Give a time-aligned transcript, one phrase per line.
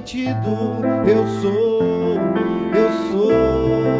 [0.00, 2.16] eu sou,
[2.74, 3.92] eu sou.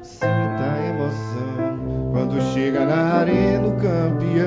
[0.00, 4.46] Sinta a emoção quando chega na arena o campeão.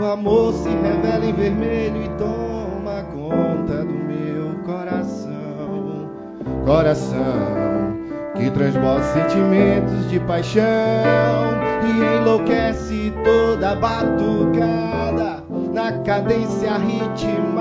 [0.00, 6.10] O amor se revela em vermelho e toma conta do meu coração.
[6.64, 7.96] Coração
[8.34, 10.64] que transborda sentimentos de paixão
[11.84, 17.55] e enlouquece toda batucada na cadência ritmada.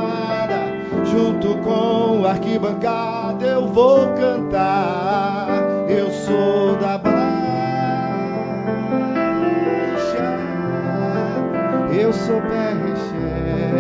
[1.06, 5.48] Junto com a arquibancada eu vou cantar.
[5.88, 7.16] Eu sou da Baixa,
[11.94, 13.72] eu sou Perrexé,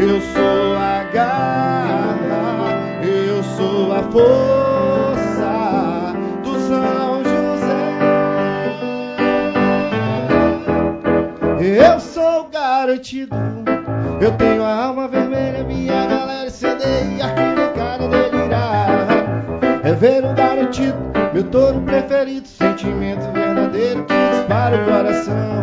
[0.00, 4.65] eu sou a garra, eu sou a força
[21.36, 25.62] meu touro preferido, sentimento verdadeiro que dispara o coração.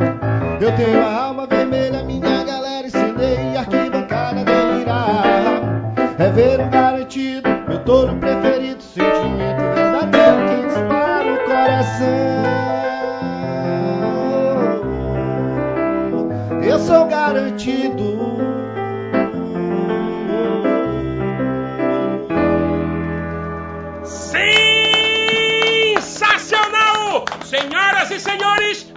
[0.62, 5.96] Eu tenho a alma vermelha, minha galera incendeia, arquibancada delirar.
[6.20, 8.84] É ver um garantido, meu touro preferido,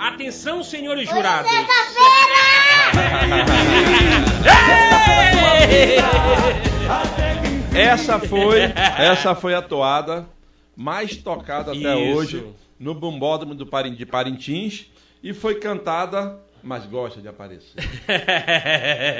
[0.08, 1.50] atenção, senhores jurados.
[7.74, 8.60] Essa foi,
[8.98, 10.26] essa foi a toada
[10.76, 12.16] mais tocada até Isso.
[12.16, 12.46] hoje
[12.78, 14.86] no Bombódromo do Parin- de Parintins
[15.22, 17.74] e foi cantada, mas gosta de aparecer.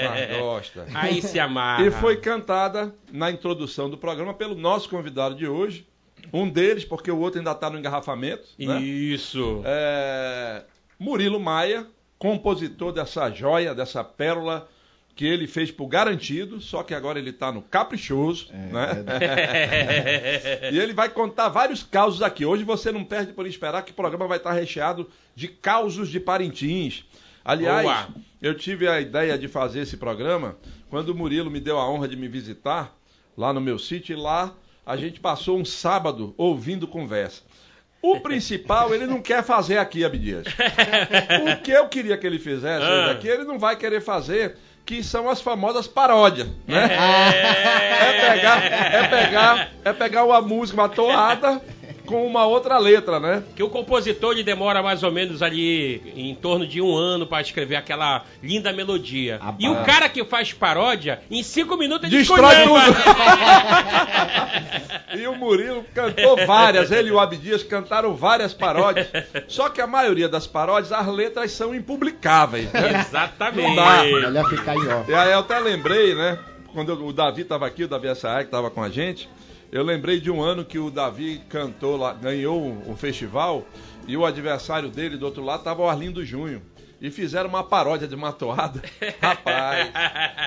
[0.09, 0.87] Mas gosta.
[0.95, 1.85] Aí se amarra.
[1.87, 5.87] E foi cantada na introdução do programa pelo nosso convidado de hoje.
[6.33, 8.45] Um deles, porque o outro ainda está no engarrafamento.
[8.59, 8.81] né?
[8.81, 9.63] Isso.
[9.65, 10.65] É,
[10.99, 11.87] Murilo Maia,
[12.19, 14.69] compositor dessa joia, dessa pérola
[15.15, 19.03] que ele fez por garantido, só que agora ele está no caprichoso, né?
[20.71, 22.45] e ele vai contar vários causos aqui.
[22.45, 26.21] Hoje você não perde por esperar que o programa vai estar recheado de causos de
[26.21, 27.05] Parintins.
[27.43, 28.09] Aliás, Boa.
[28.43, 30.59] eu tive a ideia de fazer esse programa
[30.91, 32.95] quando o Murilo me deu a honra de me visitar
[33.35, 34.53] lá no meu sítio e lá
[34.85, 37.43] a gente passou um sábado ouvindo conversa.
[38.13, 40.45] O principal ele não quer fazer aqui, Abdias.
[41.53, 43.11] O que eu queria que ele fizesse Ah.
[43.11, 46.85] aqui, ele não vai querer fazer, que são as famosas paródias, né?
[46.85, 51.61] É pegar, é pegar, é pegar uma música, uma toada,
[52.07, 53.43] com uma outra letra, né?
[53.55, 57.43] Que o compositor ele demora mais ou menos ali em torno de um ano para
[57.43, 59.39] escrever aquela linda melodia.
[59.43, 62.81] Ah, e o cara que faz paródia, em cinco minutos ele Destrói esculhamba.
[65.15, 69.07] E o Murilo cantou várias, ele e o Abdias cantaram várias paródias.
[69.49, 72.71] Só que a maioria das paródias, as letras são impublicáveis.
[72.73, 73.01] Né?
[73.01, 73.67] Exatamente.
[73.69, 74.03] Não dá.
[74.03, 75.11] Melhor ficar em off.
[75.11, 76.39] E aí eu até lembrei, né?
[76.73, 79.29] Quando eu- o Davi estava aqui, o Davi Assayag que estava com a gente,
[79.73, 83.67] eu lembrei de um ano que o Davi cantou lá, ganhou um, um festival
[84.07, 86.63] e o adversário dele do outro lado estava o Arlindo Junho.
[86.99, 88.83] E fizeram uma paródia de Matoada.
[89.21, 89.91] Rapaz,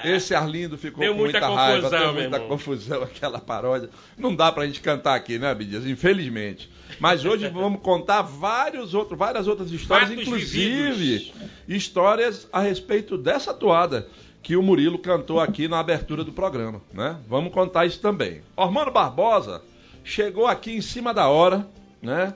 [0.04, 2.50] esse Arlindo ficou Deu com muita muita, raiva, confusão, deu muita irmão.
[2.50, 3.90] confusão aquela paródia.
[4.18, 5.86] Não dá pra gente cantar aqui, né, Bidias?
[5.86, 6.68] Infelizmente.
[7.00, 11.34] Mas hoje vamos contar vários outros, várias outras histórias, Fatos inclusive vividos.
[11.68, 14.08] histórias a respeito dessa toada
[14.42, 17.18] que o Murilo cantou aqui na abertura do programa, né?
[17.28, 18.42] Vamos contar isso também.
[18.56, 19.62] Ormando Barbosa
[20.04, 21.68] chegou aqui em cima da hora,
[22.02, 22.34] né?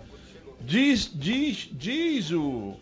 [0.62, 2.76] Diz, diz, diz o,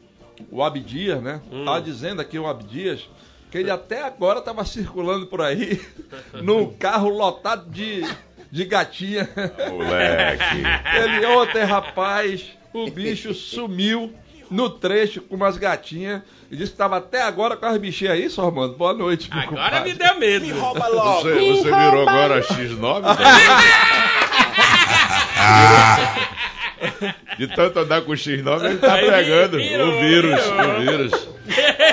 [0.51, 1.41] o Abdias, né?
[1.51, 1.65] Hum.
[1.65, 3.07] Tá dizendo aqui o Abdias
[3.51, 5.81] que ele até agora estava circulando por aí
[6.41, 8.01] num carro lotado de,
[8.49, 9.29] de gatinha.
[9.69, 10.63] Moleque.
[11.03, 14.13] Ele ontem, rapaz, o bicho sumiu
[14.51, 16.21] no trecho com umas gatinhas
[16.51, 18.75] e disse que estava até agora com as bichinhas aí, só Armando.
[18.75, 19.93] Boa noite, meu Agora compadre.
[19.93, 20.45] me deu medo.
[20.45, 23.01] Você, você virou agora a X9?
[27.37, 30.39] De tanto andar com o X9, ele tá pegando o vírus.
[30.47, 31.31] O vírus.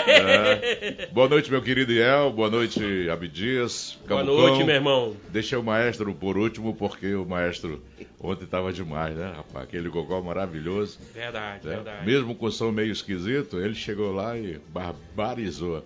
[0.09, 1.09] É.
[1.13, 2.31] Boa noite, meu querido Iel.
[2.31, 3.99] Boa noite, Abdias.
[4.07, 5.17] Boa noite, meu irmão.
[5.31, 7.83] Deixei o maestro por último, porque o maestro
[8.21, 9.65] ontem tava demais, né, rapaz?
[9.65, 10.99] Aquele gogó maravilhoso.
[11.15, 11.75] Verdade, né?
[11.75, 12.07] verdade.
[12.07, 15.85] Mesmo com o som meio esquisito, ele chegou lá e barbarizou.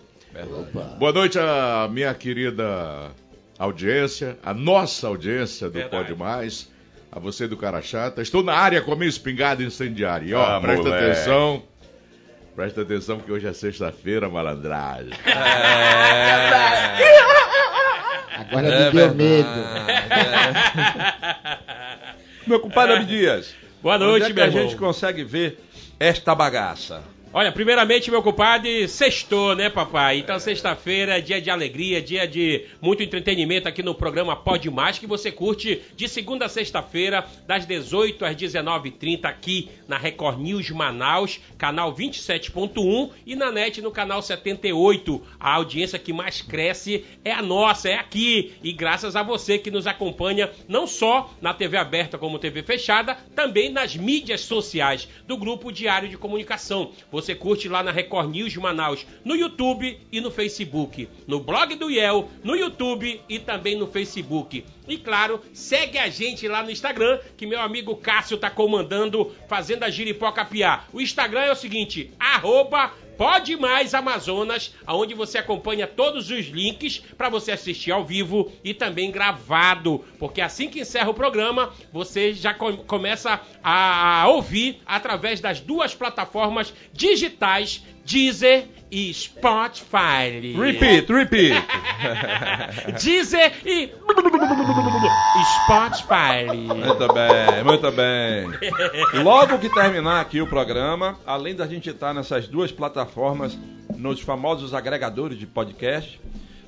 [0.99, 3.11] Boa noite à minha querida
[3.59, 6.09] audiência, a nossa audiência do Verdade.
[6.09, 6.72] Pode Mais,
[7.15, 8.23] a você do Cara Chata.
[8.23, 10.27] Estou na área com a minha espingarda incendiária.
[10.27, 11.05] E, ó, Ah, presta moleque.
[11.11, 11.63] atenção.
[12.57, 15.13] Presta atenção que hoje é sexta-feira, malandragem.
[18.39, 19.49] Agora É me deu medo.
[22.47, 23.55] Meu compadre Abdias.
[23.83, 24.63] Boa onde noite, é que meu a irmão.
[24.63, 25.59] gente consegue ver
[25.99, 27.03] esta bagaça?
[27.35, 30.19] Olha, primeiramente, meu compadre, sextou, né, papai?
[30.19, 34.99] Então, sexta-feira é dia de alegria, dia de muito entretenimento aqui no programa Pode Mais,
[34.99, 40.69] que você curte de segunda a sexta-feira, das 18 às 19h30, aqui na Record News
[40.69, 45.23] Manaus, canal 27.1 e na net no canal 78.
[45.41, 48.53] A audiência que mais cresce é a nossa, é aqui.
[48.63, 53.17] E graças a você que nos acompanha, não só na TV aberta como TV fechada,
[53.35, 56.93] também nas mídias sociais do Grupo Diário de Comunicação.
[57.11, 61.09] Você curte lá na Record News Manaus, no YouTube e no Facebook.
[61.27, 64.65] No blog do IEL, no YouTube e também no Facebook.
[64.89, 69.85] E claro, segue a gente lá no Instagram, que meu amigo Cássio tá comandando, fazendo
[69.85, 70.89] a giripoca piar.
[70.93, 76.99] O Instagram é o seguinte, arroba Pode Mais Amazonas, onde você acompanha todos os links
[77.17, 82.33] para você assistir ao vivo e também gravado, porque assim que encerra o programa, você
[82.33, 90.53] já com- começa a ouvir através das duas plataformas digitais Deezer e Spotify.
[90.55, 91.55] Repeat, repeat.
[93.03, 93.91] Deezer e
[95.65, 96.53] Spotify.
[96.53, 99.23] Muito bem, muito bem.
[99.23, 103.57] Logo que terminar aqui o programa, além da gente estar nessas duas plataformas,
[103.97, 106.21] nos famosos agregadores de podcast,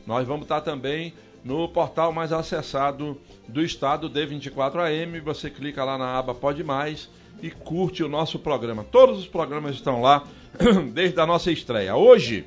[0.07, 1.13] nós vamos estar também
[1.45, 5.21] no portal mais acessado do estado, D24AM.
[5.21, 7.09] Você clica lá na aba Pode Mais
[7.45, 8.83] e curte o nosso programa.
[8.83, 10.27] Todos os programas estão lá
[10.95, 11.95] desde a nossa estreia.
[11.95, 12.47] Hoje,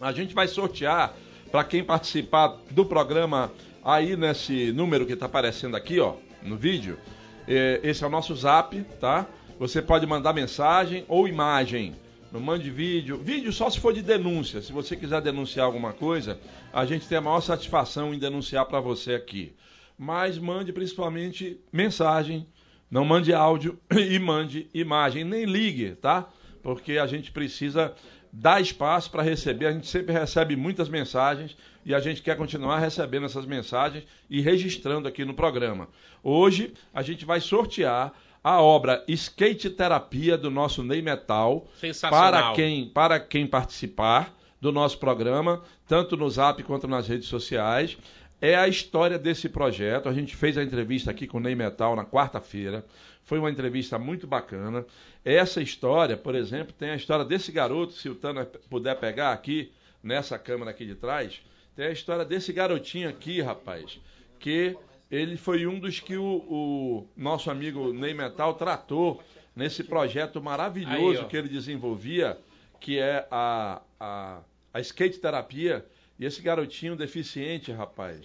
[0.00, 1.14] a gente vai sortear
[1.52, 3.52] para quem participar do programa
[3.84, 6.98] aí nesse número que está aparecendo aqui, ó, no vídeo.
[7.46, 9.26] É, esse é o nosso zap, tá?
[9.58, 11.94] Você pode mandar mensagem ou imagem.
[12.32, 13.18] Não mande vídeo.
[13.18, 14.62] Vídeo só se for de denúncia.
[14.62, 16.40] Se você quiser denunciar alguma coisa,
[16.72, 19.54] a gente tem a maior satisfação em denunciar para você aqui.
[19.98, 22.46] Mas mande principalmente mensagem.
[22.94, 25.24] Não mande áudio e mande imagem.
[25.24, 26.28] Nem ligue, tá?
[26.62, 27.92] Porque a gente precisa
[28.32, 29.66] dar espaço para receber.
[29.66, 34.40] A gente sempre recebe muitas mensagens e a gente quer continuar recebendo essas mensagens e
[34.40, 35.88] registrando aqui no programa.
[36.22, 38.12] Hoje a gente vai sortear
[38.44, 42.30] a obra Skate Terapia do nosso Ney Metal Sensacional.
[42.30, 47.98] para quem, para quem participar do nosso programa, tanto no Zap quanto nas redes sociais.
[48.44, 50.06] É a história desse projeto.
[50.06, 52.84] A gente fez a entrevista aqui com o Ney Metal na quarta-feira.
[53.22, 54.84] Foi uma entrevista muito bacana.
[55.24, 59.72] Essa história, por exemplo, tem a história desse garoto, se o Tana puder pegar aqui,
[60.02, 61.40] nessa câmera aqui de trás,
[61.74, 63.98] tem a história desse garotinho aqui, rapaz,
[64.38, 64.76] que
[65.10, 69.22] ele foi um dos que o, o nosso amigo Ney Metal tratou
[69.56, 72.36] nesse projeto maravilhoso Aí, que ele desenvolvia,
[72.78, 74.40] que é a, a,
[74.74, 75.82] a skate terapia.
[76.18, 78.20] E esse garotinho deficiente, rapaz,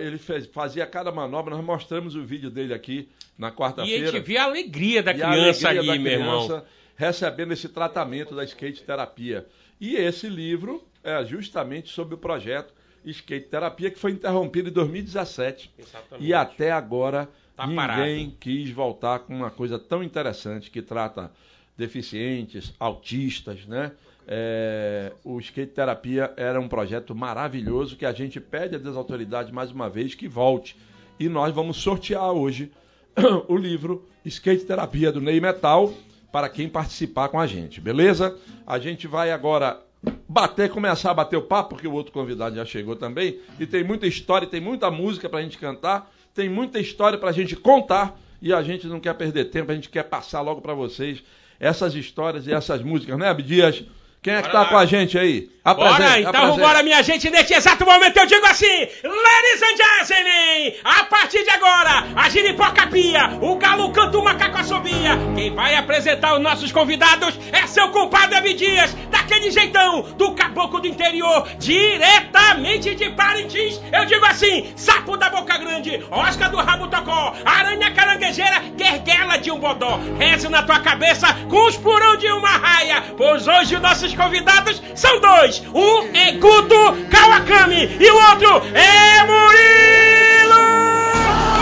[0.00, 1.54] ele fez- fazia cada manobra.
[1.54, 4.10] Nós mostramos o vídeo dele aqui na E a quarta-feira.
[4.12, 6.46] gente vê a alegria da criança alegria ali, da meu irmão.
[6.46, 6.64] criança
[6.96, 9.46] recebendo esse tratamento da skate terapia.
[9.80, 15.70] E esse livro é justamente sobre o projeto Skate Terapia, que foi interrompido em 2017.
[15.78, 16.26] Exatamente.
[16.28, 18.32] E até agora Tá ninguém parado.
[18.40, 21.30] quis voltar com uma coisa tão interessante que trata
[21.76, 23.92] deficientes, autistas, né?
[24.30, 29.70] É, o Skate Terapia era um projeto maravilhoso que a gente pede às autoridades mais
[29.70, 30.76] uma vez que volte.
[31.18, 32.70] E nós vamos sortear hoje
[33.48, 35.94] o livro Skate Terapia do Ney Metal
[36.30, 38.36] para quem participar com a gente, beleza?
[38.66, 39.80] A gente vai agora
[40.28, 43.82] bater, começar a bater o papo, porque o outro convidado já chegou também, e tem
[43.82, 48.52] muita história, tem muita música pra gente cantar, tem muita história pra gente contar, e
[48.52, 51.22] a gente não quer perder tempo, a gente quer passar logo pra vocês
[51.58, 53.84] essas histórias e essas músicas, né, Abdias?
[54.22, 54.66] Quem é que Bora tá lá.
[54.68, 55.48] com a gente aí?
[55.64, 56.56] Bora, Apresente, então apresente.
[56.60, 57.28] vambora, minha gente.
[57.30, 58.66] Neste exato momento eu digo assim:
[59.04, 64.56] Ladies and gentlemen, a partir de agora, a giripoca pia, o galo canta, o macaco
[64.58, 65.10] assobia.
[65.34, 70.86] Quem vai apresentar os nossos convidados é seu compadre Abdias, daquele jeitão, do caboclo do
[70.86, 73.78] interior, diretamente de Parintins.
[73.92, 79.50] Eu digo assim: sapo da boca grande, Oscar do rabo tocó, aranha caranguejeira, guerguela de
[79.50, 80.00] um bodó.
[80.18, 84.82] Reze na tua cabeça com os purão de uma raia, pois hoje os nossos convidados
[84.94, 85.62] são dois.
[85.74, 90.58] Um é Guto Kawakami e o outro é Murilo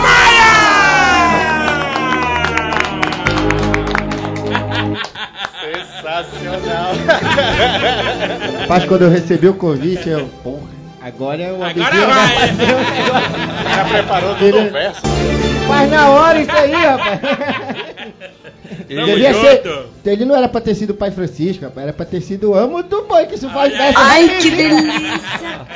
[0.02, 0.56] Maia!
[5.60, 6.92] Sensacional.
[8.60, 10.68] Rapaz, quando eu recebi o convite, eu, porra,
[11.02, 12.28] agora é o Agora vai.
[12.36, 13.30] fazer um negócio.
[13.74, 15.00] Já preparou todo Ele- o verso?
[15.66, 17.20] Faz na hora isso aí, rapaz.
[18.88, 19.62] Devia ser,
[20.06, 22.54] ele não era pra ter sido o pai Francisco, rapaz, era pra ter sido o
[22.54, 23.98] amo do boi, que isso faz dessa.
[23.98, 25.66] Ai, que delícia!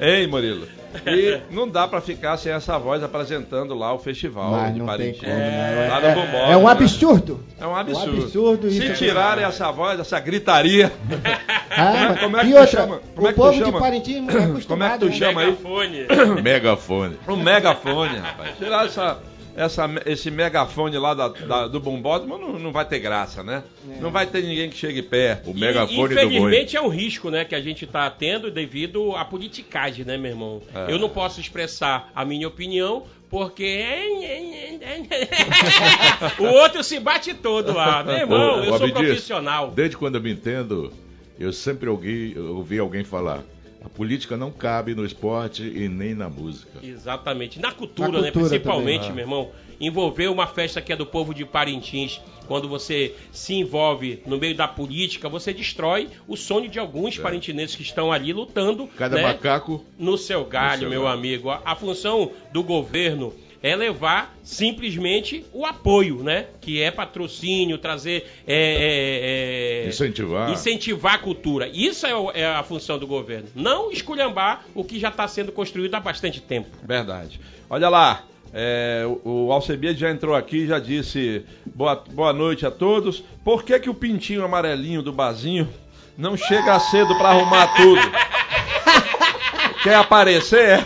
[0.00, 0.66] Ei, Murilo.
[1.06, 5.20] E não dá pra ficar sem essa voz apresentando lá o festival Mas de Parintins.
[5.20, 5.88] como, né?
[5.90, 6.70] Lá no É, Bombom, é um né?
[6.72, 7.44] absurdo.
[7.60, 8.16] É um absurdo.
[8.16, 10.92] Um absurdo Se tirarem essa voz, essa gritaria.
[11.78, 13.00] Ah, Como é que e tu outra, chama?
[13.14, 13.72] Como o é que tu povo chama?
[13.72, 14.66] de Parintins é.
[14.66, 15.12] Como é que tu né?
[15.12, 15.46] chama aí?
[15.50, 16.06] Megafone.
[16.42, 17.16] Megafone.
[17.28, 18.56] Um megafone, rapaz.
[18.56, 19.18] Tirar essa,
[19.56, 23.62] essa, esse megafone lá da, da- do bombódromo não, não vai ter graça, né?
[23.90, 24.00] É.
[24.00, 25.50] Não vai ter ninguém que chegue perto.
[25.50, 26.24] O E, megafone do boi.
[26.26, 30.30] infelizmente é um risco, né, que a gente tá tendo devido à politicagem, né, meu
[30.30, 30.62] irmão?
[30.74, 30.92] É.
[30.92, 33.84] Eu não posso expressar a minha opinião porque
[36.38, 38.60] o outro se bate todo lá, meu irmão.
[38.60, 39.70] Ô, eu sou profissional.
[39.70, 40.92] Desde quando eu me entendo,
[41.38, 43.42] eu sempre ouvi, ouvi alguém falar:
[43.84, 46.80] a política não cabe no esporte e nem na música.
[46.82, 47.60] Exatamente.
[47.60, 48.30] Na cultura, Na né?
[48.30, 49.50] cultura Principalmente, também, meu irmão.
[49.78, 54.54] Envolver uma festa que é do povo de Parintins, quando você se envolve no meio
[54.56, 59.22] da política, você destrói o sonho de alguns parintinenses que estão ali lutando Cada né,
[59.22, 59.84] macaco.
[59.98, 61.18] no seu galho, seu meu galho.
[61.18, 61.50] amigo.
[61.50, 63.34] A, a função do governo
[63.66, 66.46] é levar simplesmente o apoio, né?
[66.60, 68.30] Que é patrocínio, trazer.
[68.46, 70.50] é, é, é, Incentivar.
[70.50, 71.68] incentivar a cultura.
[71.72, 73.48] Isso é, é a função do governo.
[73.54, 76.68] Não esculhambar o que já está sendo construído há bastante tempo.
[76.82, 77.40] Verdade.
[77.68, 78.22] Olha lá.
[78.54, 81.44] é, o Alcebiades já entrou aqui e já disse
[81.74, 83.22] boa, boa noite a todos.
[83.44, 85.68] Por que, que o pintinho amarelinho do Bazinho
[86.16, 88.00] não chega cedo pra arrumar tudo?
[89.82, 90.84] Quer aparecer?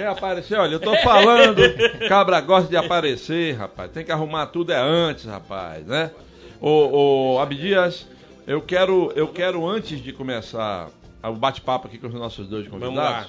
[0.00, 0.58] Quer aparecer?
[0.58, 1.60] Olha, eu tô falando.
[2.08, 3.90] Cabra gosta de aparecer, rapaz.
[3.92, 6.10] Tem que arrumar tudo é antes, rapaz, né?
[6.58, 8.06] Ô, ô Abdias,
[8.46, 10.88] eu quero, eu quero antes de começar
[11.22, 12.96] o bate-papo aqui com os nossos dois convidados.
[12.96, 13.28] Vamos lá.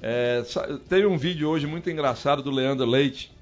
[0.00, 0.44] É,
[0.88, 3.32] teve um vídeo hoje muito engraçado do Leandro Leite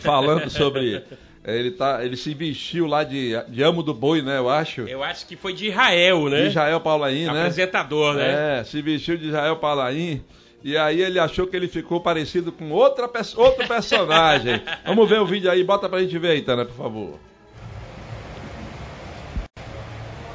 [0.00, 1.04] falando sobre.
[1.44, 4.38] é, Ele, tá, ele se vestiu lá de, de amo do boi, né?
[4.38, 4.88] Eu acho.
[4.88, 6.44] Eu acho que foi de Israel, né?
[6.44, 7.42] De Israel Paulaim, né?
[7.42, 8.60] Apresentador, né?
[8.60, 10.24] É, se vestiu de Israel Paulaim.
[10.62, 14.60] E aí ele achou que ele ficou parecido com outra, pers- outro personagem.
[14.84, 17.18] Vamos ver o vídeo aí, bota pra gente ver aí, Tana, por favor.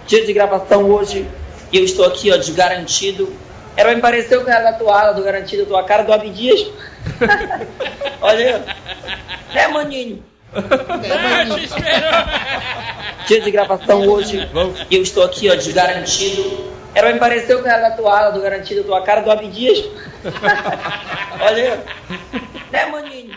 [0.07, 1.25] Dia de gravação hoje,
[1.71, 3.33] e eu estou aqui, ó, de garantido.
[3.75, 6.67] Era pra me parecer o cara da toalha do garantido, tua cara do Abdias.
[8.21, 9.57] Olha aí.
[9.59, 10.23] É, maninho.
[11.55, 12.11] Te esperou.
[13.27, 14.49] Dia de gravação hoje,
[14.91, 16.73] e eu estou aqui, ó, de garantido.
[16.95, 19.79] Era pra me parecer o cara da toalha do garantido, tua cara do Abdias.
[21.41, 21.79] Olha aí.
[22.71, 23.33] É, maninho.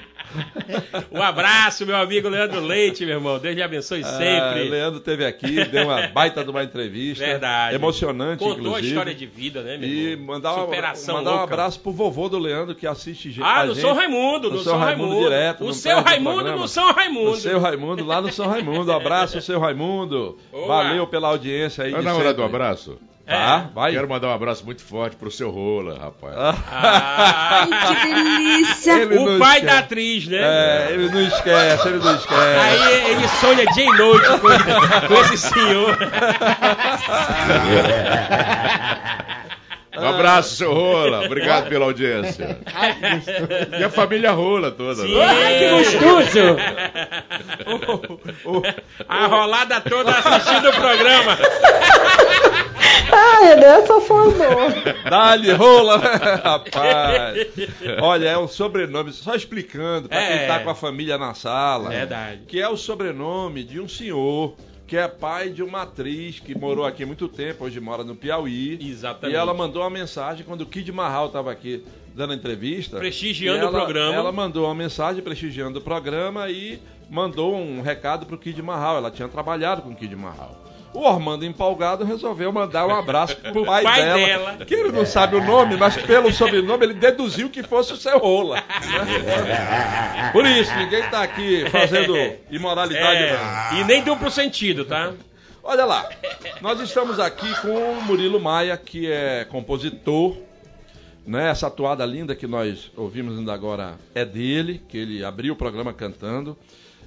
[1.10, 3.38] Um abraço, meu amigo Leandro Leite, meu irmão.
[3.38, 4.68] Deus lhe abençoe Ah, sempre.
[4.68, 7.24] Leandro teve aqui, deu uma baita de uma entrevista.
[7.24, 7.74] Verdade.
[7.76, 8.86] Emocionante, Contou inclusive.
[8.86, 10.34] a história de vida, né, meu E irmão?
[10.34, 11.54] mandar, uma- Superação mandar um louca.
[11.54, 13.42] abraço pro vovô do Leandro que assiste gente.
[13.46, 13.80] Ah, a no gente.
[13.82, 15.08] São Raimundo, no, No São Raimundo.
[15.12, 17.30] Raimundo direto, o seu Raimundo no São Raimundo.
[17.30, 18.92] O seu Raimundo, lá no São Raimundo.
[18.92, 20.38] Um abraço, seu Raimundo.
[20.52, 20.66] Boa.
[20.66, 21.92] Valeu pela audiência aí.
[21.92, 22.98] Vai de na hora do abraço?
[23.26, 23.90] Tá, vai.
[23.92, 26.34] Quero mandar um abraço muito forte pro seu Rola, rapaz.
[26.70, 27.66] Ah,
[28.02, 28.92] Que delícia!
[29.02, 29.66] Ele o pai esquece.
[29.66, 30.38] da atriz, né?
[30.40, 32.60] É, ele não esquece, ele não esquece.
[32.60, 34.38] Aí ele sonha dia e noite com,
[35.08, 35.98] com esse senhor.
[39.98, 41.24] Um abraço, seu Rola.
[41.24, 42.58] Obrigado pela audiência.
[43.78, 45.00] E a família Rola toda.
[45.02, 45.14] Sim.
[45.16, 45.24] né?
[45.24, 46.56] Ai, que gostoso!
[49.08, 51.38] A rolada toda assistindo o programa.
[53.16, 54.34] Ai, dessa formou.
[55.08, 57.46] Dá-lhe rola, rapaz.
[58.00, 60.38] Olha, é um sobrenome, só explicando para É.
[60.38, 61.90] quem tá com a família na sala.
[61.90, 62.42] Verdade.
[62.46, 64.54] Que é o sobrenome de um senhor
[64.86, 68.14] que é pai de uma atriz que morou aqui há muito tempo, hoje mora no
[68.14, 68.78] Piauí.
[68.80, 69.34] Exatamente.
[69.34, 71.82] E ela mandou uma mensagem quando o Kid Marral estava aqui
[72.14, 72.96] dando a entrevista.
[72.98, 74.14] Prestigiando ela- o programa.
[74.14, 76.78] Ela mandou uma mensagem prestigiando o programa e
[77.10, 78.98] mandou um recado pro Kid Marral.
[78.98, 80.56] Ela tinha trabalhado com o Kid Marral.
[80.96, 84.64] O Armando empolgado resolveu mandar um abraço pro pai, pai dela, dela.
[84.64, 88.18] que ele não sabe o nome, mas pelo sobrenome ele deduziu que fosse o seu
[88.18, 88.64] rola.
[90.32, 92.16] Por isso, ninguém tá aqui fazendo
[92.50, 93.20] imoralidade.
[93.20, 93.78] não.
[93.78, 95.12] É, e nem duplo sentido, tá?
[95.62, 96.08] Olha lá,
[96.62, 100.34] nós estamos aqui com o Murilo Maia, que é compositor.
[101.26, 101.50] Né?
[101.50, 105.92] Essa atuada linda que nós ouvimos ainda agora é dele, que ele abriu o programa
[105.92, 106.56] cantando.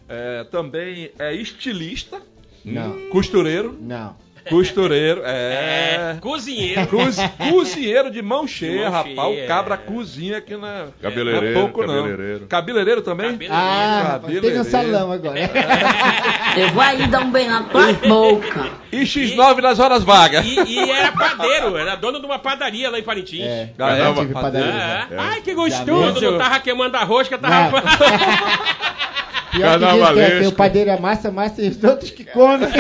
[0.08, 2.22] É, também é estilista,
[2.66, 4.16] Não, costureiro, não.
[4.50, 6.18] costureiro, É, é...
[6.20, 6.88] cozinheiro.
[6.88, 7.18] Coz-
[7.52, 9.16] cozinheiro de mão cheia, mão rapaz.
[9.16, 9.78] cheia, O cabra é.
[9.78, 12.40] cozinha não é, Cabeleireiro, não é pouco, cabeleireiro.
[12.42, 12.48] não.
[12.48, 13.32] Cabeleireiro também?
[13.32, 13.54] Cabeleireiro.
[13.64, 14.58] Ah, rapaz, tem cabeleireiro.
[14.58, 15.40] no salão agora.
[16.58, 18.70] Eu vou aí dar um bem na tua boca.
[18.92, 20.44] E X9 nas horas vagas.
[20.46, 23.44] E, e era padeiro, era dono de uma padaria lá em Parintins.
[23.46, 23.98] É, Ah, é?
[24.00, 24.34] já tive É.
[24.34, 24.72] padaria.
[24.72, 25.08] É.
[25.18, 26.20] Ai, que gostoso!
[26.20, 26.32] viu?
[26.32, 27.84] Não tava queimando a rosca, tava.
[29.52, 32.70] Pior que diz que é, o padeiro amassa, massa e os outros que comem.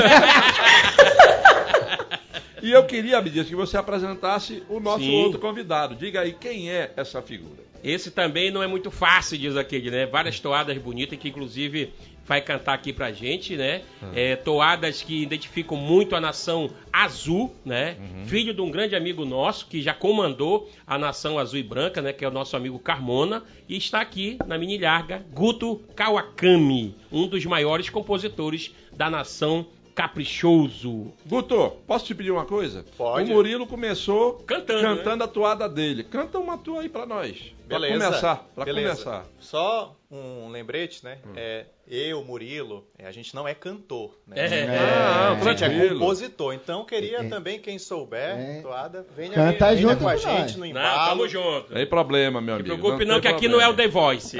[2.61, 5.23] E eu queria, Abdias, que você apresentasse o nosso Sim.
[5.23, 5.95] outro convidado.
[5.95, 7.63] Diga aí quem é essa figura.
[7.83, 10.05] Esse também não é muito fácil, diz aquele, né?
[10.05, 11.93] Várias toadas bonitas que inclusive
[12.29, 13.81] vai cantar aqui pra gente, né?
[14.13, 17.97] É, toadas que identificam muito a nação azul, né?
[18.27, 22.13] Filho de um grande amigo nosso que já comandou a nação azul e branca, né?
[22.13, 23.43] Que é o nosso amigo Carmona.
[23.67, 29.65] E está aqui na mini larga, Guto Kawakami, um dos maiores compositores da nação
[29.95, 31.11] caprichoso.
[31.25, 32.85] Guto, posso te pedir uma coisa?
[32.95, 33.31] Pode.
[33.31, 36.03] O Murilo começou Cantando, cantando a toada dele.
[36.03, 37.53] Canta uma tua aí pra nós.
[37.69, 38.05] Pra Beleza.
[38.05, 38.35] começar.
[38.55, 39.03] Pra Beleza.
[39.03, 39.25] começar.
[39.39, 41.19] Só um lembrete, né?
[41.35, 44.35] É, eu, Murilo, é, a gente não é cantor, né?
[44.47, 44.77] É.
[44.77, 46.53] Ah, A gente é compositor.
[46.55, 47.29] Então queria É.
[47.29, 48.61] também, quem souber, É.
[48.61, 51.09] toada, venha, Canta venha junto com a gente no Não, embalo.
[51.09, 51.71] tamo junto.
[51.73, 52.75] Tem problema, meu Não amigo.
[52.75, 53.91] se preocupe não, tem que aqui não é o problema.
[53.93, 54.37] The Voice.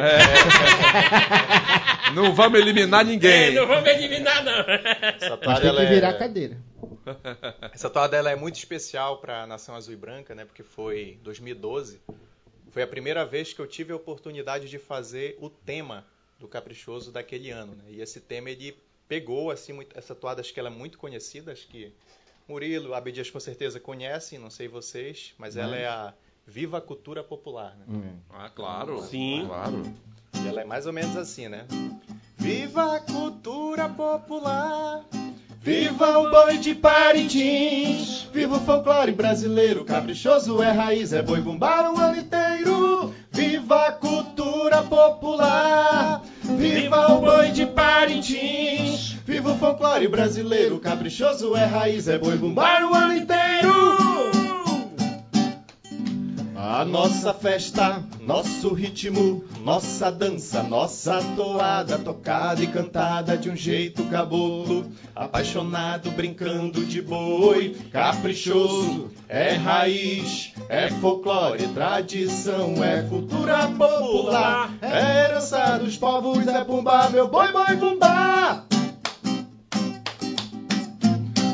[2.15, 3.53] Não vamos eliminar É, ninguém.
[3.53, 4.53] não vamos eliminar, não.
[5.15, 6.57] Essa toada, tem que virar a é, cadeira.
[7.73, 10.45] essa toada ela é muito especial para a Nação Azul e Branca, né?
[10.45, 12.01] Porque foi 2012.
[12.71, 16.05] Foi a primeira vez que eu tive a oportunidade de fazer o tema
[16.39, 17.83] do Caprichoso daquele ano, né?
[17.89, 18.77] E esse tema ele
[19.07, 21.91] pegou assim muito, essa toada acho que ela é muito conhecida, acho que
[22.47, 26.13] Murilo, Abdias com certeza conhecem, não sei vocês, mas ela é a
[26.47, 27.85] Viva a Cultura Popular, né?
[27.87, 28.19] Hum.
[28.29, 29.01] Ah, claro.
[29.03, 29.43] Sim.
[29.45, 29.83] Claro.
[30.43, 31.67] E ela é mais ou menos assim, né?
[32.37, 35.05] Viva a cultura popular!
[35.61, 41.91] Viva o boi de Parintins, viva o folclore brasileiro, caprichoso é raiz, é boi bumbá
[41.91, 42.38] o ano inteiro.
[44.83, 52.37] Popular, viva o boi de Parintins, viva o folclore brasileiro, caprichoso é raiz, é boi
[52.37, 53.98] bumbá o ano inteiro.
[56.79, 64.01] A nossa festa, nosso ritmo, nossa dança, nossa toada, tocada e cantada de um jeito
[64.05, 75.25] cabolo, apaixonado brincando de boi, caprichoso, é raiz, é folclore, tradição, é cultura popular, é
[75.25, 78.68] herança dos povos, é bumbá, meu boi, boi, bumbá.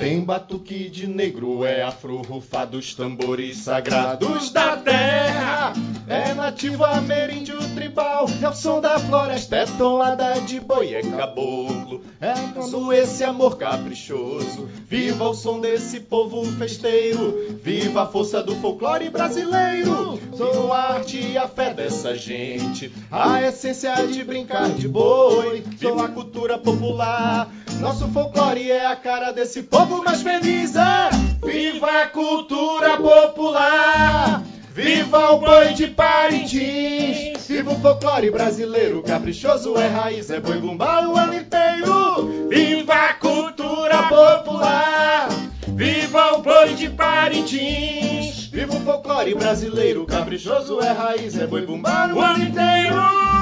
[0.05, 5.73] Tem batuque de negro, é afro, rufa dos tambores sagrados da terra.
[6.07, 8.27] É na nativo ameríndio tribal.
[8.39, 12.03] É o som da floresta, é tonada de boi, é caboclo.
[12.21, 14.69] É quando esse amor caprichoso.
[14.87, 17.57] Viva o som desse povo festeiro.
[17.63, 20.19] Viva a força do folclore brasileiro.
[20.37, 22.91] Sou a arte e a fé dessa gente.
[23.11, 25.63] A essência de brincar de boi.
[25.81, 27.49] Sou a cultura popular.
[27.79, 30.75] Nosso folclore é a cara desse povo mais feliz.
[30.75, 31.09] É.
[31.45, 34.43] Viva a cultura popular!
[34.73, 37.47] Viva o boi de Parintins!
[37.47, 42.49] Viva o folclore brasileiro, caprichoso é raiz, é boi bumbá o ano inteiro!
[42.49, 45.29] Viva a cultura popular!
[45.67, 48.47] Viva o boi de Parintins!
[48.47, 53.34] Viva o folclore brasileiro, caprichoso é raiz, é boi bumbá o ano inteiro!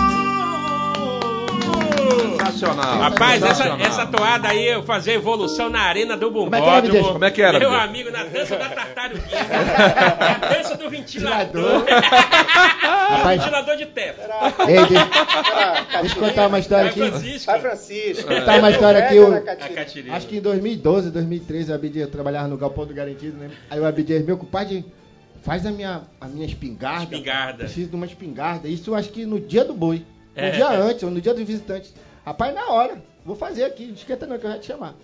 [2.20, 3.00] Sensacional.
[3.00, 3.86] Rapaz, essa, sensacional.
[3.86, 6.82] essa toada aí eu fazia evolução na arena do Como é Bumbódromo.
[6.82, 7.14] Videixo?
[7.14, 9.44] Como é que era, Meu amigo, na dança da tartaruguinha.
[10.20, 11.86] na dança do ventilador.
[11.88, 14.22] Rapaz, ventilador de teto.
[14.68, 15.10] ei, deixa,
[16.02, 17.00] deixa eu contar uma história aqui.
[17.00, 17.46] Francisco.
[17.46, 18.28] Pai Francisco.
[18.28, 19.76] Contar uma história aqui.
[19.76, 20.16] Catirina.
[20.16, 23.50] Acho que em 2012, 2013, o Abdias trabalhava no Galpão do Garantido, né?
[23.70, 24.86] Aí o Abdias, meu compadre,
[25.44, 27.04] faz a minha, a minha espingarda.
[27.16, 27.58] Espingarda.
[27.66, 28.68] Preciso de uma espingarda.
[28.68, 30.06] Isso eu acho que no dia do boi.
[30.36, 30.52] No É.
[30.52, 31.94] dia antes, ou no dia dos visitantes.
[32.26, 33.02] Rapaz, na hora.
[33.26, 33.88] Vou fazer aqui.
[33.88, 34.96] Não esquenta não que eu já te chamar.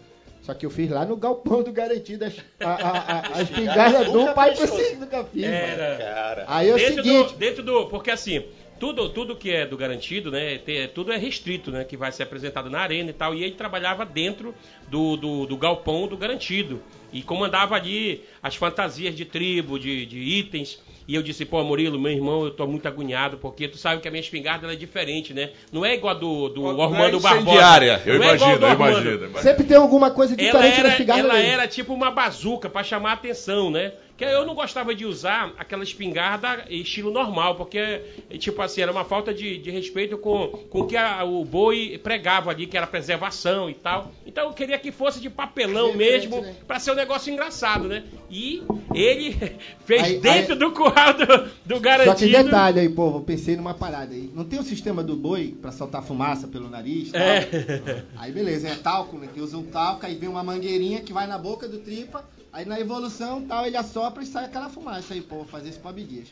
[0.41, 4.33] Só que eu fiz lá no Galpão do Garantido a, a, a, a- espingarda do
[4.33, 4.55] pai.
[4.55, 5.43] Francisco nunca fiz.
[5.43, 5.97] Era.
[5.97, 6.45] Cara.
[6.47, 7.33] Aí é o dentro, seguinte.
[7.33, 7.85] do, dentro do.
[7.87, 8.43] Porque assim,
[8.79, 10.57] tudo, tudo que é do garantido, né?
[10.57, 11.83] tem- tudo é restrito, né?
[11.83, 13.35] Que vai ser apresentado na arena e tal.
[13.35, 14.55] E ele trabalhava dentro
[14.87, 16.81] do, do, do galpão do garantido.
[17.11, 20.79] E comandava ali as fantasias de tribo, de, de itens.
[21.09, 24.07] E eu disse, pô, Murilo, meu irmão, eu tô muito agoniado, porque tu sabe que
[24.07, 25.49] a minha espingarda ela é diferente, né?
[25.71, 27.35] Não é igual a do, do Não é Armando Barbosa.
[27.41, 28.01] incendiária.
[28.05, 28.91] Eu Não é igual imagino, do eu Armando.
[28.91, 29.15] imagino.
[29.25, 29.39] imagino.
[29.41, 31.47] Sempre tem alguma coisa diferente na era, espingarda ela dele.
[31.47, 33.91] era tipo uma bazuca pra chamar a atenção, né?
[34.15, 38.01] Que eu não gostava de usar aquela espingarda estilo normal, porque,
[38.37, 41.97] tipo assim, era uma falta de, de respeito com, com o que a- o boi
[42.03, 44.11] pregava ali, que era preservação e tal.
[44.27, 46.53] Então eu queria que fosse de papelão mesmo, né?
[46.67, 48.03] pra ser um negócio engraçado, né?
[48.29, 48.61] E
[48.93, 49.37] ele
[49.87, 52.31] fez Aí- dentro aí- do curral do, do Só garantido.
[52.31, 54.31] que detalhe aí, povo, eu pensei numa parada aí.
[54.33, 57.21] Não tem o sistema do boi pra soltar fumaça pelo nariz tal?
[57.21, 58.05] É.
[58.17, 59.27] Aí beleza, é talco, né?
[59.33, 62.65] Que usa um talco, aí vem uma mangueirinha que vai na boca do tripa, aí
[62.65, 65.89] na evolução tal, ele assopra e sai aquela fumaça aí, pô, vou fazer isso pro
[65.89, 66.27] Abdias.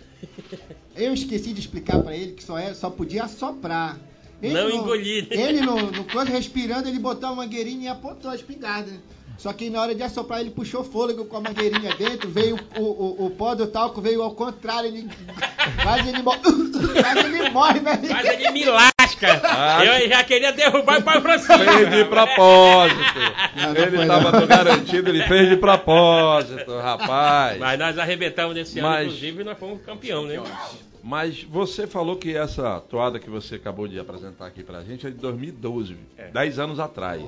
[0.95, 3.97] Eu esqueci de explicar pra ele que só, é, só podia assoprar.
[4.41, 5.35] Não engolir, né?
[5.35, 8.91] Ele no, no coisa respirando, ele botou a mangueirinha e apontou a espingarda.
[9.37, 12.81] Só que na hora de assoprar, ele puxou fôlego com a mangueirinha dentro, veio o,
[12.81, 15.07] o, o pó do talco, veio ao contrário, ele
[15.83, 16.39] quase ele morre.
[17.01, 17.99] quase ele morre, né?
[18.09, 19.41] Mas ele me lasca.
[19.43, 21.53] Ah, eu já queria derrubar o pai Francisco.
[21.57, 22.99] Fez de propósito.
[23.55, 27.59] Não, não ele estava garantido, ele fez de propósito, rapaz.
[27.59, 30.41] Mas nós arrebentamos nesse ano, Mas- inclusive, e nós fomos campeão, né?
[31.03, 35.09] Mas você falou que essa toada que você acabou de apresentar aqui pra gente é
[35.09, 35.95] de 2012,
[36.33, 37.21] 10 anos atrás.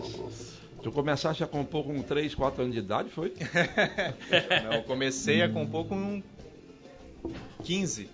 [0.81, 3.33] Tu começaste a compor com 3, 4 anos de idade, foi?
[4.63, 6.21] Não, eu comecei a compor com
[7.63, 8.09] 15.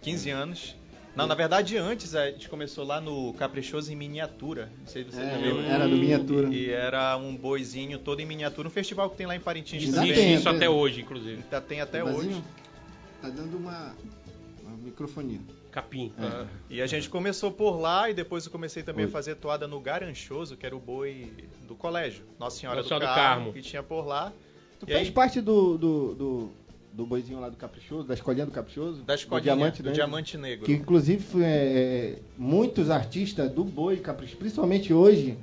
[0.00, 0.76] 15 anos.
[1.14, 4.70] Não, na verdade, antes a gente começou lá no Caprichoso em miniatura.
[4.80, 5.60] Não sei se você É, viu.
[5.60, 6.48] era do miniatura.
[6.48, 9.96] E era um boizinho todo em miniatura, um festival que tem lá em Parintins Ainda
[9.96, 10.10] também.
[10.12, 11.42] Existe tem, isso até hoje, inclusive.
[11.42, 12.36] Ainda tem até Vazinho?
[12.36, 12.42] hoje.
[13.20, 13.94] Tá dando uma,
[14.64, 15.40] uma microfonia.
[15.70, 16.12] Capim.
[16.18, 19.66] Ah, E a gente começou por lá e depois eu comecei também a fazer toada
[19.68, 21.32] no Garanchoso, que era o boi
[21.68, 22.24] do colégio.
[22.38, 23.52] Nossa Senhora, Nossa do, Senhora do Carmo, Carmo.
[23.52, 24.32] que tinha por lá.
[24.78, 26.50] Tu E fez aí- parte do, do, do,
[26.92, 29.02] do boizinho lá do Caprichoso, da escolinha do Caprichoso?
[29.02, 29.92] Da do escolinha, Diamante, do né?
[29.94, 30.66] Diamante Negro.
[30.66, 35.38] Que inclusive foi, é, muitos artistas do boi Caprichoso, principalmente hoje,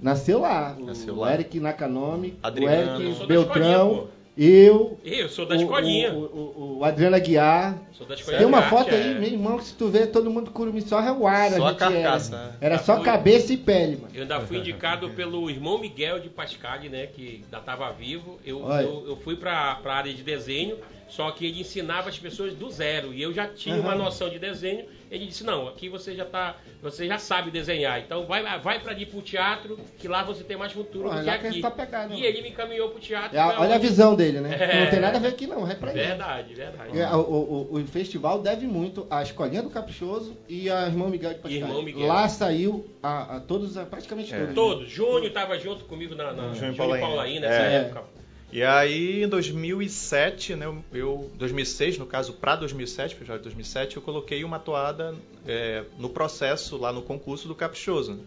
[0.00, 0.76] nasceu lá.
[0.78, 1.34] O, Nasceu o lá.
[1.34, 2.98] Eric Nakanomi, Adriano.
[2.98, 6.12] o Eric Beltrão, eu, Eu sou da o- escolinha.
[6.12, 7.78] O, o, o Adriano Aguiar.
[7.92, 9.14] Sou da escolinha Tem uma foto arte, aí, é.
[9.14, 11.56] meu irmão, que se tu ver, todo mundo curumim só reuara.
[11.56, 11.92] Só a gente era.
[11.92, 12.52] carcaça, né?
[12.60, 13.04] Era Já só fui.
[13.04, 14.08] cabeça e pele, mano.
[14.14, 17.06] Eu ainda fui indicado pelo irmão Miguel de Pascali, né?
[17.06, 18.38] Que ainda estava vivo.
[18.44, 20.78] Eu, eu, eu fui para a área de desenho,
[21.14, 23.12] só que ele ensinava as pessoas do zero.
[23.12, 24.04] E eu já tinha uma Aham.
[24.04, 24.86] noção de desenho.
[25.10, 26.56] Ele disse, não, aqui você já tá.
[26.80, 28.00] Você já sabe desenhar.
[28.00, 31.24] Então vai, vai para ali pro teatro, que lá você tem mais futuro Olha, do
[31.24, 31.46] que que aqui.
[31.48, 33.36] ele tá pegado, e ele me encaminhou pro teatro.
[33.36, 34.56] É olha a visão dele, né?
[34.58, 34.84] É.
[34.84, 36.00] Não tem nada a ver aqui não, é pra ele.
[36.00, 36.98] Verdade, verdade.
[36.98, 41.34] É, O, o- o- festival deve muito à Escolinha do Caprichoso e a Irmão Miguel
[41.34, 41.60] de Pascal.
[41.60, 42.06] Irmão Miguel.
[42.06, 44.38] Lá saiu a, a todos, a- praticamente É.
[44.38, 44.54] todos.
[44.54, 44.88] Todos.
[44.90, 47.00] Júnior estava junto comigo na, na Júnior Paulaim.
[47.02, 47.74] Paulaim nessa É.
[47.82, 48.04] época.
[48.52, 54.02] E aí, em 2007, né, eu, 2006, no caso, para 2007, festival de 2007, eu
[54.02, 55.14] coloquei uma toada
[55.46, 58.20] é, no processo, lá no concurso do Caprichoso.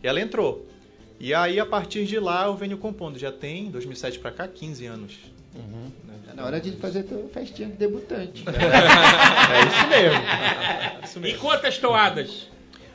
[0.00, 0.64] E ela entrou.
[1.18, 3.18] E aí, a partir de lá, eu venho compondo.
[3.18, 5.18] Já tem, 2007 para cá, 15 anos.
[5.52, 5.90] Né?
[6.30, 8.44] É na hora de fazer tua festinha de debutante.
[8.54, 8.54] É
[11.04, 11.26] isso mesmo.
[11.26, 12.48] E quantas toadas?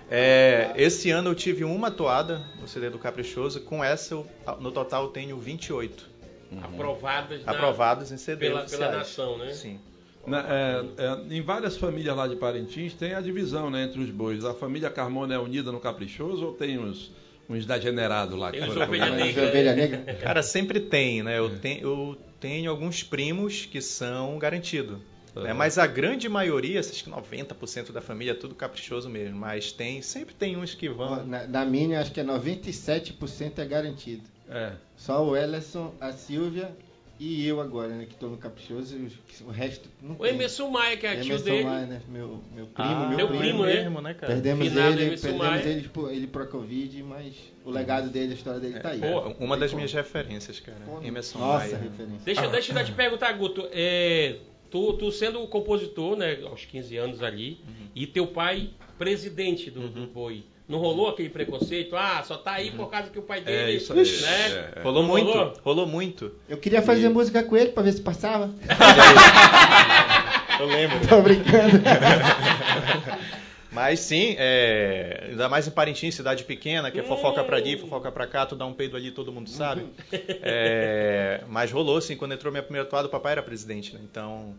[0.09, 4.25] É, esse ano eu tive uma toada no CD do Caprichoso, com essa eu,
[4.61, 6.15] no total eu tenho 28
[6.61, 8.83] Aprovadas, na- aprovadas em CD pela, oficiais.
[8.85, 9.51] pela nação, né?
[9.53, 9.79] Sim.
[10.25, 14.09] Na- é, é, em várias famílias lá de Parintins tem a divisão né, entre os
[14.09, 14.43] bois.
[14.43, 17.11] A família Carmona é unida no Caprichoso ou tem uns,
[17.49, 18.51] uns degenerados lá?
[18.51, 19.47] que Tem foram- ovelha negra.
[19.47, 20.13] ovelha negra.
[20.15, 21.35] Cara, sempre tem, né?
[21.35, 21.39] É.
[21.39, 24.97] Eu, tenho, eu tenho alguns primos que são garantidos.
[25.33, 25.51] né?
[25.53, 25.57] Uhum.
[25.57, 29.37] Mas a grande maioria, acho que 90% da família é tudo caprichoso mesmo.
[29.37, 31.25] Mas tem, sempre tem uns que vão.
[31.25, 34.23] Na, na minha, acho que é 97% é garantido.
[34.49, 34.73] É.
[34.95, 36.71] Só o Ellison, a Silvia
[37.19, 38.05] e eu agora, né?
[38.05, 38.95] Que tô no Caprichoso.
[38.95, 39.11] e
[39.43, 41.63] O resto não O Emerson Maia, que é tio Emerson dele.
[41.63, 42.01] Maia, né?
[42.07, 43.39] Meu, meu primo, Ah, meu primo.
[43.41, 43.73] primo, né?
[43.83, 44.33] mesmo, né, cara?
[44.33, 45.67] Perdemos Finado ele, Emerson perdemos Maia.
[45.67, 47.33] ele, por- ele pro Covid, mas
[47.65, 49.01] o legado dele, a história dele tá aí.
[49.01, 49.77] Pô, uma Tem das como.
[49.77, 50.77] minhas referências, cara.
[50.85, 51.77] Pô, Emerson Nossa, Maia.
[51.77, 52.21] referência.
[52.23, 53.67] Deixa, deixa eu te perguntar, Guto.
[53.71, 54.37] É,
[54.69, 57.59] tu, tu sendo compositor, né, aos 15 anos ali,
[57.95, 61.95] e teu pai presidente do, do Boi, não rolou aquele preconceito?
[61.95, 63.57] Ah, só tá aí por causa que o pai dele...
[63.57, 63.99] É isso aí.
[63.99, 64.71] Né?
[64.75, 64.81] É, é.
[64.83, 65.53] Rolou Não muito, rolou?
[65.63, 66.31] rolou muito.
[66.49, 68.49] Eu queria fazer música com ele pra ver se passava.
[70.59, 71.07] Eu lembro.
[71.07, 71.77] Tô brincando.
[73.71, 77.59] Mas sim, é, ainda mais em Parintins, cidade pequena, que é fofoca pra Hum.
[77.59, 79.85] ali, fofoca pra cá, tu dá um peido ali, todo mundo sabe.
[80.11, 83.99] É, mas rolou, assim, quando entrou minha primeira toada, o papai era presidente, né?
[84.03, 84.55] Então,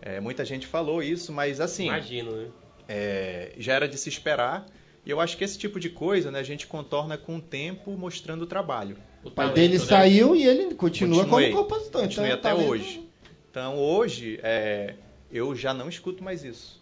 [0.00, 2.46] é, muita gente falou isso, mas assim, Imagino, né?
[2.88, 4.64] é, já era de se esperar.
[5.04, 7.90] E eu acho que esse tipo de coisa, né, a gente contorna com o tempo
[7.92, 8.96] mostrando o trabalho.
[9.24, 9.84] O O pai talento, dele né?
[9.84, 11.50] saiu e ele continua Continuei.
[11.50, 12.02] como compositor.
[12.02, 13.08] Continuei então, até talento- hoje.
[13.50, 14.94] Então hoje, é,
[15.30, 16.80] eu já não escuto mais isso.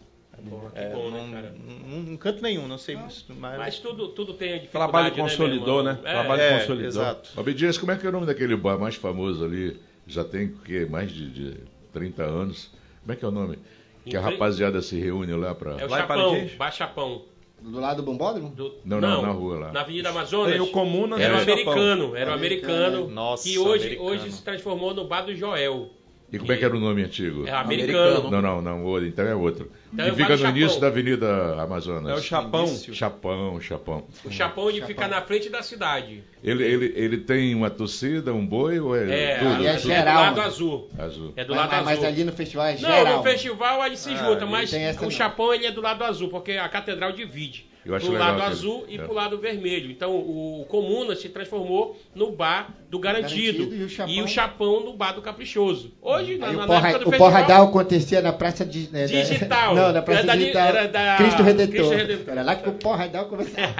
[0.49, 1.55] Porra, que É, bom, não, né, cara?
[1.87, 2.97] não- canto nenhum, não sei.
[2.97, 3.25] Mas,
[3.59, 5.91] Mas tudo, tudo tem dificuldade, Trabalho né, consolidou, né?
[5.91, 6.07] irmão?
[6.07, 6.89] É, Trabalho é, consolidou.
[6.89, 7.31] exato.
[7.41, 9.79] Obediência, como é que é o nome daquele bar mais famoso ali?
[10.07, 10.87] Já tem o quê?
[10.89, 11.57] Mais de, de
[11.93, 12.71] 30 anos.
[13.03, 13.59] Como é que é o nome?
[14.07, 15.73] Que a rapaziada se reúne lá pra.
[15.73, 16.49] É o Chapão?
[16.57, 17.23] Bar Chapão.
[17.63, 18.49] Do lado do bombódromo?
[18.51, 19.73] Do- Não, não, na rua lá.
[19.73, 20.53] Na Avenida Amazonas.
[20.53, 21.55] Tem o Comuna Era o no Japão.
[21.55, 23.09] americano, era o Americano?
[23.09, 24.11] Nossa, que hoje, americano.
[24.11, 25.91] hoje se transformou no Bar do Joel.
[26.33, 27.45] E como é que era o nome antigo?
[27.47, 28.31] É americano.
[28.31, 29.71] Não, não, não, o- então é outro.
[29.93, 30.81] Então é que o fica no do início Chapão.
[30.81, 32.11] da Avenida Amazonas.
[32.13, 32.67] É o Chapão.
[32.67, 32.95] Início.
[32.95, 34.05] Chapão, Chapão.
[34.25, 36.23] O Chapão ele fica na frente da cidade.
[36.45, 39.01] Ele, ele, ele tem uma torcida, um boi ou é,
[39.33, 39.51] É, tudo?
[39.51, 40.89] é tudo é do geral, lado azul.
[40.97, 41.33] azul?
[41.37, 42.09] É do mas, lado mas- mas azul.
[42.09, 43.17] ali no festival é Não, geral.
[43.17, 45.11] no festival ele se junta, ali mas o não.
[45.11, 47.69] Chapão ele é do lado azul, porque a catedral divide.
[47.85, 49.03] Eu acho pro legal lado azul e é.
[49.03, 49.91] pro lado vermelho.
[49.91, 54.29] Então o Comuna se transformou no bar do Garantido, Garantido e o Chapão- e o
[54.29, 55.91] Chapão no bar do Caprichoso.
[56.03, 59.07] Hoje, na, na o, porra, época do o festival, Porradal acontecia na Praça de, né,
[59.07, 59.75] da- Digital.
[59.75, 60.67] Não, na Praça Era da- Digital.
[60.69, 61.75] era da- Cristo, Redentor.
[61.75, 62.33] Cristo Redentor.
[62.33, 63.75] Era lá que o Porradal começava.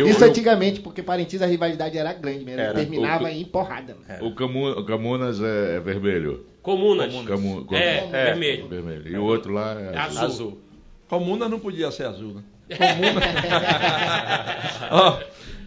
[0.00, 2.60] Eu- Isso eu- antigamente, porque Parintins a rivalidade era grande mesmo.
[2.60, 2.74] Era.
[2.74, 3.96] Terminava O- em porrada.
[4.22, 6.46] O, Camu, o Camunas é, é vermelho.
[6.62, 7.12] Comunas.
[7.26, 8.66] Camu, Camu- É, vermelho.
[8.68, 9.08] vermelho.
[9.08, 10.22] E o outro lá é Azul.
[10.24, 10.58] Azul.
[11.08, 12.42] Comuna não podia ser azul, né?
[14.90, 15.18] Ó,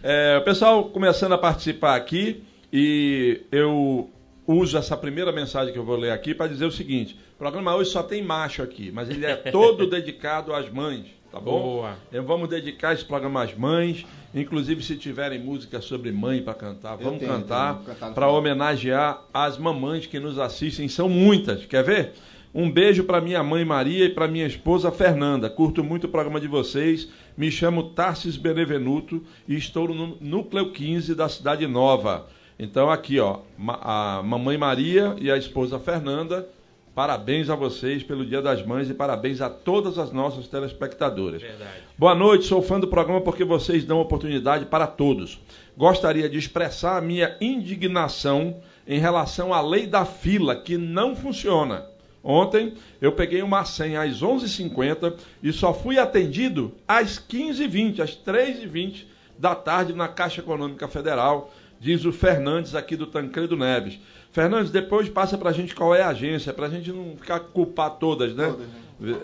[0.02, 4.10] é, o pessoal começando a participar aqui e eu
[4.46, 7.74] uso essa primeira mensagem que eu vou ler aqui para dizer o seguinte: o programa
[7.74, 11.60] hoje só tem macho aqui, mas ele é todo dedicado às mães, tá bom?
[11.60, 11.96] Boa.
[12.10, 16.96] Então, vamos dedicar esse programa às mães, inclusive se tiverem música sobre mãe para cantar,
[16.96, 17.82] vamos tenho, cantar
[18.14, 21.64] para homenagear as mamães que nos assistem, são muitas.
[21.66, 22.12] Quer ver?
[22.52, 25.48] Um beijo para minha mãe Maria e para minha esposa Fernanda.
[25.48, 27.08] Curto muito o programa de vocês.
[27.36, 32.26] Me chamo Tarsis Benevenuto e estou no núcleo 15 da Cidade Nova.
[32.58, 36.48] Então aqui, ó, a mamãe Maria e a esposa Fernanda,
[36.92, 41.40] parabéns a vocês pelo Dia das Mães e parabéns a todas as nossas telespectadoras.
[41.40, 41.70] Verdade.
[41.96, 45.40] Boa noite, sou fã do programa porque vocês dão oportunidade para todos.
[45.76, 48.56] Gostaria de expressar a minha indignação
[48.88, 51.89] em relação à lei da fila, que não funciona.
[52.22, 59.04] Ontem eu peguei uma senha às 11h50 e só fui atendido às 15h20, às 3h20
[59.38, 63.98] da tarde na Caixa Econômica Federal, diz o Fernandes aqui do Tancredo Neves.
[64.32, 68.34] Fernandes, depois passa pra gente qual é a agência, pra gente não ficar culpar todas,
[68.34, 68.54] né?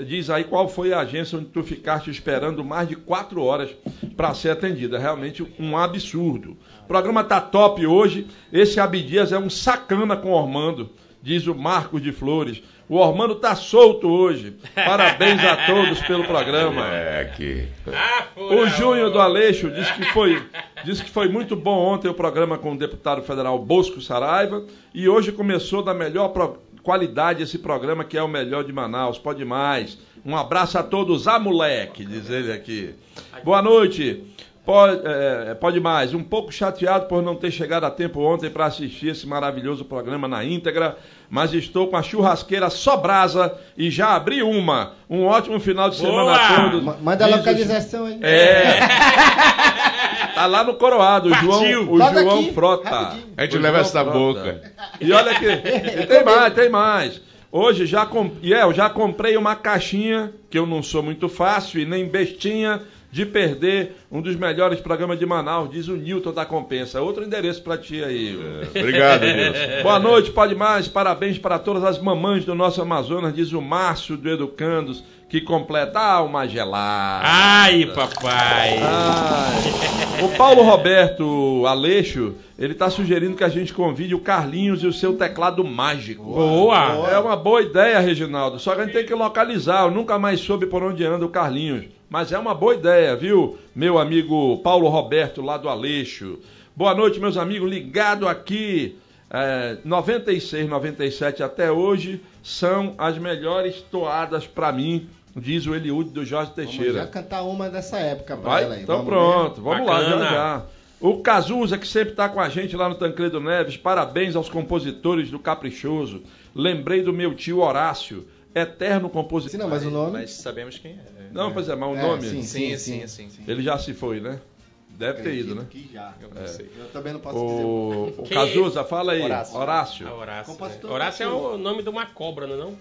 [0.07, 3.71] Diz aí qual foi a agência onde tu ficaste esperando mais de quatro horas
[4.17, 4.99] para ser atendida.
[4.99, 6.57] Realmente um absurdo.
[6.83, 8.27] O programa tá top hoje.
[8.51, 10.91] Esse Abdias é um sacana com o Ormando,
[11.23, 12.63] diz o Marcos de Flores.
[12.89, 14.55] O Ormando tá solto hoje.
[14.75, 16.87] Parabéns a todos pelo programa.
[17.17, 17.67] É que.
[17.93, 20.41] Ah, O Júnior do Aleixo disse que foi,
[20.85, 25.09] disse que foi muito bom ontem o programa com o deputado federal Bosco Saraiva e
[25.09, 29.19] hoje começou da melhor pro- qualidade esse programa que é o melhor de Manaus.
[29.19, 29.99] Pode mais.
[30.25, 32.95] Um abraço a todos, a moleque, diz ele aqui.
[33.43, 34.23] Boa noite.
[34.67, 38.67] Pode, é, pode mais, um pouco chateado por não ter chegado a tempo ontem para
[38.67, 40.97] assistir esse maravilhoso programa na íntegra,
[41.31, 44.95] mas estou com a churrasqueira só brasa e já abri uma.
[45.09, 46.35] Um ótimo final de semana Boa!
[46.37, 46.83] a todos.
[46.83, 48.19] Ma- Manda a localização aí.
[48.21, 48.81] É.
[50.35, 51.51] tá lá no Coroado, o Partiu.
[51.85, 52.89] João, o Logo João aqui, Frota.
[52.91, 53.27] rapidinho.
[53.37, 54.19] A gente O leva João essa Frota.
[54.19, 54.73] boca.
[55.01, 57.21] E olha aqui, e tem mais, tem mais.
[57.53, 58.33] Hoje já, com...
[58.43, 62.05] e é, eu já comprei uma caixinha, que eu não sou muito fácil e nem
[62.07, 62.83] bestinha,
[63.17, 67.01] de perder um dos melhores programas de Manaus, diz o Newton da Compensa.
[67.01, 68.39] Outro endereço pra ti aí.
[68.69, 69.59] Obrigado, Nilson.
[69.83, 70.87] Boa noite, pode mais.
[70.87, 76.21] Parabéns para todas as mamães do nosso Amazonas, diz o Márcio do Educandos, que completa
[76.21, 77.25] uma gelada.
[77.27, 78.81] Ai, papai.
[78.83, 80.23] Ai.
[80.23, 84.93] O Paulo Roberto Aleixo, ele está sugerindo que a gente convide o Carlinhos e o
[84.93, 86.23] seu teclado mágico.
[86.23, 87.09] Boa.
[87.11, 88.59] É uma boa ideia, Reginaldo.
[88.59, 89.85] Só que a gente tem que localizar.
[89.85, 91.96] Eu nunca mais soube por onde anda o Carlinhos.
[92.09, 93.59] Mas é uma boa ideia, viu?
[93.75, 96.39] Meu amigo Paulo Roberto, lá do Aleixo.
[96.75, 97.69] Boa noite, meus amigos.
[97.69, 98.97] Ligado aqui.
[99.29, 106.25] É, 96, 97 até hoje são as melhores toadas pra mim, diz o Eliúde do
[106.25, 107.01] Jorge Vamos Teixeira.
[107.01, 108.63] já cantar uma dessa época pra Vai?
[108.63, 108.83] ela aí.
[108.85, 110.25] Então Vamos pronto, vamos lá, Bacana.
[110.27, 110.63] já já.
[111.01, 115.29] O Cazuza, que sempre está com a gente lá no Tancredo Neves, parabéns aos compositores
[115.29, 116.23] do Caprichoso.
[116.55, 118.25] Lembrei do meu tio Horácio,
[118.61, 119.51] eterno compositor.
[119.53, 120.13] Sim, não, mas o nome...
[120.13, 121.29] Mas sabemos quem é.
[121.33, 123.29] Não, pois é, mas o É, nome, sim, Sim, sim, sim.
[123.47, 124.41] ele já se foi, né?
[124.89, 125.67] Deve ter ido, né?
[125.69, 126.15] Que já.
[126.23, 126.71] Eu não sei.
[126.75, 127.65] Eu também não posso dizer.
[127.65, 129.23] O, o Quem é Cazuza, fala aí.
[129.23, 129.59] Horácio.
[129.59, 130.09] Horácio.
[130.09, 130.53] Ah, Horácio.
[130.55, 130.95] Compositor é.
[130.95, 132.77] Horácio é o nome de uma cobra, não é não?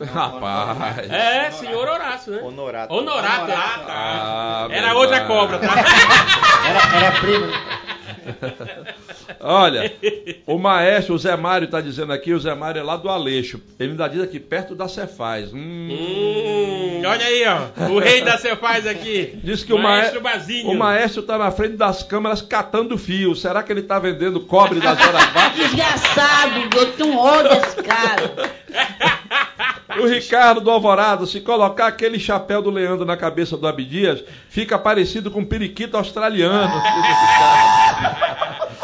[0.04, 1.08] Rapaz.
[1.10, 2.42] É, senhor Horácio, né?
[2.42, 2.92] Honorato.
[2.92, 3.52] Honorato.
[3.52, 3.86] Ah, tá.
[3.88, 5.68] Ah, Era outra cobra, tá?
[6.68, 7.46] Era, era prima.
[9.40, 9.92] Olha,
[10.46, 13.60] o maestro, o Zé Mário está dizendo aqui, o Zé Mário é lá do Aleixo.
[13.78, 15.52] Ele ainda diz aqui, perto da Cefaz.
[15.52, 17.90] Hum, Hum, olha aí, ó.
[17.90, 19.38] O rei da Cefaz aqui.
[19.42, 20.70] Diz que o maestro maestro, Bazinho.
[20.70, 23.34] o maestro tá na frente das câmeras catando fio.
[23.34, 25.56] Será que ele tá vendendo cobre das horas baixas?
[25.70, 28.32] Desgraçado, eu tenho ódio desse cara.
[29.98, 34.78] O Ricardo do Alvorado, se colocar aquele chapéu do Leandro na cabeça do Abdias, fica
[34.78, 36.72] parecido com um periquito australiano.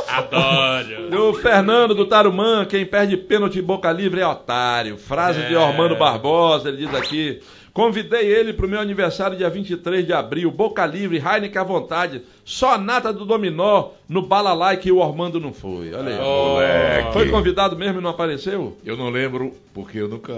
[0.09, 1.29] Adoro.
[1.31, 4.97] O Fernando do Tarumã, quem perde pênalti em boca livre é otário.
[4.97, 5.59] Frase de É.
[5.59, 7.41] Ormando Barbosa, ele diz aqui.
[7.77, 12.79] Convidei ele pro meu aniversário dia 23 de abril, Boca Livre, Heineken à vontade, só
[12.79, 15.93] nata do dominó no balalai e o Ormando não foi.
[15.93, 16.19] Olha aí.
[16.19, 17.13] Oh.
[17.13, 18.79] Foi convidado mesmo e não apareceu?
[18.83, 20.33] Eu não lembro, porque eu nunca,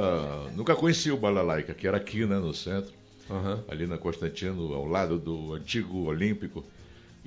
[0.56, 2.90] nunca conheci o Balalaica, que era aqui, né, no centro,
[3.30, 3.60] Aham.
[3.70, 6.64] ali na Constantino, ao lado do antigo Olímpico.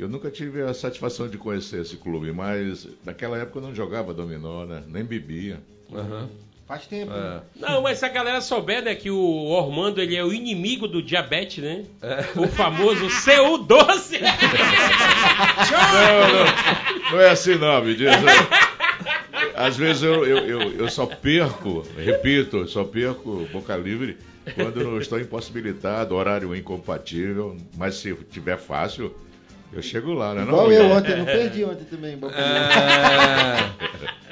[0.01, 4.11] Eu nunca tive a satisfação de conhecer esse clube, mas naquela época eu não jogava
[4.15, 4.81] dominó, né?
[4.87, 5.59] Nem bebia.
[5.93, 6.27] Aham.
[6.67, 7.11] Faz tempo.
[7.11, 7.15] É.
[7.15, 7.41] né?
[7.55, 11.03] Não, mas se a galera souber, né, que o Ormando ele é o inimigo do
[11.03, 11.85] diabetes, né?
[12.35, 14.21] O famoso CU12.
[15.71, 18.09] Não, não, não é assim não, me diz.
[19.55, 24.17] Às vezes eu, eu, eu, eu só perco, repito, só perco boca livre
[24.55, 29.13] quando eu não estou impossibilitado, horário incompatível, mas se tiver fácil,
[29.73, 30.43] eu chego lá, né?
[30.43, 32.17] Igual não, eu ontem, não perdi ontem também.
[32.17, 33.91] Boca É...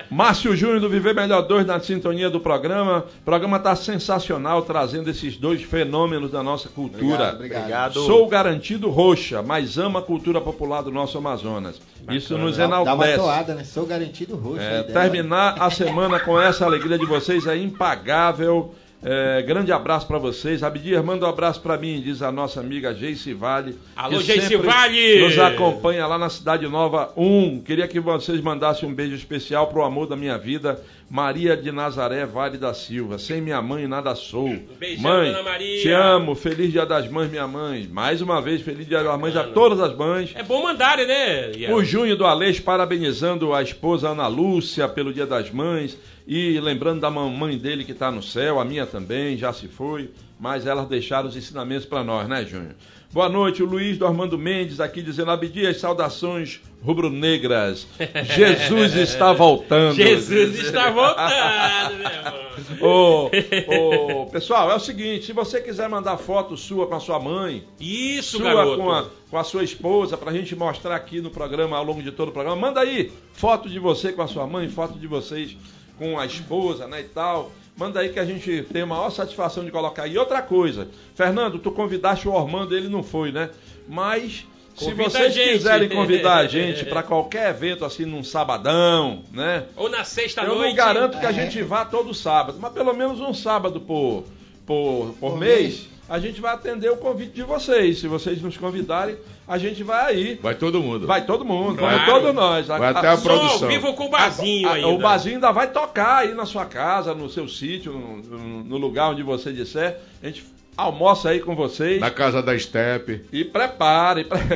[0.09, 3.05] Márcio Júnior do Viver Melhor 2 na sintonia do programa.
[3.21, 7.33] O programa está sensacional, trazendo esses dois fenômenos da nossa cultura.
[7.35, 7.93] Obrigado, obrigado.
[8.05, 11.79] Sou garantido roxa, mas ama a cultura popular do nosso Amazonas.
[12.09, 13.17] Isso nos Dá, dá uma enaltece.
[13.17, 13.63] toada, né?
[13.63, 14.61] Sou garantido roxo.
[14.61, 18.73] É, terminar a semana com essa alegria de vocês é impagável.
[19.01, 20.61] É, grande abraço para vocês.
[20.61, 23.77] Abdias, manda um abraço para mim, diz a nossa amiga Geice Vale.
[23.95, 25.21] Alô, Geice Vale!
[25.21, 27.61] Nos acompanha lá na Cidade Nova 1.
[27.61, 32.25] Queria que vocês mandassem um beijo especial pro amor da minha vida, Maria de Nazaré
[32.25, 33.17] Vale da Silva.
[33.17, 34.53] Sem minha mãe, nada sou.
[34.77, 35.81] beijão, mãe, Maria.
[35.81, 36.35] te amo.
[36.35, 37.87] Feliz Dia das Mães, minha mãe.
[37.89, 40.33] Mais uma vez, feliz Dia das Mães a todas as mães.
[40.35, 41.51] É bom mandarem, né?
[41.53, 41.73] Ian?
[41.73, 45.97] O Junho do Aleixo parabenizando a esposa Ana Lúcia pelo Dia das Mães
[46.31, 50.11] e lembrando da mamãe dele que está no céu, a minha também, já se foi,
[50.39, 52.75] mas elas deixaram os ensinamentos para nós, né, Júnior?
[53.11, 57.87] Boa noite, o Luiz do Armando Mendes aqui dizendo Abdias, saudações rubro-negras.
[58.35, 59.95] Jesus está voltando.
[59.95, 62.49] Jesus está voltando, meu irmão.
[62.79, 67.19] Ô, ô, pessoal, é o seguinte, se você quiser mandar foto sua com a sua
[67.19, 68.77] mãe, Isso, sua garoto.
[68.77, 72.11] com a, com a sua esposa, pra gente mostrar aqui no programa, ao longo de
[72.11, 72.55] todo o programa.
[72.55, 75.57] Manda aí foto de você com a sua mãe, foto de vocês
[75.99, 77.51] com a esposa, né, e tal.
[77.77, 80.07] Manda aí que a gente tem a maior satisfação de colocar.
[80.07, 83.51] E outra coisa, Fernando, tu convidaste o Ormando, ele não foi, né?
[83.87, 84.45] Mas
[84.75, 89.65] se Convida a vocês quiserem convidar a gente pra qualquer evento assim num sabadão, né?
[89.75, 90.69] Ou na sexta Eu noite.
[90.69, 94.23] não garanto que a gente vá todo sábado, mas pelo menos um sábado por,
[94.65, 95.89] por, por Por mês, mês.
[96.09, 97.99] A gente vai atender o convite de vocês.
[97.99, 99.15] Se vocês nos convidarem,
[99.47, 100.39] a gente vai aí.
[100.41, 101.05] Vai todo mundo.
[101.05, 101.97] Vai todo mundo, Claro.
[101.97, 102.67] vai todos nós.
[102.67, 103.63] Vai até a Som produção.
[103.63, 104.87] ao vivo com o Bazinho A- a- ainda.
[104.87, 109.09] O Bazinho ainda vai tocar aí na sua casa, no seu sítio, no, no- lugar
[109.11, 109.97] onde você disser.
[110.23, 110.43] A gente
[110.75, 111.99] almoça aí com vocês.
[111.99, 113.25] Na casa da Steppe.
[113.31, 114.23] E prepare.
[114.25, 114.47] pre-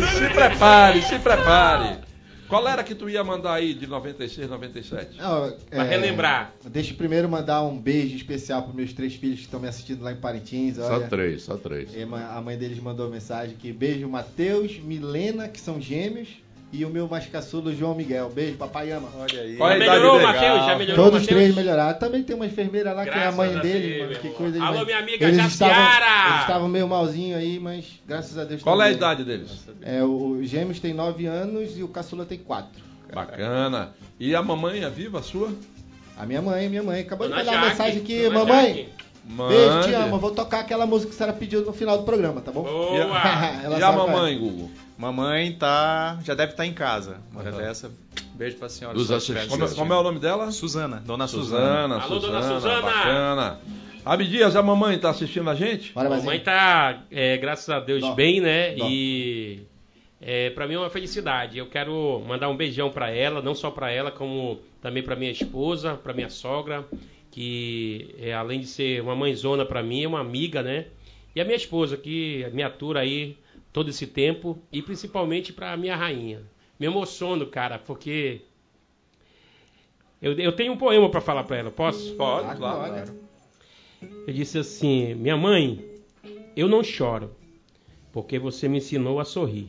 [0.00, 1.98] se prepare, se prepare.
[2.50, 5.16] Qual era que tu ia mandar aí de 96, 97?
[5.16, 6.52] Não, Pra é, relembrar.
[6.66, 10.02] Deixa eu primeiro mandar um beijo especial para meus três filhos que estão me assistindo
[10.02, 10.76] lá em Parintins.
[10.76, 11.96] Só Olha, três, só três.
[11.96, 16.28] É, ma- A mãe deles mandou uma mensagem que beijo Matheus, Milena, que são gêmeos,
[16.72, 18.30] e o meu mais caçulo João Miguel.
[18.30, 19.08] Beijo, papai ama.
[19.18, 19.56] Olha aí.
[19.56, 20.26] Qual Já melhorou, dele?
[20.26, 20.66] Matheus?
[20.66, 21.98] Já melhorou, Todos os três melhoraram.
[21.98, 24.20] Também tem uma enfermeira lá que é a Graças mãe a deles, Deus, mano.
[24.20, 25.74] Que coisa de Alô, minha amiga eles Jaciara!
[25.74, 29.50] estavam, eles estavam meio malzinho aí, mas graças a Deus Qual é a idade deles?
[29.82, 32.68] É, o gêmeos tem 9 anos e o caçula tem 4.
[33.12, 33.90] Bacana.
[34.18, 35.52] E a mamãe é viva, a sua?
[36.16, 38.66] A minha mãe, minha mãe, acabou Dona de mandar uma mensagem aqui, Dona mamãe.
[38.74, 38.88] Jaque.
[39.24, 39.94] Beijo, te Mande.
[39.94, 40.18] amo.
[40.18, 42.62] Vou tocar aquela música que a senhora pediu no final do programa, tá bom?
[42.62, 42.96] Boa!
[43.70, 44.70] E a, e a mamãe, Google?
[45.00, 46.18] Mamãe tá.
[46.24, 47.20] Já deve estar em casa.
[47.32, 47.58] Uma hora Aham.
[47.58, 47.90] dessa.
[48.34, 48.94] Beijo pra senhora.
[48.96, 49.48] Dos assistentes.
[49.48, 50.50] Como, é- como é o nome dela?
[50.52, 51.98] Suzana, Dona Suzana.
[51.98, 52.82] Suzana, Alô, dona Suzana, Suzana.
[52.82, 53.60] bacana.
[54.04, 55.92] Abdias, a mamãe tá assistindo a gente?
[55.92, 58.14] Bora, A mamãe tá, é, graças a Deus, Dó.
[58.14, 58.74] bem, né?
[58.74, 58.86] Dó.
[58.88, 59.62] E
[60.20, 61.58] é, para mim é uma felicidade.
[61.58, 65.30] Eu quero mandar um beijão pra ela, não só pra ela, como também pra minha
[65.30, 66.84] esposa, pra minha sogra,
[67.30, 70.86] que é, além de ser uma mãezona pra mim, é uma amiga, né?
[71.36, 73.36] E a minha esposa, que me atura aí
[73.72, 76.42] todo esse tempo, e principalmente pra minha rainha.
[76.78, 78.40] Me emociono, cara, porque
[80.20, 82.14] eu, eu tenho um poema pra falar pra ela, posso?
[82.14, 82.78] Pode, Ah, claro.
[82.92, 83.04] olha.
[84.26, 85.84] Eu disse assim: Minha mãe,
[86.56, 87.30] eu não choro,
[88.12, 89.68] porque você me ensinou a sorrir.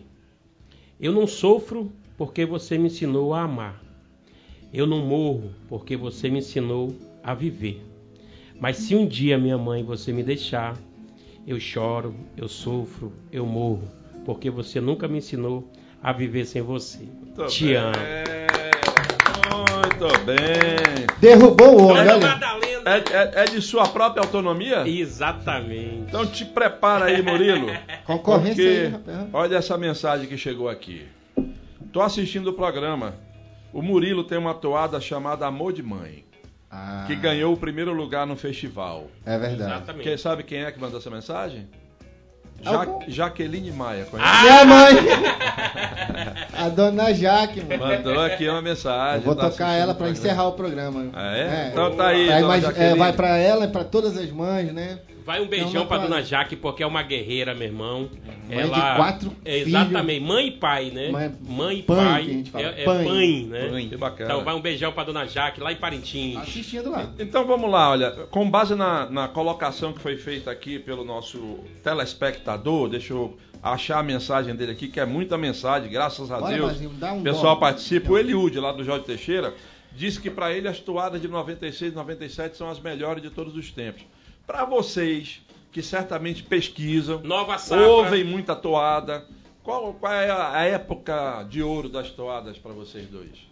[0.99, 3.81] Eu não sofro, porque você me ensinou a amar.
[4.73, 7.81] Eu não morro, porque você me ensinou a viver.
[8.59, 10.77] Mas se um dia, minha mãe, você me deixar,
[11.47, 13.87] eu choro, eu sofro, eu morro,
[14.25, 15.69] porque você nunca me ensinou
[16.01, 16.99] a viver sem você.
[16.99, 17.75] Muito Te bem.
[17.75, 17.91] amo.
[19.51, 21.07] Muito bem.
[21.19, 22.03] Derrubou o homem.
[22.83, 24.87] É, é- é de sua própria autonomia?
[24.87, 26.05] Exatamente.
[26.07, 27.67] Então te prepara aí, Murilo.
[28.05, 29.29] Concorrência Porque aí, rapaz.
[29.33, 31.03] olha essa mensagem que chegou aqui.
[31.93, 33.13] Tô assistindo o programa.
[33.71, 36.25] O Murilo tem uma toada chamada Amor de Mãe,
[36.71, 39.07] Ah, que ganhou o primeiro lugar no festival.
[39.25, 39.71] É verdade.
[39.71, 40.03] Exatamente.
[40.03, 41.67] Quem sabe quem é que mandou essa mensagem?
[42.61, 44.05] É Ja Jaqueline Maia.
[44.05, 44.29] Conhece?
[44.29, 44.41] Ah!
[44.41, 44.93] Minha mãe!
[46.53, 47.83] A dona Jaque, mano.
[47.83, 49.21] Mandou aqui uma mensagem.
[49.21, 50.17] Eu vou tá tocar ela programa.
[50.17, 51.09] encerrar o programa.
[51.13, 51.69] Ah, é?
[51.71, 54.99] Então tá aí, é, vai pra ela e pra todas as mães, né?
[55.31, 58.09] Vai um beijão Então, pra dona Jaque, porque é uma guerreira, meu irmão.
[58.49, 60.27] Mãe de quatro É, Exatamente, filhos.
[60.27, 61.09] mãe e pai, né?
[61.09, 62.23] Mãe- Mãe e pai, pai.
[62.25, 62.65] que a gente fala.
[62.65, 63.05] É, é Pai.
[63.05, 63.85] pai, né?
[63.89, 64.29] Que bacana.
[64.33, 66.37] Então vai um beijão pra dona Jaque, lá em Parintins.
[66.37, 67.09] Assistindo lá.
[67.17, 71.59] Então vamos lá, olha, com base na, na colocação que foi feita aqui pelo nosso
[71.81, 76.53] telespectador, deixa eu achar a mensagem dele aqui, que é muita mensagem, graças a Bora,
[76.53, 76.77] Deus.
[76.99, 77.61] Dá um o pessoal dó.
[77.61, 78.11] participa.
[78.11, 79.53] O Eliude, lá do Jorge Teixeira,
[79.95, 83.55] disse que para ele as toadas de 96 e 97 são as melhores de todos
[83.55, 84.01] os tempos.
[84.45, 87.87] Para vocês, que certamente pesquisam, Nova safra.
[87.87, 89.25] ouvem muita toada,
[89.63, 93.49] qual, qual é a a época de ouro das toadas para vocês dois?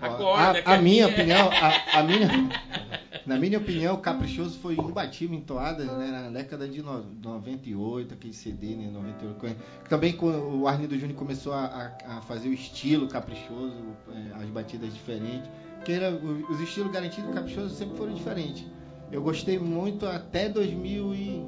[0.00, 2.28] Acorda, que a, a aqui minha é- opinião, a, a minha,
[3.24, 8.14] na minha opinião, o Caprichoso foi imbatível em toadas, né, na década de no- 98,
[8.14, 9.36] aquele CD, né, 98.
[9.38, 9.56] quando-
[9.88, 11.64] Também quando o Arlindo Júnior começou a,
[12.04, 13.76] a- a fazer o estilo Caprichoso,
[14.12, 15.48] é, as batidas diferentes,
[15.84, 18.64] que era, os estilos garantidos do Caprichoso sempre foram diferentes.
[19.10, 21.44] Eu gostei muito até 2000 e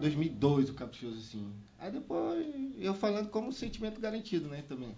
[0.00, 1.46] 2002 o Caprichoso, assim.
[1.78, 2.46] Aí depois,
[2.80, 4.90] eu falando como sentimento garantido, né, também.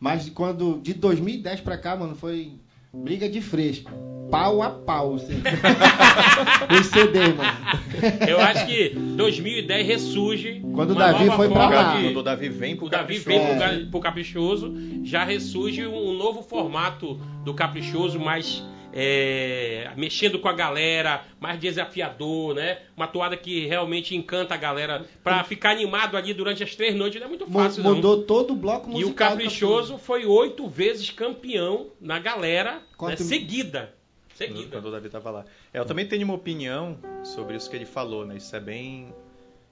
[0.00, 2.52] Mas quando de 2010 pra cá, mano, foi
[2.92, 3.90] briga de fresco.
[4.30, 5.14] Pau a pau.
[5.16, 5.42] Assim.
[6.80, 8.28] Os CD, mano.
[8.28, 10.62] Eu acho que 2010 ressurge.
[10.74, 11.96] Quando o Davi foi pra lá.
[11.96, 13.28] de- Quando o Davi vem pro O Davi Caprichoso.
[13.28, 13.78] vem pro, É.
[13.80, 14.74] ga- pro Caprichoso,
[15.04, 22.54] já ressurge um novo formato do Caprichoso, mais é, mexendo com a galera, mais desafiador,
[22.54, 22.78] né?
[22.96, 27.18] Uma toada que realmente encanta a galera pra ficar animado ali durante as três noites
[27.20, 27.94] não é muito Mu- fácil, não.
[27.94, 29.10] Mudou todo o bloco E musical.
[29.10, 33.94] o Caprichoso foi oito vezes campeão na galera né, seguida.
[34.34, 34.68] Seguida.
[34.76, 35.44] Quando o Davi tava lá.
[35.72, 38.36] É, eu também tenho uma opinião sobre isso que ele falou, né?
[38.36, 39.12] Isso é bem,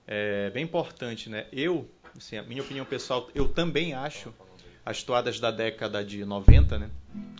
[0.06, 1.46] é, bem importante, né?
[1.52, 4.32] Eu, assim, a minha opinião pessoal, eu também acho
[4.90, 6.90] as toadas da década de 90, né?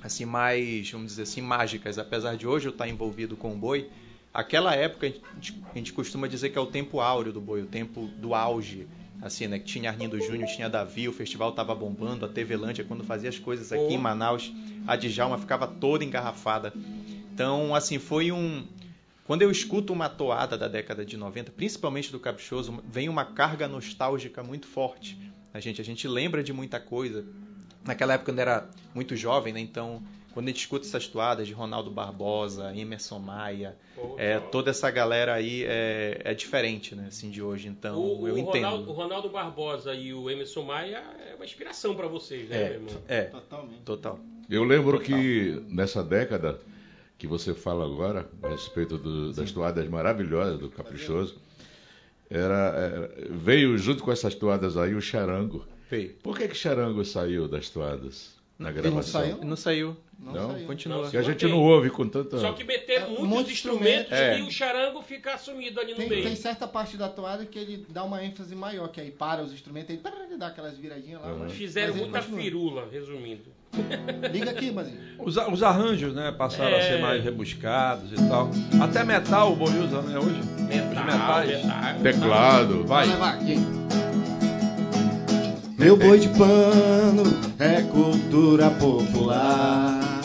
[0.02, 1.98] Assim, mais, vamos dizer assim, mágicas.
[1.98, 3.88] Apesar de hoje eu estar envolvido com o boi,
[4.32, 7.62] aquela época a gente, a gente costuma dizer que é o tempo áureo do boi,
[7.62, 8.86] o tempo do auge.
[9.22, 9.58] Assim, né?
[9.58, 13.28] Que tinha Arlindo Júnior, tinha Davi, o festival tava bombando, a TV Lândia, quando fazia
[13.28, 13.90] as coisas aqui Oh.
[13.90, 14.50] em Manaus,
[14.86, 16.72] a Djalma ficava toda engarrafada.
[17.34, 18.64] Então, assim, foi um.
[19.26, 23.68] quando eu escuto uma toada da década de 90, principalmente do Caprichoso, vem uma carga
[23.68, 25.18] nostálgica muito forte.
[25.52, 27.24] A gente, a gente lembra de muita coisa.
[27.84, 29.60] Naquela época, quando era muito jovem, né?
[29.60, 33.76] Então, quando a gente escuta essas toadas de Ronaldo Barbosa, Emerson Maia,
[34.16, 37.66] é, toda essa galera aí é, é, diferente, né, assim, de hoje.
[37.68, 38.64] Então, o, eu o entendo.
[38.64, 42.68] Ronaldo, o Ronaldo Barbosa e o Emerson Maia é uma inspiração para vocês, né, É,
[42.68, 43.02] meu irmão?
[43.08, 43.80] é, Totalmente.
[43.84, 44.20] total.
[44.48, 46.60] Eu lembro que nessa década
[47.18, 51.36] que você fala agora, a respeito do- das toadas maravilhosas do Caprichoso,
[52.30, 55.66] era, era- veio junto com essas toadas aí o charango.
[55.90, 56.14] Veio.
[56.22, 59.20] Por que que charango saiu das toadas na Ele gravação?
[59.20, 59.44] não saiu?
[59.44, 59.96] Não saiu.
[60.18, 60.52] Não, Não?
[60.52, 60.66] saiu.
[60.66, 61.10] Continua.
[61.10, 62.38] Que a gente não ouve com tanta...
[62.38, 64.38] Só que meter É, muitos muitos instrumentos instrumentos.
[64.38, 64.44] e É.
[64.46, 66.22] o charango fica sumido ali no Tem, meio.
[66.22, 69.50] tem certa parte da toada que ele dá uma ênfase maior, que aí para os
[69.52, 71.32] instrumentos, ele, ele dá aquelas viradinhas lá.
[71.32, 71.38] Uhum.
[71.38, 72.40] mas- Fizeram muita continua.
[72.42, 73.50] firula, resumindo.
[74.32, 74.96] Liga aqui, Mazinho.
[75.18, 76.82] Os, a- os arranjos, né, passaram a É.
[76.82, 78.50] ser mais rebuscados e tal.
[78.80, 80.40] Até metal o Boi usa, né, hoje?
[80.40, 81.64] Os Metal, metais.
[81.64, 81.94] metal.
[82.02, 82.84] Teclado.
[82.86, 83.06] Vai.
[83.06, 83.58] Vou levar aqui.
[85.78, 87.22] Meu boi de pano
[87.58, 90.20] é cultura popular.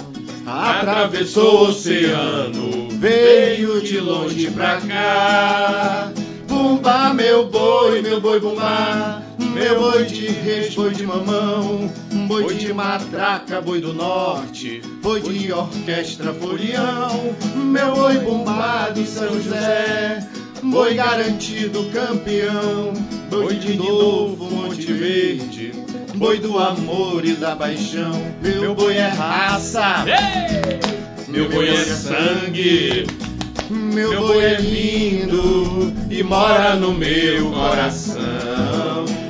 [0.45, 6.11] Atravessou o oceano, veio de longe pra cá.
[6.47, 9.23] Bumba, meu boi, meu boi bumba.
[9.37, 11.91] Meu boi de reis, boi de mamão.
[12.27, 14.81] Boi de matraca, boi do norte.
[15.01, 17.35] Boi de orquestra, folião.
[17.55, 20.25] Meu boi bumbado em São José.
[20.63, 22.91] Boi garantido campeão,
[23.29, 25.71] boi de novo Monte Verde,
[26.15, 28.11] boi do amor e da paixão.
[28.41, 30.03] Meu boi é raça,
[31.27, 33.05] meu boi é sangue,
[33.69, 38.64] meu boi é lindo e mora no meu coração.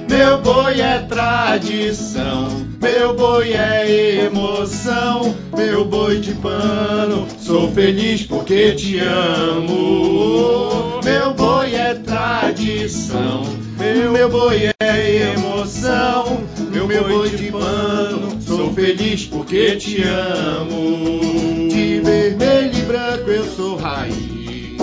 [0.10, 2.47] Meu boi é tradição,
[2.82, 11.01] meu boi é emoção, meu boi de pano, sou feliz porque te amo.
[11.03, 13.43] Meu boi é tradição,
[13.78, 21.70] meu boi é emoção, meu boi de pano, sou feliz porque te amo.
[21.70, 24.78] De vermelho e branco eu sou raiz.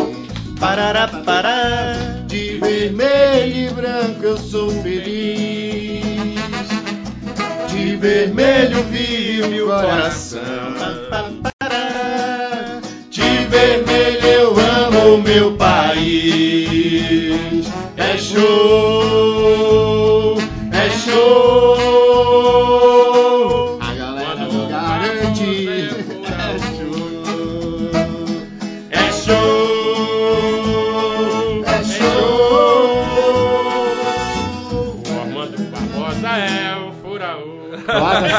[0.59, 2.12] Parará, pará.
[2.83, 6.03] Vermelho e branco eu sou feliz.
[7.69, 10.41] De vermelho vive o meu coração.
[13.09, 16.33] De vermelho eu amo o meu país.
[17.97, 19.72] É show,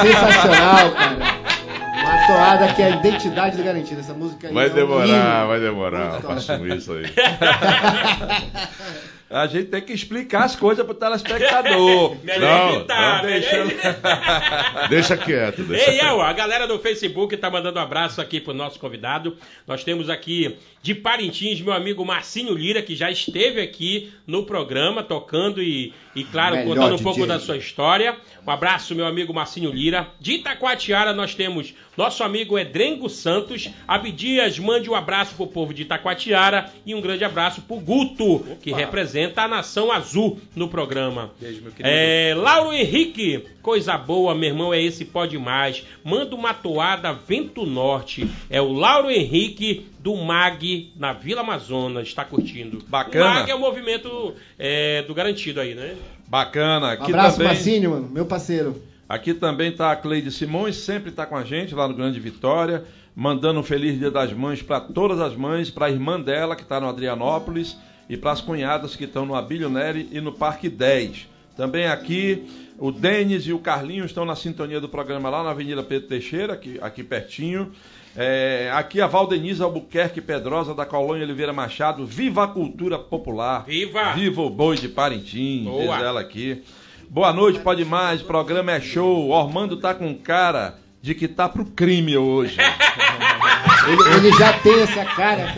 [0.04, 1.44] sensacional, cara.
[2.04, 4.00] Uma toada que é a identidade do garantido.
[4.02, 5.48] Essa música aí Vai é um demorar, hino.
[5.48, 7.06] vai demorar assumir isso aí.
[9.34, 12.16] A gente tem que explicar as coisas pro telespectador.
[12.24, 12.40] Melhor
[12.70, 13.66] Não, evitar, não deixa-.
[14.90, 16.22] Deixa quieto, deixa Ei, quieto.
[16.22, 19.36] A galera do Facebook tá mandando um abraço aqui pro nosso convidado.
[19.66, 25.02] Nós temos aqui de Parintins meu amigo Marcinho Lira, que já esteve aqui no programa
[25.02, 27.04] tocando e, e claro, Melhor contando um DJ.
[27.04, 28.18] pouco da sua história.
[28.46, 30.10] Um abraço, meu amigo Marcinho Lira.
[30.20, 33.70] De Itacoatiara nós temos nosso amigo Edrengo Santos.
[33.88, 38.74] Abdias, mande um abraço pro povo de Itacoatiara e um grande abraço pro Guto, que
[38.74, 41.32] representa a nação azul no programa.
[41.40, 41.90] Beijo, meu querido.
[41.90, 45.86] É, Lauro Henrique, coisa boa, meu irmão, é esse pode mais.
[46.04, 48.28] Manda uma toada Vento Norte.
[48.50, 52.84] É o Lauro Henrique do MAG na Vila Amazonas, está curtindo.
[52.90, 53.26] Bacana.
[53.26, 55.96] O MAG é o movimento é, do garantido aí, né?
[56.28, 56.88] Bacana.
[56.88, 58.84] Um Aqui abraço, também, Marcinho, mano, meu parceiro.
[59.08, 62.84] Aqui também tá a Cleide Simões, sempre tá com a gente lá no Grande Vitória,
[63.16, 66.64] mandando um feliz Dia das Mães para todas as mães, para a irmã dela que
[66.64, 67.78] está no Adrianópolis
[68.10, 71.30] e para as cunhadas que estão no Abílio Neri e no Parque 10.
[71.56, 72.46] Também aqui
[72.78, 76.54] o Denis e o Carlinho estão na sintonia do programa lá na Avenida Pedro Teixeira,
[76.54, 77.72] aqui, aqui pertinho.
[78.16, 82.06] É, aqui a Valdenise Albuquerque Pedrosa da Colônia Oliveira Machado.
[82.06, 83.66] Viva a cultura popular!
[83.66, 84.14] Viva!
[84.14, 85.66] Viva o boi de Parintins!
[85.66, 85.96] Boa.
[85.98, 86.64] Diz ela aqui.
[87.10, 88.22] Boa noite, pode mais.
[88.22, 89.30] Programa é show.
[89.30, 92.58] Ormando tá com cara de que tá pro crime hoje.
[93.88, 95.54] Ele, ele já tem essa cara.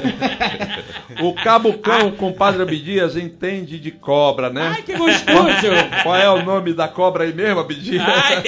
[1.22, 4.74] O Cabucão, compadre Abdias, entende de cobra, né?
[4.76, 5.68] Ai, que gostoso!
[6.04, 8.04] Qual é o nome da cobra aí mesmo, Abdias?
[8.06, 8.44] Ai,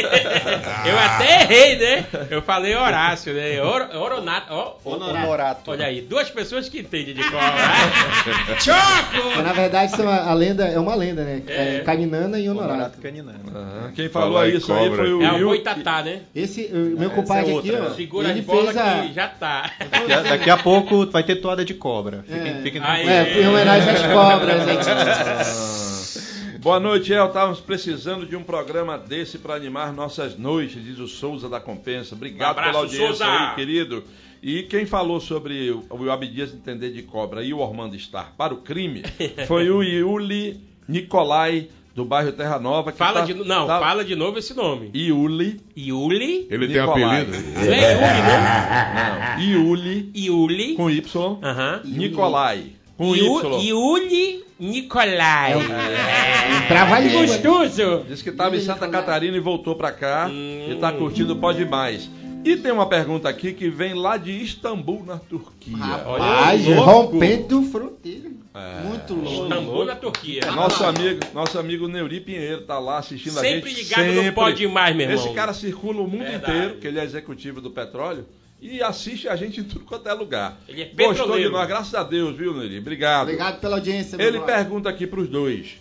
[0.86, 2.06] eu até errei, né?
[2.30, 3.62] Eu falei Horácio, né?
[3.62, 4.48] Or, oronato.
[4.54, 5.72] ó, Honorato.
[5.72, 8.58] olha aí, duas pessoas que entendem de cobra.
[8.60, 9.30] Choco!
[9.36, 11.42] Mas, na verdade, são a, a lenda é uma lenda, né?
[11.48, 11.78] É.
[11.78, 12.74] É, Caninana e Honorato.
[12.74, 13.40] Honorato Caninano.
[13.56, 15.04] Aham, Quem falou isso aí cobra.
[15.04, 16.22] foi o É o boitatá, né?
[16.36, 17.94] Esse, o meu compadre é aqui, ó, né?
[17.96, 19.00] Segura ele as bolas fez a...
[19.02, 19.67] que já tá.
[19.92, 22.24] Daqui a, daqui a pouco vai ter toada de cobra.
[22.28, 22.62] Fiquem, É.
[22.62, 22.82] fiquem.
[22.84, 26.58] É, em homenagem às cobras, gente.
[26.60, 27.28] Boa noite, El.
[27.28, 32.16] Estávamos precisando de um programa desse para animar nossas noites, diz o Souza da Compensa.
[32.16, 33.26] Obrigado Um abraço, pela audiência Souza.
[33.26, 34.04] aí, querido.
[34.42, 38.58] E quem falou sobre o Abdias entender de cobra e o Ormando estar para o
[38.58, 39.04] crime
[39.48, 42.92] foi o Iuli Nicolai, do bairro Terra Nova.
[42.92, 44.92] Que Fala tá- de, não, tá- fala de novo esse nome.
[44.94, 45.60] Iuli.
[45.76, 46.48] Yuli.
[46.48, 47.22] Ele tem Nicolai.
[47.24, 47.52] apelido?
[47.56, 49.34] Não é Yuli, né?
[49.38, 50.76] Não, Iuli Yuli.
[50.76, 51.40] com Y.
[51.44, 51.82] Aham.
[51.86, 53.62] Nicolai com Y.
[53.64, 55.54] Yuli Nicolai.
[55.54, 56.68] É.
[56.68, 57.22] Que língua.
[57.26, 58.06] gostoso.
[58.08, 60.66] Diz que estava em Santa Catarina e voltou para cá Hum.
[60.70, 62.10] e está curtindo Pode Mais.
[62.46, 65.76] E tem uma pergunta aqui que vem lá de Istambul, na Turquia.
[65.76, 68.30] Rapaz, Olha, rompendo fronteira.
[68.58, 68.82] É.
[68.84, 69.44] Muito longe.
[69.44, 70.42] Istambul na Turquia.
[70.52, 73.84] Nosso amigo, nosso amigo Neuri Pinheiro tá lá assistindo Sempre a gente.
[73.84, 75.24] ligado no Pode Mais, meu irmão.
[75.26, 76.52] Esse cara circula o mundo Verdade.
[76.58, 78.26] inteiro, que ele é executivo do petróleo,
[78.60, 80.58] e assiste a gente em tudo quanto é lugar.
[80.68, 82.80] Ele é Gostou de nós, graças a Deus, viu, Neuri?
[82.80, 83.24] Obrigado.
[83.28, 84.18] Obrigado pela audiência.
[84.18, 84.56] meu Ele brother.
[84.56, 85.76] pergunta aqui para os dois.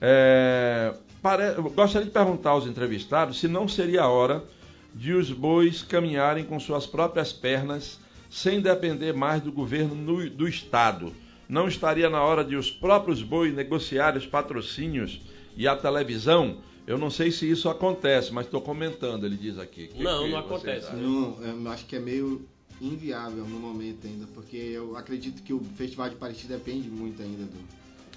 [0.00, 0.92] É,
[1.74, 4.42] gostaria de perguntar aos entrevistados se não seria a hora
[4.94, 7.98] de os bois caminharem com suas próprias pernas,
[8.28, 11.14] sem depender mais do governo no- do Estado.
[11.48, 15.20] Não estaria na hora de os próprios bois negociarem os patrocínios
[15.56, 16.58] e a televisão?
[16.86, 19.88] Eu não sei se isso acontece, mas estou comentando, ele diz aqui.
[19.88, 20.94] Que Não, que não acontece.
[20.94, 22.46] Não, eu acho que é meio
[22.80, 27.44] inviável no momento ainda, porque eu acredito que o Festival de Paraty depende muito ainda
[27.44, 27.58] do,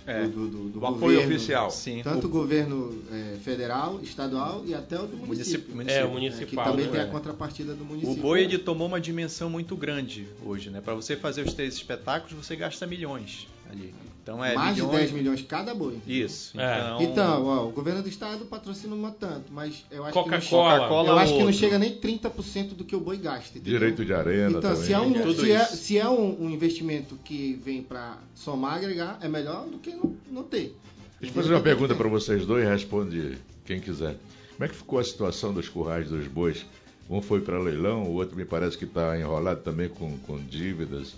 [0.07, 0.21] É.
[0.23, 1.35] do, do, do- do Do apoio governo.
[1.35, 1.71] oficial.
[1.71, 5.73] Sim, Tanto o- o governo eh, federal, estadual e até o do município.
[5.75, 6.45] Município, É, o Eh, municipal.
[6.65, 6.91] que também né?
[6.91, 7.07] tem a É.
[7.07, 8.21] contrapartida do O município.
[8.21, 10.79] boi ele tomou uma dimensão muito grande hoje, né?
[10.79, 13.93] Para você fazer os três espetáculos, você gasta milhões ali.
[14.23, 14.91] Então é Mais milhões...
[14.91, 15.99] de 10 milhões cada boi.
[16.07, 16.59] Isso.
[16.59, 16.79] É.
[16.79, 20.23] Então, Então, ó, o governo do estado patrocina uma tanto, mas eu acho que não
[20.23, 20.41] Coca-Cola.
[20.41, 23.57] chega, Coca-Cola eu acho que não chega nem 30% do que o boi gasta.
[23.59, 23.77] entendeu?
[23.79, 24.83] Direito de arena Então, também.
[24.83, 25.77] se é, um, Tudo se é, isso.
[25.77, 30.15] se é um, um investimento que vem para somar, agregar, é melhor do que não,
[30.31, 30.75] não ter.
[31.21, 34.15] Deixa eu fazer uma pergunta para vocês dois, responde quem quiser.
[34.53, 36.65] Como é que ficou a situação dos currais dos bois?
[37.07, 41.13] Um foi para leilão, o outro me parece que está enrolado também com, com dívidas.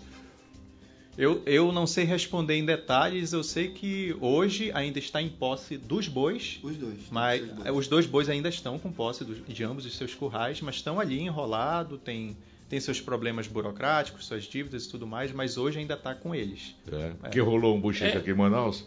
[1.18, 5.78] Eu, eu não sei responder em detalhes, eu sei que hoje ainda está em posse
[5.78, 7.00] dos bois, Os dois.
[7.10, 7.66] mas os dois.
[7.66, 10.76] é, os dois bois ainda estão com posse dos- de ambos os seus currais, mas
[10.76, 12.38] estão ali enrolado, tem,
[12.70, 16.76] tem seus problemas burocráticos, suas dívidas e tudo mais, mas hoje ainda está com eles.
[16.92, 18.18] É, Porque rolou um bochiche É.
[18.18, 18.86] aqui em Manaus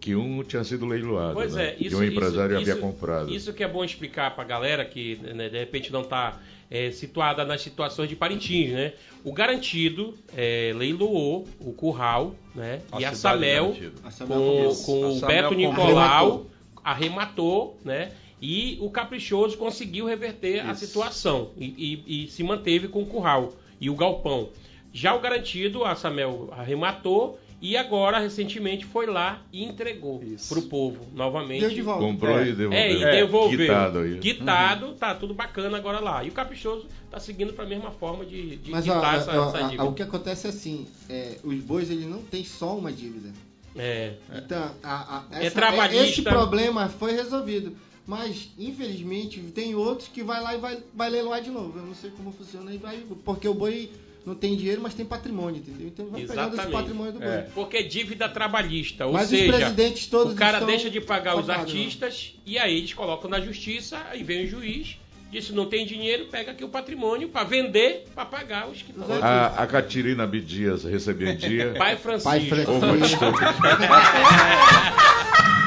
[0.00, 1.34] que um tinha sido leiloado.
[1.34, 1.70] Pois né?
[1.70, 3.30] é, isso, e um empresário isso, havia isso- comprado.
[3.34, 6.40] Isso que é bom explicar pra galera que né, de repente não tá
[6.70, 8.92] é, situada nas situações de Parintins, né?
[9.24, 12.80] O garantido é, leiloou o curral, né?
[12.92, 13.76] A e a Samel.
[14.04, 14.38] A Samel
[14.84, 15.54] com, A o Samel Beto.
[15.54, 16.46] Nicolau
[16.84, 18.12] arrematou, né?
[18.40, 20.86] E o Caprichoso conseguiu reverter a Isso.
[20.86, 21.64] situação e,
[22.06, 24.48] e- e se manteve com o curral e o galpão.
[24.92, 30.62] Já o garantido, a Samel arrematou e agora, recentemente, foi lá e entregou para o
[30.62, 31.60] povo novamente.
[31.60, 32.04] Deu de volta.
[32.04, 32.42] Comprou É.
[32.48, 32.78] e devolveu.
[32.78, 33.58] É, e devolveu.
[33.58, 34.18] Quitado aí.
[34.18, 36.22] Quitado, tá tudo bacana agora lá.
[36.24, 39.40] E o Caprichoso tá seguindo para a mesma forma de, de Mas ó, quitar essa,
[39.40, 39.84] ó, essa a- a- dívida.
[39.84, 43.30] o que acontece é assim, é, os bois ele não tem só uma dívida.
[43.76, 44.14] É.
[44.36, 46.04] Então, a- a- É essa- trabalhista.
[46.04, 47.76] esse problema foi resolvido.
[48.06, 51.78] Mas, infelizmente, tem outros que vai lá e vai, vai leiloar de novo.
[51.78, 53.02] Eu não sei como funciona e vai.
[53.24, 53.90] Porque o boi
[54.28, 55.88] não tem dinheiro, mas tem patrimônio, entendeu?
[55.88, 56.72] Então vai pegando esse Exatamente.
[56.72, 57.24] patrimônio do.
[57.24, 57.48] É.
[57.54, 61.36] Porque é dívida trabalhista, ou Mas os seja, presidentes todos o cara deixa de pagar
[61.36, 61.54] os né?
[61.54, 64.98] artistas e aí eles colocam na justiça, aí vem o juiz,
[65.30, 69.04] diz não tem dinheiro, pega aqui o patrimônio para vender, para pagar os que estão.
[69.04, 71.74] Os A, a Catirina Bidias recebeu em dia.
[71.78, 72.30] Pai Francisco.
[72.30, 73.24] Pai Francisco.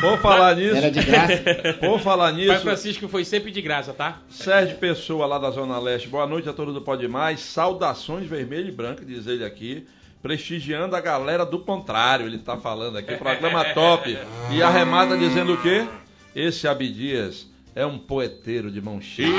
[0.02, 1.44] Por falar nisso, Era de graça.
[1.80, 4.20] por falar Pai nisso, Francisco foi sempre de graça, tá?
[4.30, 6.08] Sérgio Pessoa, lá da Zona Leste.
[6.08, 7.40] Boa noite a todos do Pode Mais.
[7.40, 9.86] Saudações vermelho e branco, diz ele aqui.
[10.20, 13.16] Prestigiando a galera do contrário, ele tá falando aqui.
[13.16, 14.18] Programa top.
[14.50, 15.88] E arremata dizendo o quê?
[16.36, 19.30] Esse Abdias é um poeteiro de mão cheia.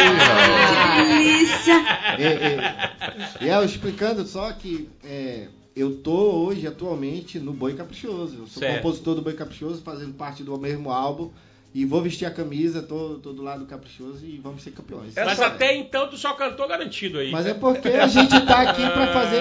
[2.18, 8.34] e, e, e eu explicando só que é, eu tô hoje, atualmente, no Boi Caprichoso.
[8.38, 8.76] Eu sou Certo.
[8.82, 11.30] compositor do Boi Caprichoso, fazendo parte do mesmo álbum.
[11.74, 15.14] E vou vestir a camisa, tô, tô do lado do Caprichoso e vamos ser campeões.
[15.16, 17.30] Mas até então tu só cantou garantido aí.
[17.30, 19.40] Mas é porque a gente tá aqui pra fazer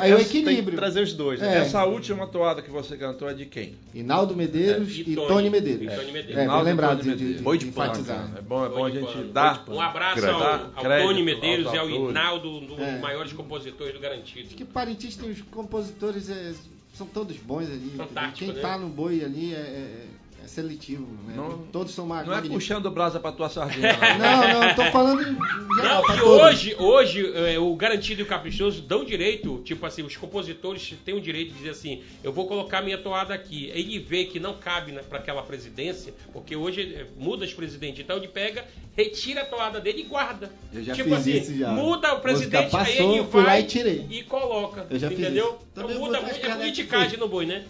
[0.00, 0.78] aí o Tem que equilíbrio.
[0.78, 1.56] trazer os dois, né?
[1.56, 1.58] É.
[1.58, 3.74] Essa última toada que você cantou é de quem?
[3.94, 5.28] Hinaldo Medeiros É, e e, Tony.
[5.28, 5.82] Tony, Medeiros.
[5.92, 6.30] E Tony Medeiros.
[6.30, 7.40] É, bem Hinaldo e lembrado de, de, Medeiros.
[7.42, 8.30] Boi de de pano, enfatizar.
[8.38, 9.64] É bom, é bom a gente dar.
[9.68, 10.42] Um abraço Crédito.
[10.42, 11.90] ao, ao Crédito Tony Medeiros e ao.
[11.90, 12.98] Hinaldo, um dos É.
[13.00, 14.46] maiores compositores do Garantido.
[14.46, 16.54] Acho que Parintins tem os compositores, é,
[16.94, 17.92] são todos bons ali.
[17.98, 18.60] Fantástico, Quem né?
[18.62, 20.06] tá no boi ali é,
[20.44, 21.34] é- seletivo, né?
[21.36, 22.62] Não- Todos são ma- Não é magníficos.
[22.64, 23.88] puxando brasa pra tua sardinha.
[24.18, 25.34] Não, não, tô falando em
[25.76, 26.42] geral, Não, pra e todos.
[26.42, 31.14] hoje, hoje é, o garantido e o caprichoso dão direito, tipo assim, os compositores têm
[31.14, 33.70] o direito de dizer assim, eu vou colocar minha toada aqui.
[33.74, 38.02] Ele vê que não cabe né, para aquela presidência, porque hoje é, muda de presidente,
[38.02, 38.64] então ele pega,
[38.96, 40.50] retira a toada dele e guarda.
[40.72, 41.70] Eu já tipo fiz assim, isso já.
[41.72, 44.06] muda o presidente, Música aí passou, ele vai e tirei.
[44.10, 44.86] e coloca.
[44.90, 45.46] Eu já fiz entendeu?
[45.46, 45.58] isso.
[45.72, 47.64] Então Também muda muito, é politicagem no boi, né?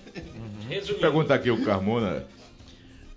[0.68, 1.00] Resumindo.
[1.00, 2.24] Pergunta aqui o Carmona.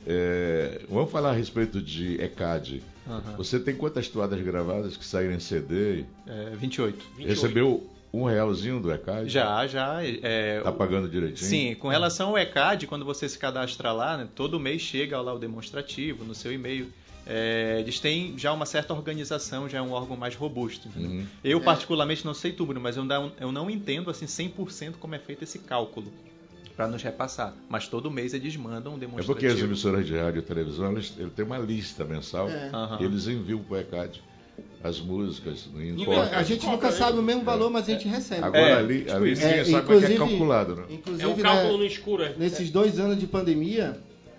[0.09, 2.81] É, vamos falar a respeito de ECAD.
[3.05, 3.35] Aham.
[3.35, 6.05] Você tem quantas toadas gravadas que saíram em CD?
[6.25, 7.05] É, 28.
[7.17, 7.27] 28.
[7.27, 9.29] Recebeu um realzinho do ECAD?
[9.29, 9.99] Já, já.
[10.01, 11.49] É, Tá pagando direitinho?
[11.49, 15.33] Sim, com relação ao ECAD, quando você se cadastra lá, né, todo mês chega lá
[15.33, 16.87] o demonstrativo no seu e-mail.
[17.29, 20.87] É, eles têm já uma certa organização, já é um órgão mais robusto.
[20.95, 21.25] Uhum.
[21.43, 25.19] Eu, particularmente, não sei tudo, mas eu não, eu não entendo assim 100% como é
[25.19, 26.07] feito esse cálculo
[26.77, 27.53] para nos repassar.
[27.67, 29.33] Mas todo mês eles mandam um É demonstrativo.
[29.33, 32.69] porque as emissoras de rádio e televisão, elas, ele tem uma lista mensal É.
[33.01, 34.21] E eles enviam pro ECAD
[34.83, 35.67] as músicas.
[35.73, 36.37] Não É, importa.
[36.37, 38.43] A gente nunca sabe o mesmo valor, mas a gente recebe.
[38.43, 40.83] Agora É, ali, tipo ali ninguém É, sabe como é que é inclusive- calculado, né?
[40.91, 42.35] Inclusive, É um cálculo né, no escuro, é.
[42.37, 43.97] nesses dois anos de pandemia,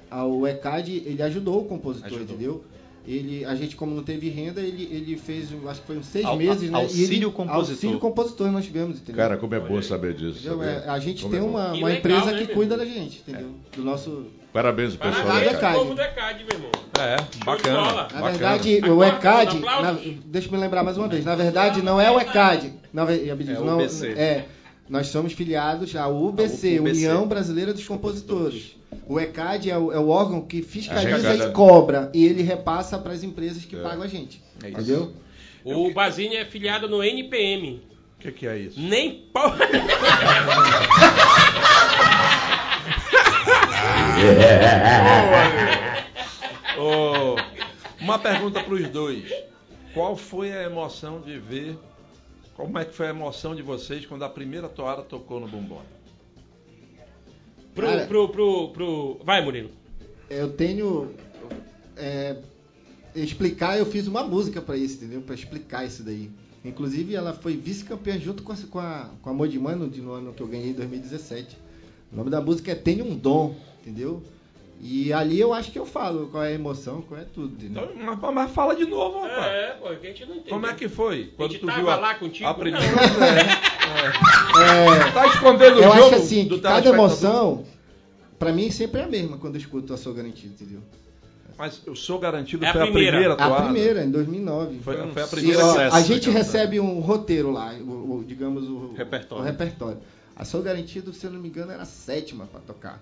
[0.09, 2.24] a- o ECAD ele ajudou o compositor, Ajudou.
[2.36, 2.64] entendeu?
[3.07, 6.07] Ele, a gente, como não teve renda, ele, ele fez, um- acho que foi uns
[6.07, 6.76] seis meses, né?
[6.78, 7.57] auxílio E ele- compositor.
[7.72, 9.16] Auxílio compositor nós tivemos, entendeu?
[9.16, 10.42] Cara, como é bom saber disso.
[10.46, 10.66] Sabia?
[10.66, 13.22] É, a gente Como tem é uma, uma legal, empresa né, que cuida da gente,
[13.26, 13.51] entendeu?
[13.74, 14.26] Do nosso.
[14.53, 15.12] Parabéns, pessoal.
[15.26, 15.78] Parabéns, do Parabéns ECAD.
[15.78, 16.70] povo do ECAD, meu irmão.
[16.99, 17.80] É, bacana.
[17.80, 18.30] Na bacana.
[18.30, 19.61] verdade, o Aplausos, ECAD.
[19.61, 21.24] na- deixa eu me lembrar mais uma vez.
[21.24, 22.72] Na verdade, não é o ECAD.
[22.92, 24.09] Na, Abdias, É o não, UBC.
[24.12, 24.44] é,
[24.89, 26.97] nós somos filiados à UBC, UBC.
[27.07, 28.76] União Brasileira dos Compositores.
[29.07, 32.11] O ECAD é o, é o órgão que fiscaliza e cobra.
[32.14, 33.82] E ele repassa para as empresas que É.
[33.82, 34.43] pagam a gente.
[34.62, 34.80] É isso.
[34.80, 35.12] entendeu?
[35.64, 37.82] O Basini é filiado no NPM.
[38.16, 38.80] O que, que é isso?
[38.80, 39.53] Nem pau.
[46.78, 47.36] Ô,
[48.01, 49.24] uma pergunta para os dois.
[49.95, 51.76] Qual foi a emoção de ver?
[52.59, 55.79] Como é que foi a emoção de vocês quando a primeira toada tocou no bumbum?
[57.73, 58.07] Pro, Cara.
[58.09, 59.21] pro, pro, pro...
[59.23, 59.71] Vai, Murilo.
[60.29, 61.15] Eu tenho.
[61.97, 62.37] é,
[63.15, 65.23] explicar, eu fiz uma música para isso, entendeu?
[65.23, 66.33] Para explicar isso daí.
[66.65, 70.33] Inclusive, ela foi vice-campeã junto com a, com a, com a Modimano de no ano
[70.33, 71.57] que eu ganhei em 2017.
[72.13, 74.21] O nome da música é Tenho um Dom, entendeu?
[74.81, 77.91] E ali eu acho que eu falo qual é a emoção, qual é tudo, entendeu?
[77.97, 79.47] Então, mas, mas fala de novo, rapaz.
[79.47, 80.51] É, pô, que a gente não entende.
[80.51, 81.33] Como é que foi?
[81.37, 82.49] A gente tava lá contigo?
[82.49, 82.99] a primeira Não.
[84.59, 87.64] É, Tá escondendo o eu jogo acho assim, do que cada emoção,
[88.39, 90.81] pra mim, sempre é a mesma quando eu escuto a Sou Garantido, entendeu?
[91.57, 93.16] Mas eu sou garantido É a foi a primeira.
[93.18, 94.79] primeira, A primeira, em 2009.
[94.79, 98.24] Foi, foi a primeira ó, sucesso, a gente então, recebe um roteiro lá, o, o-
[98.24, 99.43] digamos o Repertório.
[99.43, 99.99] o repertório.
[100.37, 103.01] A Sou Garantido, se eu não me engano, era a sétima pra tocar.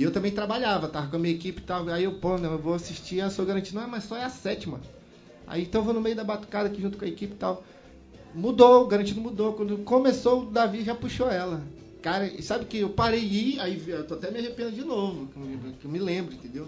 [0.00, 1.86] E eu também trabalhava, tava com a minha equipe e tal.
[1.90, 3.78] Aí eu, pô, não, eu vou assistir a Sou Garantido.
[3.78, 4.80] Não, mas só é a sétima.
[5.46, 7.62] Aí então eu vou no meio da batucada aqui junto com a equipe e tal.
[8.34, 9.52] Mudou, o Garantido mudou.
[9.52, 11.62] Quando começou, o Davi já puxou ela.
[12.00, 14.84] Cara, e sabe que eu parei e ir, aí eu tô até me arrependendo de
[14.84, 16.66] novo, que eu me- que eu me lembro, entendeu?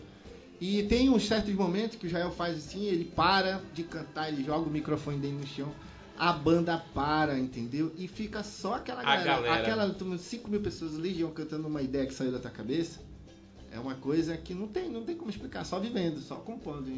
[0.61, 4.45] E tem uns certos momentos que o Jael faz assim, ele para de cantar, ele
[4.45, 5.73] joga o microfone dele no chão,
[6.19, 7.91] a banda para, entendeu?
[7.97, 9.55] E fica só aquela A galera, galera.
[9.95, 13.01] aquela 5 mil pessoas legião cantando uma ideia que saiu da tua cabeça.
[13.73, 16.91] É uma coisa que não tem, não tem como explicar, só vivendo, só compondo.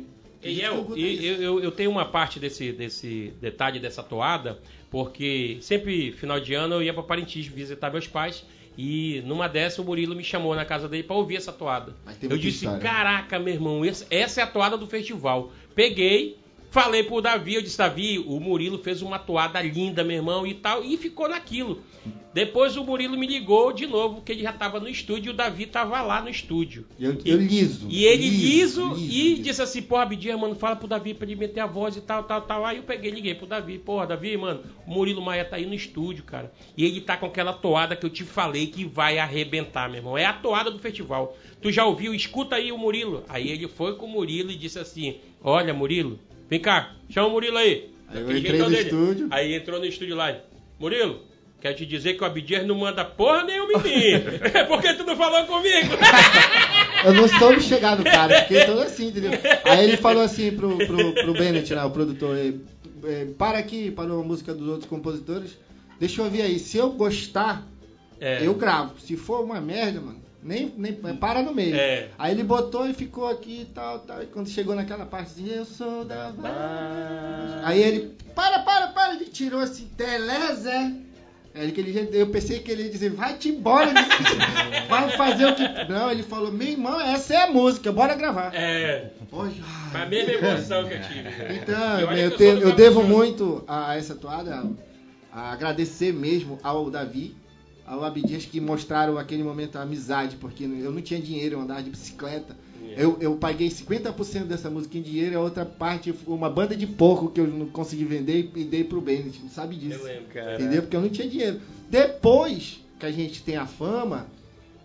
[0.42, 4.60] E que eu, eu, eu, eu tenho uma parte desse, desse detalhe dessa toada,
[4.90, 8.44] porque sempre final de ano eu ia para Parintins visitar meus pais
[8.76, 11.94] e numa dessa o Murilo me chamou na casa dele para ouvir essa toada.
[12.20, 12.80] Eu disse: história.
[12.80, 15.52] Caraca, meu irmão, essa é a toada do festival.
[15.74, 16.36] Peguei,
[16.74, 20.54] falei pro Davi, eu disse: Davi, o Murilo fez uma toada linda, meu irmão, e
[20.54, 21.80] tal, e ficou naquilo.
[22.34, 25.36] Depois o Murilo me ligou de novo, que ele já estava no estúdio e o
[25.36, 26.84] Davi estava lá no estúdio.
[26.98, 27.86] Eu, eu liso.
[27.88, 29.42] E ele liso, e liso.
[29.42, 32.24] disse assim, porra, Abdias, mano, fala pro Davi pra ele meter a voz e tal,
[32.24, 32.66] tal, tal.
[32.66, 35.64] Aí eu peguei e liguei pro Davi, porra, Davi, mano, o Murilo Maia tá aí
[35.64, 36.52] no estúdio, cara.
[36.76, 40.18] E ele tá com aquela toada que eu te falei que vai arrebentar, meu irmão.
[40.18, 41.36] É a toada do festival.
[41.62, 42.12] Tu já ouviu?
[42.12, 43.22] Escuta aí o Murilo.
[43.28, 46.18] Aí ele foi com o Murilo e disse assim, olha, Murilo,
[46.54, 47.90] vem cá, chama o Murilo aí.
[48.08, 48.82] Aí eu entrei no dele.
[48.82, 49.28] estúdio.
[49.30, 50.36] Aí entrou no estúdio lá.
[50.78, 51.20] Murilo,
[51.60, 54.24] quero te dizer que o Abdias não manda porra nenhuma em mim.
[54.54, 55.94] É porque tu não falou comigo.
[57.04, 59.32] Eu não soube chegar no cara, fiquei todo assim, entendeu?
[59.64, 62.36] Aí ele falou assim pro, pro, pro Bennett, né, o produtor,
[63.36, 65.58] para aqui, parou a música dos outros compositores,
[66.00, 67.62] deixa eu ouvir aí, se eu gostar,
[68.18, 68.46] É.
[68.46, 71.74] eu gravo, se for uma merda, mano, nem, nem para no meio.
[71.74, 72.08] É.
[72.18, 75.48] Aí ele botou e ficou aqui e tal, tal, e quando chegou naquela parte assim,
[75.50, 77.64] eu sou da Vaz.
[77.64, 80.92] Aí ele, para, para, para, ele tirou assim, Telezé.
[81.56, 83.92] É que ele, eu pensei que ele ia dizer, vai-te embora,
[84.90, 85.62] vai fazer o que.
[85.88, 88.52] Não, ele falou, meu irmão, essa é a música, bora gravar.
[88.52, 89.10] É.
[89.30, 91.28] Poxa, Foi a mesma emoção que eu tive.
[91.54, 94.68] Então, eu, que te- eu devo muito a essa toada,
[95.32, 97.36] a agradecer mesmo ao Davi,
[97.86, 101.82] ao Abdias que mostraram aquele momento a amizade, porque eu não tinha dinheiro, eu andava
[101.82, 102.56] de bicicleta.
[102.90, 103.02] É.
[103.02, 106.76] Eu, eu paguei 50% dessa música em dinheiro e a outra parte foi uma banda
[106.76, 110.00] de porco que eu não consegui vender e dei pro Bennett, não sabe disso.
[110.00, 110.54] Eu lembro.
[110.54, 110.82] Entendeu?
[110.82, 111.60] Porque eu não tinha dinheiro.
[111.90, 114.26] Depois que a gente tem a fama,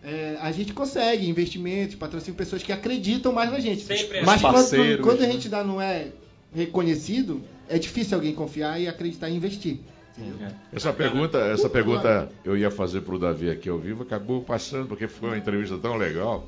[0.04, 3.82] é, a gente consegue investimentos, patrocínio, pessoas que acreditam mais na gente.
[3.82, 4.78] Sempre é Mas assim.
[4.78, 5.32] quando, quando a né?
[5.34, 6.08] gente ainda não é
[6.54, 9.80] reconhecido, é difícil alguém confiar e acreditar em investir.
[10.20, 10.48] Entendeu?
[10.74, 14.88] Essa pergunta, essa pergunta eu ia fazer para o Davi aqui ao vivo, acabou passando
[14.88, 16.48] porque foi uma entrevista tão legal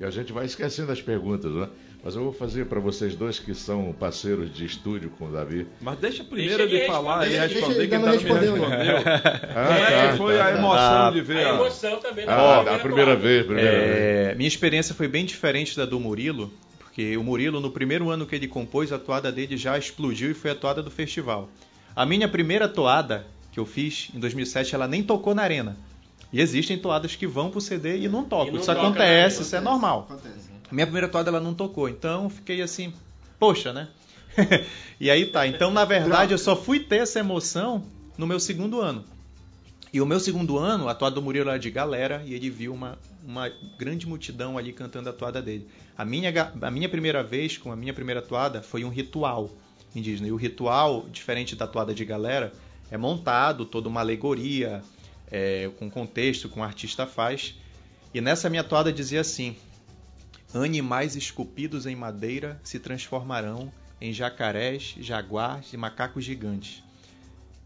[0.00, 1.68] e a gente vai esquecendo as perguntas, né?
[2.04, 5.68] Mas eu vou fazer para vocês dois que são parceiros de estúdio com o Davi.
[5.80, 7.54] Mas deixa primeiro Deixa ele ele falar e responder.
[7.54, 8.54] responder, Deixa que ele não me respondeu.
[8.54, 8.96] respondeu.
[9.54, 10.58] Ah, Como é que tá, foi tá, a tá.
[10.58, 11.54] emoção Ah, de ver A a...
[11.54, 12.24] emoção também.
[12.26, 13.82] Ah, da primeira vez, primeira vez.
[14.00, 18.26] É, minha experiência foi bem diferente da do Murilo, porque o Murilo, no primeiro ano
[18.26, 21.48] que ele compôs, a toada dele já explodiu e foi a toada do festival.
[21.94, 25.76] A minha primeira toada que eu fiz em 2007, ela nem tocou na arena.
[26.32, 28.48] E existem toadas que vão pro CD e não tocam.
[28.48, 30.06] E não isso toca acontece, arena, isso é normal.
[30.08, 30.50] Acontece.
[30.70, 32.94] Minha primeira toada ela não tocou, então eu fiquei assim,
[33.38, 33.88] poxa, né?
[34.98, 35.46] e aí tá.
[35.46, 37.84] Então, na verdade, eu só fui ter essa emoção
[38.16, 39.04] no meu segundo ano.
[39.92, 42.72] E o meu segundo ano, a toada do Murilo era de galera e ele viu
[42.72, 45.68] uma, uma grande multidão ali cantando a toada dele.
[45.98, 46.32] A minha,
[46.62, 49.50] a minha primeira vez com a minha primeira toada foi um ritual
[49.94, 50.28] indígena.
[50.28, 52.52] E o ritual, diferente da toada de galera,
[52.90, 54.82] é montado toda uma alegoria,
[55.30, 57.54] é, com contexto, com o artista faz.
[58.12, 59.56] E nessa minha toada dizia assim:
[60.54, 66.82] Animais esculpidos em madeira se transformarão em jacarés, jaguars e macacos gigantes.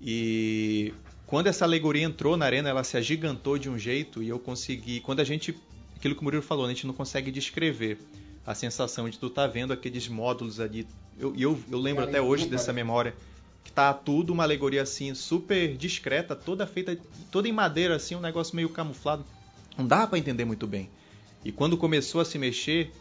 [0.01, 0.95] E
[1.27, 5.01] quando essa alegoria entrou na arena, ela se agigantou de um jeito e eu consegui.
[5.01, 5.57] Quando a gente.
[5.97, 7.99] Aquilo que o Murilo falou, a gente não consegue descrever
[8.47, 10.86] a sensação de tu tá vendo aqueles módulos ali.
[11.18, 13.14] Eu, e eu, eu lembro até hoje dessa memória
[13.64, 16.97] que tá tudo uma alegoria assim, super discreta, toda feita,
[17.32, 19.24] toda em madeira, assim, um negócio meio camuflado.
[19.76, 20.88] Não dava para entender muito bem.
[21.44, 22.92] E quando começou a se mexer,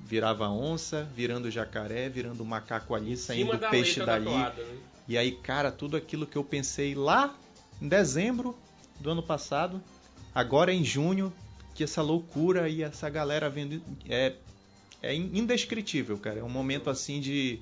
[0.00, 4.24] virava onça, virando jacaré, virando macaco ali, saindo da peixe dali.
[4.24, 4.76] toada, né?
[5.06, 7.34] E aí, cara, tudo aquilo que eu pensei lá
[7.80, 8.56] em dezembro
[9.00, 9.80] do ano passado,
[10.34, 11.32] agora em junho,
[11.74, 14.34] que essa loucura e essa galera vendo é
[15.02, 16.40] é in- indescritível, cara.
[16.40, 17.60] É um momento assim de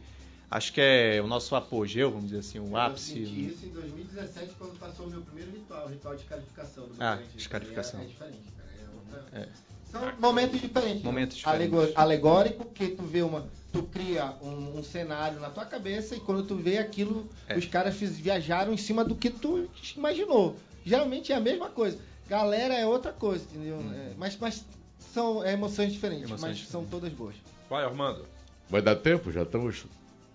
[0.50, 3.12] acho que é o nosso apogeu, vamos dizer assim, o Eu ápice.
[3.14, 6.94] senti isso em 2017 quando passou o meu primeiro ritual, o ritual de escarificação do
[7.00, 8.00] Ah, escarificação.
[8.00, 8.68] É, é diferente, cara.
[8.80, 9.48] É outra- É.
[9.90, 11.02] São momentos diferentes.
[11.02, 11.96] Momentos Alego- diferentes.
[11.98, 13.46] Alegórico, que tu vê uma.
[13.72, 17.56] Tu cria um, um cenário na tua cabeça e quando tu vê aquilo, É.
[17.56, 20.56] os caras viajaram em cima do que tu imaginou.
[20.84, 21.98] Geralmente é a mesma coisa.
[22.28, 23.78] Galera é outra coisa, entendeu?
[23.94, 24.64] É, mas, mas
[24.98, 26.30] são é, emoções diferentes, Uhum.
[26.36, 27.34] Emoções mas são todas boas.
[27.68, 28.24] Vai, Armando.
[28.68, 29.30] Vai dar tempo?
[29.32, 29.84] Já estamos.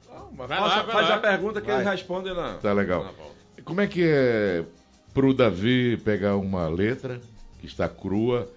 [0.09, 1.15] Não, mas Vai faça- lá, vai faz lá.
[1.15, 1.81] a pergunta que Vai.
[1.81, 2.55] ele responde na.
[2.55, 3.03] Tá legal.
[3.05, 3.63] na.
[3.63, 4.65] Como é que é
[5.13, 7.21] pro Davi pegar uma letra
[7.59, 8.49] que está crua,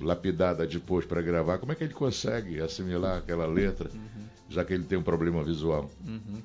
[0.00, 1.58] lapidada depois para gravar?
[1.58, 3.90] Como é que ele consegue assimilar aquela letra,
[4.48, 5.90] já que ele tem um problema visual?
[6.06, 6.42] Uhum.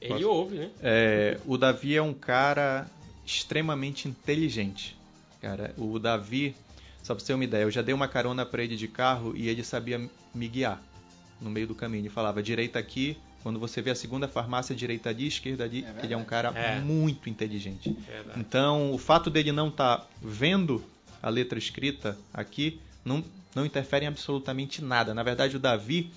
[0.00, 0.70] Ele ouve, né?
[0.82, 2.86] É, o Davi é um cara
[3.24, 4.96] extremamente inteligente.
[5.40, 6.54] Cara, o Davi,
[7.06, 9.32] só pra você ter uma ideia, eu já dei uma carona pra ele de carro
[9.36, 10.82] e ele sabia me guiar
[11.40, 12.00] no meio do caminho.
[12.02, 15.86] Ele falava direita aqui, quando você vê a segunda farmácia, direita ali, esquerda ali.
[16.02, 16.80] ele é um cara É.
[16.80, 17.96] muito inteligente.
[18.08, 18.40] Verdade.
[18.40, 20.82] Então, o fato dele não estar vendo
[21.22, 23.22] a letra escrita aqui não,
[23.54, 25.14] não interfere em absolutamente nada.
[25.14, 26.10] Na verdade, o Davi,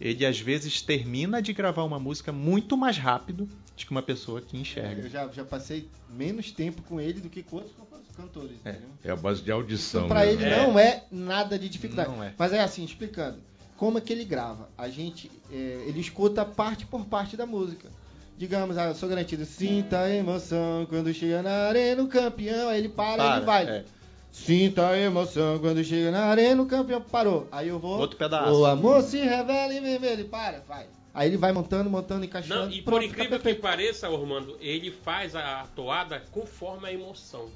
[0.00, 4.40] ele às vezes termina de gravar uma música muito mais rápido do que uma pessoa
[4.40, 5.02] que enxerga.
[5.02, 7.74] Eu já, já passei menos tempo com ele do que com outros
[8.16, 8.76] cantores, É.
[9.04, 10.06] É a base de audição.
[10.06, 10.32] Então, pra né?
[10.32, 12.10] ele não é nada de dificuldade.
[12.22, 12.34] É.
[12.36, 13.38] Mas é assim, explicando.
[13.76, 14.68] Como é que ele grava?
[14.76, 17.88] A gente, é, ele escuta parte por parte da música.
[18.36, 22.68] Digamos, ah, eu sou garantido, sinta a emoção quando chega na arena o campeão.
[22.70, 23.84] Aí ele para, Para, ele vai.
[24.32, 27.00] Sinta a emoção quando chega na arena o campeão.
[27.00, 27.48] Parou.
[27.50, 27.98] Aí eu vou.
[27.98, 28.52] Outro pedaço.
[28.52, 30.12] O amor se revela em vermelho.
[30.12, 30.86] Ele para, vai.
[31.12, 32.66] Aí ele vai montando, montando, encaixando.
[32.66, 37.48] Não, e pronto, por incrível que pareça, Armando, ele faz a toada conforme a emoção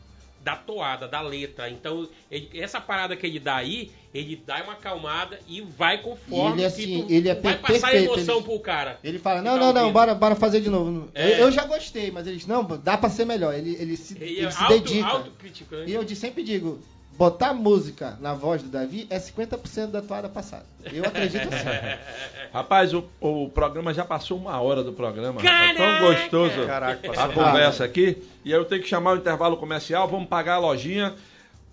[0.45, 1.71] da toada, da letra.
[1.71, 6.61] Então, ele- essa parada que ele dá aí, ele dá uma acalmada e vai conforme
[6.61, 8.61] E ele, que assim, tu ele é vai per- passar a perfeito, emoção ele- pro
[8.61, 8.99] cara.
[9.03, 11.09] Ele fala, não, tá não, não, bora, bora fazer de novo.
[11.15, 11.33] É.
[11.33, 13.55] Eu, eu já gostei, mas eles, não, dá pra ser melhor.
[13.55, 15.09] Ele, ele se, Ele, ele é se auto, dedica.
[15.09, 15.85] autocrítico, né?
[15.89, 16.79] E eu sempre digo,
[17.17, 20.67] botar música na voz do Davi é 50% da toada passada.
[20.93, 21.99] Eu acredito assim.
[22.53, 25.41] Rapaz, o, o programa já passou uma hora do programa.
[25.41, 25.77] rapaz.
[25.77, 25.99] Caraca!
[25.99, 28.23] Tão gostoso Caraca, a conversa aqui.
[28.45, 31.15] E aí eu tenho que chamar o intervalo comercial, vamos pagar a lojinha.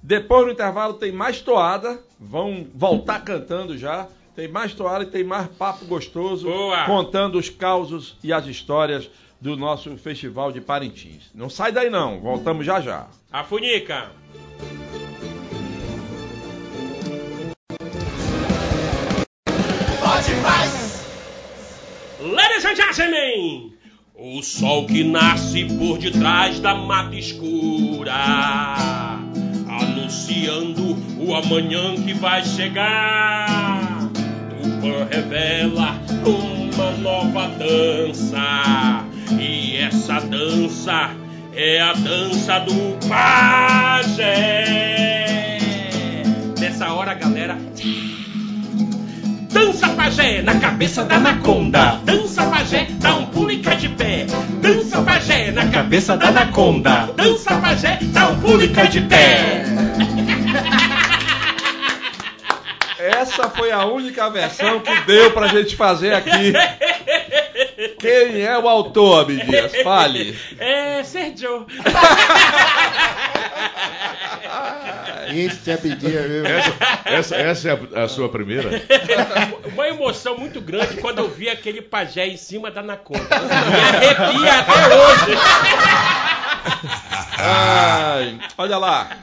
[0.02, 4.08] Depois do intervalo tem mais toada, vão voltar cantando já.
[4.36, 6.86] Tem mais toada e tem mais papo gostoso, Boa!
[6.86, 9.10] contando os causos e as histórias
[9.42, 11.30] do nosso festival de Parintins.
[11.36, 13.08] Não sai daí não, voltamos já já.
[13.32, 14.10] A Funica.
[22.20, 23.74] Ladies and gentlemen,
[24.14, 28.14] o sol que nasce por detrás da mata escura,
[29.68, 33.98] anunciando o amanhã que vai chegar.
[34.62, 39.04] Tupã revela uma nova dança,
[39.40, 41.16] e essa dança
[41.56, 44.38] é a dança do pajé.
[46.60, 47.58] Nessa hora, galera,
[49.52, 52.00] Dança pajé na cabeça da anaconda.
[52.04, 54.26] Dança pajé, dá um pulo e cai de pé.
[54.62, 57.10] Dança pajé na cabeça da anaconda.
[57.16, 59.64] Dança pajé, dá um pulo e cai de pé.
[62.98, 66.54] Essa foi a única versão que deu pra gente fazer aqui.
[68.00, 69.76] Quem é o autor, Abdias?
[69.84, 70.38] Fale.
[70.60, 71.66] É, Sergio.
[75.34, 76.46] Este é viu?
[76.46, 76.76] Essa,
[77.06, 78.70] essa, essa é a, a sua primeira?
[79.74, 83.22] Uma emoção muito grande quando eu vi aquele pajé em cima da anaconda.
[83.22, 85.38] Me arrepia até hoje.
[87.44, 89.18] Ai, olha lá.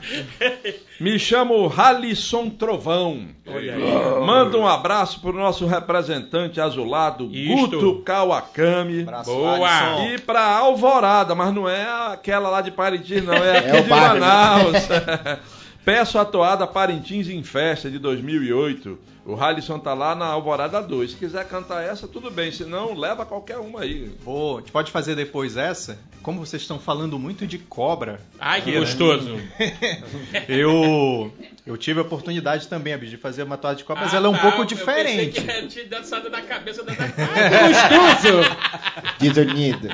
[0.99, 3.27] Me chamo Halisson Trovão.
[3.47, 4.25] Olha aí.
[4.25, 7.79] Manda um abraço pro nosso representante azulado, Isto.
[7.79, 9.03] Guto Kawakami.
[9.03, 9.69] Abraço, Boa.
[9.69, 10.13] Alisson.
[10.13, 13.83] E pra Alvorada, mas não é aquela lá de Parintins, não, é aqui É o
[13.83, 13.89] de.
[13.89, 14.87] Manaus.
[15.89, 18.99] Peço a toada Parintins em Festa de 2008.
[19.25, 21.09] O Halisson tá lá na Alvorada 2.
[21.09, 22.51] Se quiser cantar essa, tudo bem.
[22.51, 24.11] Se não, leva qualquer uma aí.
[24.23, 25.97] Vou, a gente pode fazer depois essa.
[26.21, 28.85] Como vocês estão falando muito de cobra, Ai, que Aqui, né?
[28.85, 29.35] gostoso.
[30.47, 31.33] eu
[31.65, 34.27] eu tive a oportunidade também, Abi, de fazer uma toada de cobra, mas Ah, ela
[34.27, 35.41] é um tá, pouco eu pensei diferente.
[35.41, 36.93] que tinha dançado na cabeça da.
[36.93, 38.49] Ai, que gostoso.
[39.17, 39.89] Desunido.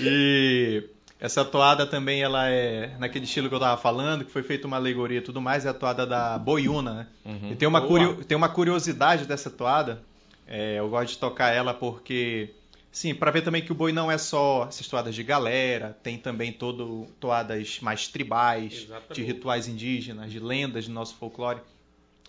[0.00, 0.82] E
[1.20, 4.76] essa toada também ela é naquele estilo que eu tava falando, que foi feita uma
[4.76, 7.06] alegoria e tudo mais, é a toada da boiuna, né?
[7.52, 10.02] E tem uma, curio- tem uma curiosidade dessa toada,
[10.48, 12.50] é, eu gosto de tocar ela porque,
[12.90, 16.16] sim, para ver também que o boi não é só essas toadas de galera, tem
[16.18, 19.12] também todo toadas mais tribais, Exatamente.
[19.14, 21.60] de rituais indígenas, de lendas do nosso folclore.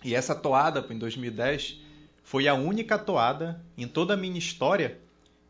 [0.04, 1.78] E essa toada, em 2010,
[2.24, 4.98] foi a única toada em toda a minha história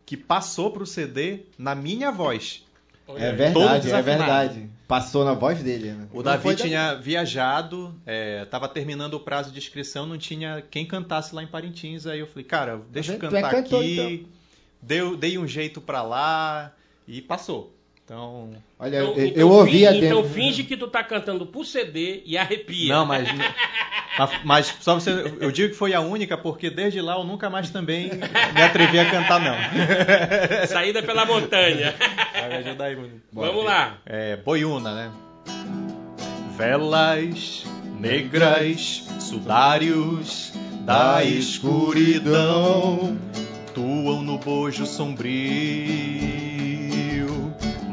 [0.07, 2.65] que passou pro CD na minha voz.
[3.07, 4.71] Olha É verdade, é verdade.
[4.87, 6.07] Passou na voz dele, né?
[6.13, 10.85] O Não Davi tinha viajado, é, tava terminando o prazo de inscrição, não tinha quem
[10.85, 12.07] cantasse lá em Parintins.
[12.07, 13.19] Aí eu falei, cara, deixa eu?
[13.19, 14.27] Tu é cantar cantor, aqui.
[14.83, 16.73] Deu, dei um jeito pra lá
[17.09, 17.75] e passou.
[18.05, 18.51] Então.
[18.79, 20.05] Olha, Então, eu, então eu ouvi finge, a demo.
[20.07, 22.95] Então finge que tu tá cantando pro CD e arrepia.
[22.95, 23.29] Não, mas.
[24.45, 25.11] mas- só você.
[25.41, 28.11] Eu digo que foi a única, porque desde lá eu nunca mais também
[28.55, 29.57] me atrevi a cantar, não.
[30.67, 31.95] Saída pela montanha.
[32.33, 33.23] Vai me ajudar aí, mano.
[33.33, 33.99] Vamos lá.
[34.05, 35.11] É, boiuna, né?
[36.57, 37.65] Velas
[37.99, 40.53] negras, sudários
[40.85, 43.17] da escuridão,
[43.75, 46.52] tuam no bojo sombrio.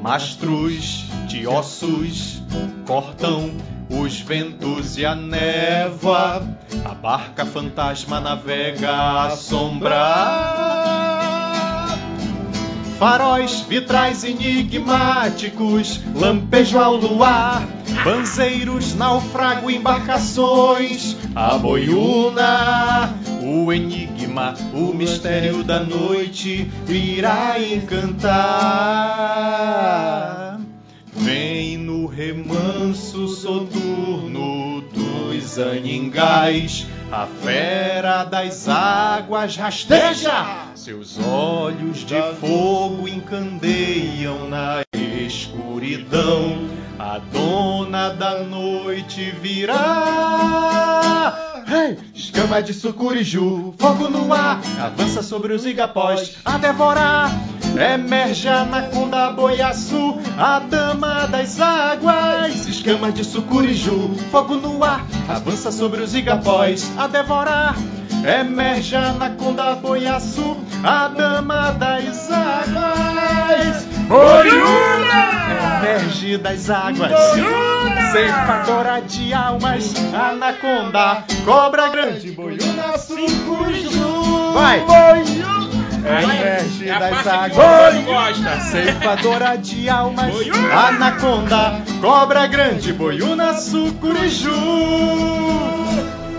[0.02, 2.42] Mastros de ossos
[2.88, 3.52] cortam
[3.90, 6.42] os ventos e a névoa.
[6.86, 11.09] A barca fantasma navega à sombra.
[13.00, 17.66] Faróis, vitrais enigmáticos, lampejo ao luar,
[18.04, 28.20] banzeiros, naufrago, embarcações, a boiuna, o enigma, o mistério da noite virá encantar.
[31.14, 40.68] Vem no remanso soturno dos aningais, a fera das águas rasteja.
[40.76, 44.82] Seus olhos de fogo encandeiam na
[45.26, 46.79] escuridão.
[47.00, 49.78] A dona da noite virá.
[51.66, 51.98] Hey!
[52.14, 57.32] Escama de sucuriju, fogo no ar, avança sobre os igapós a devorar.
[57.94, 62.68] Emerge a anaconda boiaçu, a dama das águas.
[62.68, 67.78] Escama de sucuriju, fogo no ar, avança sobre os igapós a devorar.
[68.24, 73.86] Emerge anaconda boiaçu, a dama das águas.
[74.08, 75.30] Boiuna!
[75.80, 77.12] Emerge das águas.
[78.12, 84.52] Ceifadora de almas, anaconda, cobra grande, boiuna, sucuju.
[84.54, 84.84] Vai!
[86.00, 88.64] Emerge É das águas.
[88.72, 90.88] Ceifadora de almas, Boiuna.
[90.88, 94.52] anaconda, cobra grande, boiuna, sucuriju.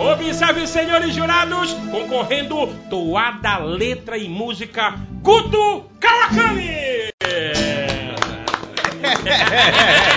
[0.01, 6.70] Observe, senhores jurados, concorrendo toada, letra e música Guto Kawakami!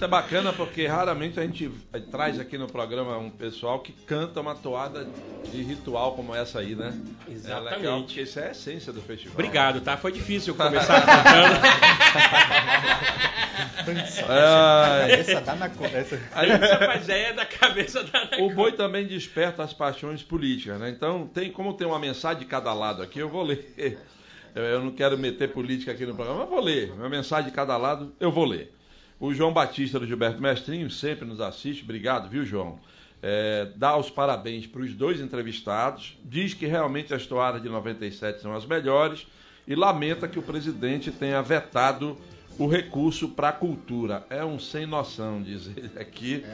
[0.00, 1.70] Isso é bacana porque raramente a gente
[2.10, 5.06] traz aqui no programa um pessoal que canta uma toada
[5.52, 6.98] de ritual como essa aí, né?
[7.28, 7.74] Exatamente.
[7.74, 9.34] É legal, porque isso é a essência do festival.
[9.34, 9.98] Obrigado, tá?
[9.98, 11.54] Foi difícil começar cantando.
[15.20, 15.70] Essa dá na.
[16.32, 16.48] Aí,
[16.86, 20.88] Mas é da cabeça da o boi também desperta as paixões políticas, né?
[20.88, 23.74] Então, tem como tem uma mensagem de cada lado aqui, eu vou ler.
[23.76, 26.90] Eu- Eu não quero meter política aqui no programa, mas vou ler.
[26.92, 28.72] Uma mensagem de cada lado, eu vou ler.
[29.20, 31.84] O João Batista do Gilberto Mestrinho sempre nos assiste.
[31.84, 32.80] Obrigado, viu, João?
[33.22, 36.16] É, dá os parabéns para os dois entrevistados.
[36.24, 39.26] Diz que realmente as toadas de 97 são as melhores
[39.68, 42.16] e lamenta que o presidente tenha vetado
[42.58, 44.24] o recurso para a cultura.
[44.28, 46.44] É um sem noção, diz ele aqui.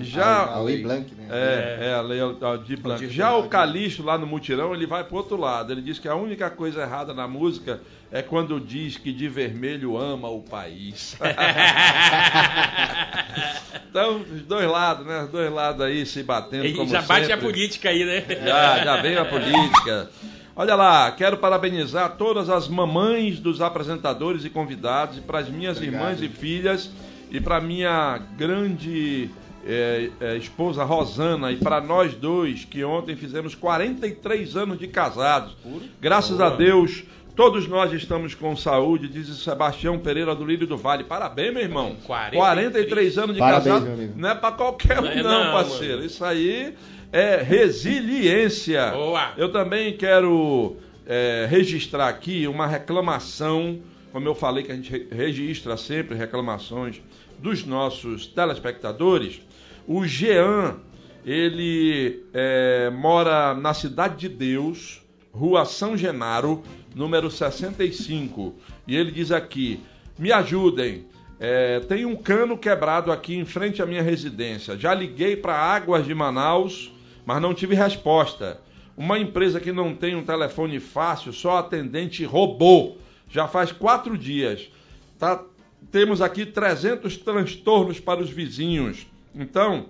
[0.00, 1.26] Já- a, a Lei Blanc, né?
[1.30, 2.20] É, é a lei
[2.64, 3.08] de Blanc.
[3.08, 5.72] Já o Calixto, lá no Mutirão, ele vai pro outro lado.
[5.72, 7.80] Ele diz que a única coisa errada na música
[8.10, 11.16] é quando diz que de vermelho ama o país.
[13.90, 15.24] então, os dois lados, né?
[15.24, 17.46] Os dois lados aí se batendo Ele como já bate a sempre.
[17.46, 18.24] política aí, né?
[18.44, 20.10] Já, já veio a política.
[20.58, 25.76] Olha lá, quero parabenizar todas as mamães dos apresentadores e convidados, e para as minhas
[25.76, 26.00] Obrigado.
[26.00, 26.90] irmãs e filhas,
[27.30, 29.30] e para minha grande
[29.64, 35.56] eh, eh, esposa Rosana, e para nós dois, que ontem fizemos 43 anos de casados.
[36.00, 37.04] Graças a Deus,
[37.36, 41.04] todos nós estamos com saúde, diz Sebastião Pereira do Lírio do Vale.
[41.04, 41.94] Parabéns, meu irmão.
[42.04, 44.12] 43 43 anos de Parabéns, casado.
[44.16, 45.94] Não é para qualquer um, Não é não, não, parceiro.
[45.98, 46.06] mano.
[46.06, 46.74] Isso aí
[47.12, 48.90] é resiliência.
[48.90, 49.32] Boa.
[49.36, 53.80] Eu também quero é, registrar aqui uma reclamação,
[54.12, 57.00] como eu falei que a gente re- registra sempre reclamações
[57.38, 59.40] dos nossos telespectadores.
[59.86, 60.76] O Jean,
[61.24, 65.00] ele é, mora na Cidade de Deus,
[65.32, 66.62] Rua São Genaro,
[66.94, 68.54] número 65.
[68.86, 69.80] E ele diz aqui:
[70.18, 71.06] me ajudem.
[71.40, 74.76] É, tem um cano quebrado aqui em frente à minha residência.
[74.76, 76.90] Já liguei para Águas de Manaus,
[77.28, 78.58] mas não tive resposta.
[78.96, 82.96] Uma empresa que não tem um telefone fácil, só atendente robô.
[83.28, 84.70] Já faz quatro dias.
[85.18, 85.44] Tá,
[85.92, 89.06] temos aqui 300 transtornos para os vizinhos.
[89.34, 89.88] Então,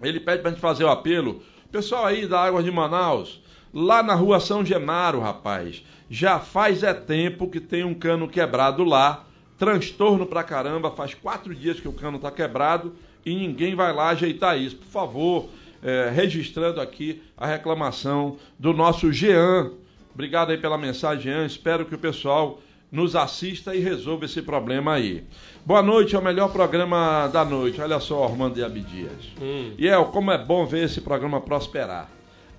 [0.00, 1.42] ele pede para a gente fazer o apelo.
[1.70, 6.94] Pessoal aí da Águas de Manaus, lá na rua São Genaro, rapaz, já faz é
[6.94, 9.26] tempo que tem um cano quebrado lá.
[9.58, 12.94] Transtorno pra caramba, faz quatro dias que o cano tá quebrado
[13.26, 14.76] e ninguém vai lá ajeitar isso.
[14.76, 15.48] Por favor,
[15.82, 19.72] é, registrando aqui a reclamação do nosso Jean.
[20.14, 21.46] Obrigado aí pela mensagem, Jean.
[21.46, 22.60] Espero que o pessoal
[22.90, 25.24] nos assista e resolva esse problema aí.
[25.64, 27.80] Boa noite, é o melhor programa da noite.
[27.80, 29.32] Olha só, Armando e Abdias.
[29.40, 29.72] Hum.
[29.78, 32.10] E é, como é bom ver esse programa prosperar.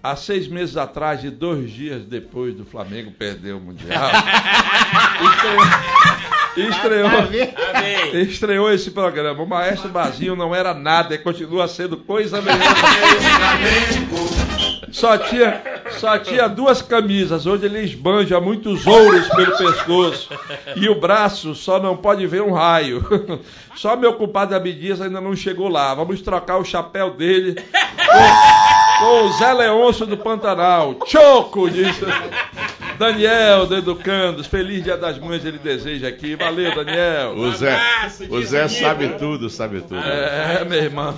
[0.06, 4.12] Há seis meses atrás e dois dias depois do Flamengo perder o Mundial,
[6.58, 9.41] estreou, estreou, estreou esse programa.
[9.41, 12.66] O Maestro Bazinho não era nada e continua sendo coisa nenhuma.
[14.91, 20.30] Só tinha, só tinha duas camisas, onde ele esbanja muitos ouros pelo pescoço.
[20.76, 23.01] E o braço só não pode ver um raio.
[23.74, 25.95] Só meu compadre Abdias ainda não chegou lá.
[25.95, 27.56] Vamos trocar o chapéu dele
[29.04, 30.97] com o Zé Leôncio do Pantanal.
[31.06, 32.06] Choco, disse.
[32.97, 34.47] Daniel do Educandos.
[34.47, 36.38] Feliz Dia das Mães ele deseja aqui.
[36.38, 37.36] Valeu, Daniel.
[37.36, 37.78] O Zé,
[38.30, 39.97] o Zé sabe tudo, sabe tudo.
[39.97, 41.14] É, meu irmão.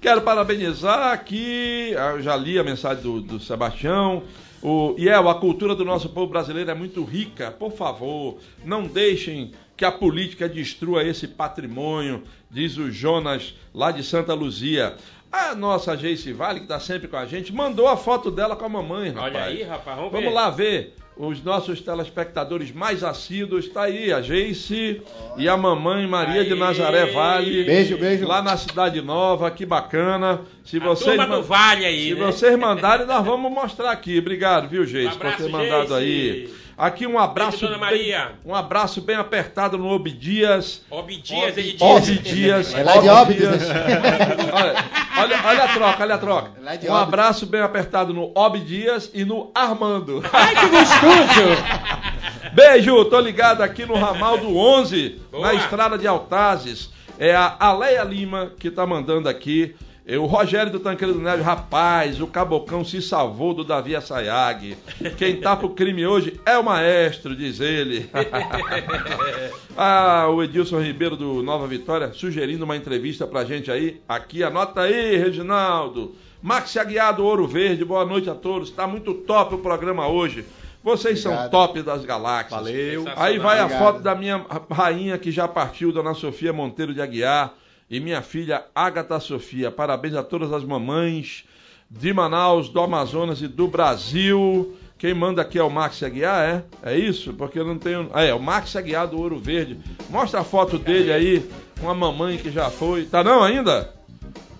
[0.00, 4.22] Quero parabenizar aqui, ah, eu já li a mensagem do, do Sebastião.
[4.62, 7.50] O, e é, a cultura do nosso povo brasileiro é muito rica.
[7.50, 14.02] Por favor, não deixem que a política destrua esse patrimônio, diz o Jonas, lá de
[14.02, 14.96] Santa Luzia.
[15.32, 18.66] A nossa Geice Vale, que está sempre com a gente, mandou a foto dela com
[18.66, 19.34] a mamãe, rapaz.
[19.34, 20.18] Olha aí, rapaz, vamos ver.
[20.18, 23.64] Vamos lá ver os nossos telespectadores mais assíduos.
[23.66, 25.00] Está aí a Geice
[25.38, 26.58] e a mamãe Maria de Aí.
[26.58, 27.64] Nazaré Vale.
[27.64, 28.26] Beijo, beijo.
[28.26, 30.40] Lá na Cidade Nova, que bacana.
[30.64, 32.26] Se A vocês, turma do Vale aí, se né?
[32.26, 34.18] vocês mandarem, nós vamos mostrar aqui.
[34.18, 35.94] Obrigado, viu, Geis, Um por abraço, ter mandado Geise.
[35.94, 36.61] aí.
[36.82, 37.60] Aqui um abraço.
[37.60, 38.32] Beijo, Dona bem- Maria.
[38.44, 40.82] um abraço bem apertado no Obdias.
[40.90, 41.80] Obdias, ele diz.
[41.80, 42.74] Obdias.
[42.74, 43.62] É lá de Óbidos,
[44.52, 44.84] olha,
[45.16, 46.50] olha, olha a troca, olha a troca.
[46.60, 50.24] É lá de Um abraço bem apertado no Obdias e no Armando.
[50.32, 51.62] Ai, que gostoso!
[52.52, 55.46] Beijo, tô ligado aqui no ramal do 11, Boa.
[55.46, 56.90] na estrada de Altazes.
[57.16, 59.76] É a Aleia Lima que tá mandando aqui.
[60.04, 64.76] O Rogério do Tanqueiro do Neve, rapaz, o cabocão se salvou do Davi Assayag.
[65.16, 68.10] Quem tá pro crime hoje é o maestro, diz ele.
[69.76, 74.00] ah, o Edilson Ribeiro do Nova Vitória sugerindo uma entrevista pra gente aí.
[74.08, 76.16] Aqui, anota aí, Reginaldo.
[76.42, 78.70] Max Aguiar do Ouro Verde, boa noite a todos.
[78.70, 80.44] Tá muito top o programa hoje.
[80.82, 81.50] Vocês são Obrigado.
[81.52, 82.60] top das galáxias.
[82.60, 83.04] Valeu.
[83.14, 87.54] Aí vai a foto da minha rainha que já partiu, Dona Sofia Monteiro de Aguiar,
[87.92, 89.70] e minha filha Agatha Sofia.
[89.70, 91.44] Parabéns a todas as mamães
[91.90, 94.74] de Manaus, do Amazonas e do Brasil.
[94.96, 96.64] Quem manda aqui é o Max Aguiar, é?
[96.82, 97.34] É isso?
[97.34, 98.08] Porque eu não tenho.
[98.14, 99.78] Ah, é, o Max Aguiar do Ouro Verde.
[100.08, 101.46] Mostra a foto dele aí,
[101.78, 103.04] com a mamãe que já foi.
[103.04, 103.92] Tá não ainda?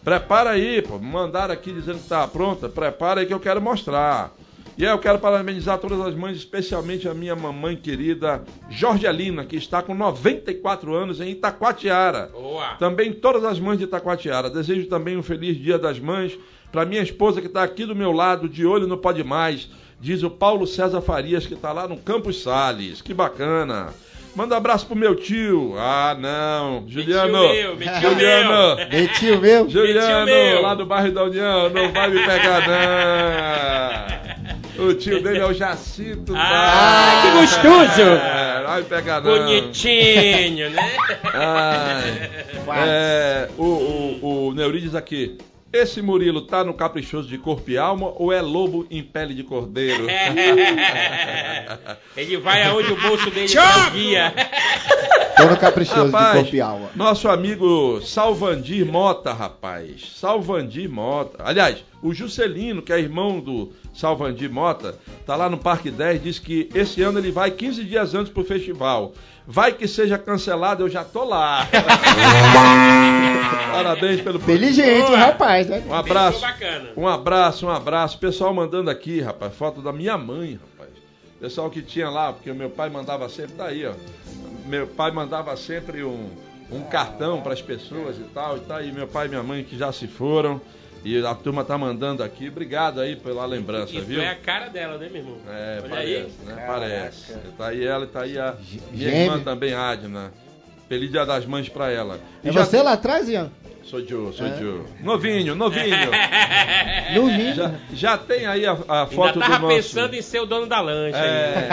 [0.05, 0.99] Prepara aí, pô.
[0.99, 2.69] Mandaram aqui dizendo que tá pronta.
[2.69, 4.31] Prepara aí que eu quero mostrar.
[4.77, 9.57] E aí eu quero parabenizar todas as mães, especialmente a minha mamãe querida Jorgelina, que
[9.57, 12.31] está com 94 anos em Itacoatiara.
[12.33, 12.75] Boa.
[12.77, 14.49] Também todas as mães de Itacoatiara.
[14.49, 16.39] Desejo também um feliz Dia das Mães
[16.71, 19.69] para minha esposa que está aqui do meu lado, de olho no Pode Mais.
[20.01, 23.03] Diz o Paulo César Farias, que está lá no Campos Sales.
[23.03, 23.93] Que bacana.
[24.35, 25.75] Manda um abraço pro meu tio.
[25.77, 26.89] Ah, não.
[26.89, 27.33] Juliano.
[27.33, 28.77] meu, meu tio Juliano.
[28.77, 28.89] meu.
[28.89, 29.69] Metinho meu.
[29.69, 30.63] Juliano, meu.
[30.63, 34.53] lá do bairro da União, não vai me pegar não.
[34.79, 36.35] O tio dele é o Jacinto.
[36.35, 37.23] Ah, Bar.
[37.23, 38.01] que gostoso.
[38.03, 39.31] É, vai pegar não.
[39.31, 40.97] Bonitinho, né?
[41.25, 42.31] Ai,
[42.87, 45.37] é, o, o, o Neuri diz aqui.
[45.73, 49.43] Esse Murilo tá no caprichoso de corpo e alma ou é lobo em pele de
[49.43, 50.07] cordeiro?
[52.15, 54.35] Ele vai aonde o bolso dele tá guia.
[55.35, 56.91] Tô no caprichoso de Rapaz, corpo e alma.
[56.95, 60.13] Nosso amigo Salvandir Mota, rapaz.
[60.15, 61.43] Salvandir Mota.
[61.43, 66.39] Aliás, o Juscelino, que é irmão do Salvandir Mota, tá lá no Parque 10, diz
[66.39, 69.15] que esse ano ele vai 15 dias antes pro festival.
[69.47, 71.67] Vai que seja cancelado, eu já tô lá.
[73.73, 75.17] Parabéns pelo Inteligente, Boa.
[75.19, 75.83] rapaz, né?
[75.87, 76.45] Um abraço.
[76.97, 78.19] Um abraço, um abraço.
[78.19, 80.91] Pessoal mandando aqui, rapaz, foto da minha mãe, rapaz.
[81.41, 83.93] Pessoal que tinha lá, porque o meu pai mandava sempre, tá aí, ó.
[84.67, 86.31] Meu pai mandava sempre um,
[86.71, 89.65] um cartão para as pessoas e tal, e tá aí meu pai e minha mãe
[89.65, 90.61] que já se foram.
[91.05, 92.47] E a turma tá mandando aqui.
[92.49, 94.23] Obrigado aí pela lembrança, Isso viu?
[94.23, 95.37] é a cara dela, né, meu irmão?
[95.49, 96.47] É, Olha parece, aí.
[96.47, 96.65] né?
[96.65, 97.33] Parece.
[97.59, 98.55] Tá aí ela e tá aí a
[98.93, 100.33] minha irmã também, Adna.
[100.93, 102.21] Feliz Dia das Mães pra ela.
[102.45, 103.51] E É já você lá atrás, Ian?
[103.83, 104.59] Sou Joe, sou É.
[104.59, 104.83] Joe.
[105.03, 105.87] Novinho, novinho.
[107.15, 107.55] No ninho.
[107.55, 109.75] Já, já tem aí a, a foto Ainda tava do nosso...
[109.77, 111.17] pensando em ser o dono da lancha.
[111.17, 111.69] É.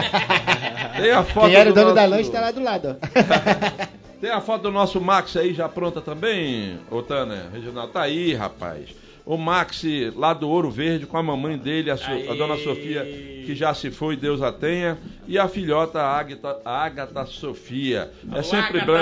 [1.01, 2.97] Tem a foto Quem era o do dono da nosso- lanche tá lá do lado.
[2.97, 3.87] ó.
[4.21, 7.91] Tem a foto do nosso Max aí já pronta também, ô Tânia, Reginaldo.
[7.93, 8.89] Tá aí, rapaz.
[9.29, 9.83] O Max
[10.15, 12.57] lá do Ouro Verde com a mamãe dele, a, So- a dona.
[12.57, 13.03] Sofia,
[13.45, 14.97] que já se foi, Deus a tenha,
[15.27, 18.09] e a filhota Agatha, a Agatha Sofia.
[18.33, 18.93] É sempre, bom,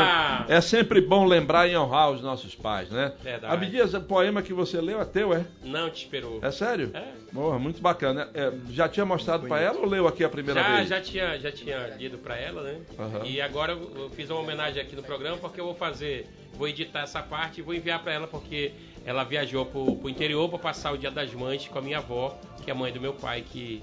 [0.49, 3.13] é sempre bom lembrar e honrar os nossos pais, né?
[3.23, 3.53] Verdade.
[3.53, 5.45] Abdias, o poema que você leu é teu, é?
[5.63, 6.39] Não te esperou.
[6.41, 6.91] É sério?
[6.93, 7.03] É.
[7.33, 8.27] Porra, muito bacana.
[8.33, 10.89] É, já tinha mostrado pra ela ou leu aqui a primeira Já, vez?
[10.89, 12.75] já tinha, já tinha lido pra ela, né?
[12.99, 13.21] Aham.
[13.25, 17.01] E agora eu fiz uma homenagem aqui no programa porque eu vou fazer, vou editar
[17.03, 18.73] essa parte e vou enviar pra ela porque
[19.05, 22.37] ela viajou pro, pro interior pra passar o Dia das Mães com a minha avó,
[22.63, 23.81] que é a mãe do meu pai, que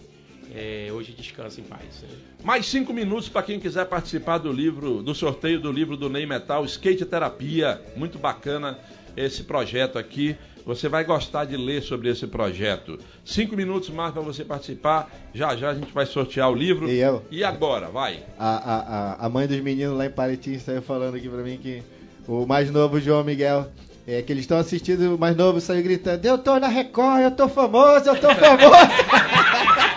[0.55, 2.03] é, hoje descansa em paz.
[2.03, 2.09] né?
[2.43, 6.27] Mais cinco minutos para quem quiser participar do livro, do sorteio do livro do Ney
[6.27, 7.81] Metal, Skate Terapia.
[7.97, 8.78] Muito bacana
[9.16, 10.36] esse projeto aqui.
[10.66, 12.99] Você vai gostar de ler sobre esse projeto.
[13.23, 15.11] Cinco minutos mais para você participar.
[15.35, 16.89] Já já a gente vai sortear o livro.
[16.89, 17.23] E eu?
[17.31, 18.23] E agora, vai.
[18.39, 21.82] A, a, a, mãe dos meninos lá em Parintins saiu falando aqui pra mim que
[22.27, 23.70] o mais novo João Miguel,
[24.06, 27.31] é, que eles estão assistindo, o mais novo saiu gritando, eu tô na Record, eu
[27.31, 28.70] tô famoso, eu tô famoso.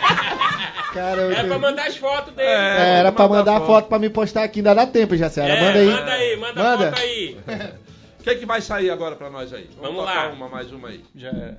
[0.94, 2.48] Cara, eu, É pra mandar as fotos dele.
[2.50, 3.68] É, É, era pra mandar mandar a foto.
[3.68, 5.86] foto pra me postar aqui, ainda dá tempo, já É, Manda aí.
[5.88, 7.38] Manda aí, manda, a foto aí.
[8.20, 9.70] O que, é que vai sair agora para nós aí?
[9.80, 10.34] Vamos tocar lá.
[10.34, 11.02] uma, mais uma aí.
[11.16, 11.56] Já é.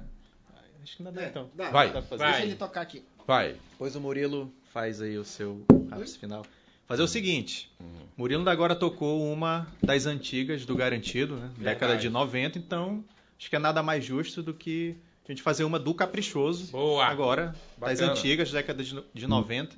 [0.82, 1.48] Acho que ainda dá então.
[1.56, 1.86] Vai.
[1.86, 2.22] Dá pra fazer.
[2.22, 2.32] Vai.
[2.32, 3.02] Deixa ele tocar aqui.
[3.26, 3.54] Vai.
[3.70, 6.44] Depois o Murilo faz aí o seu ápice final.
[6.88, 7.70] Fazer o seguinte,
[8.16, 11.50] Murilo da agora tocou uma das antigas do Garantido, né?
[11.58, 13.04] Década de 90, então
[13.38, 14.96] acho que é nada mais justo do que
[15.28, 17.04] a gente fazer uma do Caprichoso Boa.
[17.04, 18.12] agora, das Bacana.
[18.12, 19.76] antigas, década de, de 90,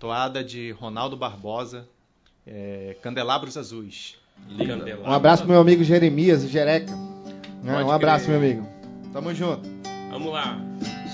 [0.00, 1.88] toada de Ronaldo Barbosa,
[2.44, 4.16] é, Candelabros Azuis.
[5.06, 6.90] Um abraço pro meu amigo Jeremias, o Jereca.
[7.62, 8.40] Né, Pode Um abraço, crer.
[8.40, 8.68] meu amigo.
[9.12, 9.62] Tamo junto.
[10.10, 10.60] Vamos lá.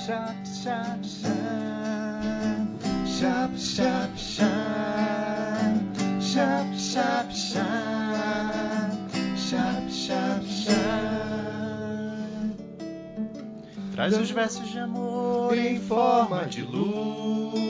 [0.07, 1.35] Chap, chap, chap.
[3.07, 5.34] Chap, chap, chap.
[6.25, 7.65] Chap, chap, chap.
[9.37, 11.15] Chap, chap, chap.
[13.93, 17.65] Traz os versos de amor em forma de luz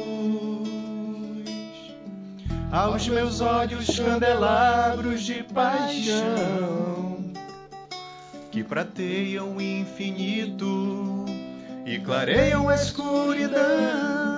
[2.73, 7.33] aos meus olhos candelabros de paixão
[8.51, 11.25] que prateiam o infinito
[11.85, 14.34] e clareiam a escuridão.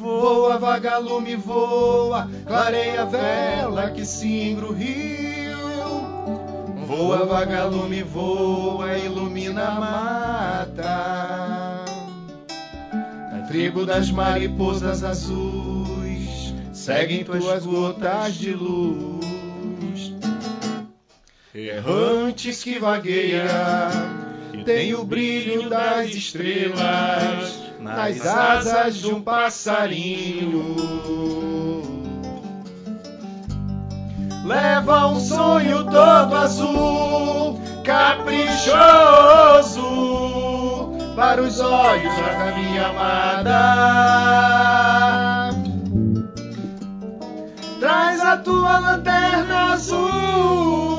[0.00, 5.58] Voa, vagalume, voa, clareia a vela que singra o rio.
[6.86, 11.84] Voa, vagalume, voa, ilumina a mata.
[13.30, 20.14] Na tribo das mariposas azuis, seguem tuas gotas de luz.
[21.54, 23.44] Errantes que vagueia,
[24.64, 30.76] tem o brilho das estrelas nas asas de um passarinho.
[34.44, 38.70] Leva um sonho todo azul, caprichoso,
[41.14, 44.00] para os olhos da minha amada.
[47.78, 50.89] Traz a tua lanterna azul,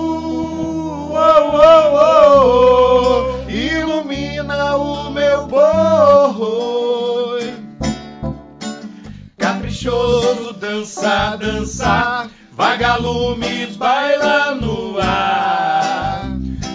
[12.92, 16.26] vagalumes baila no ar.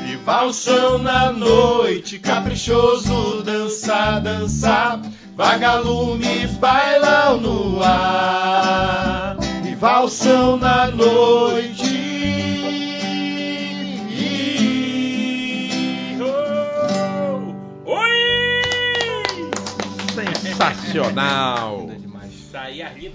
[0.09, 5.01] E valsão na noite, caprichoso, dança, dança,
[5.35, 9.37] vagalumes bailam no ar.
[9.65, 11.97] E valsão na noite.
[20.41, 21.86] Sensacional!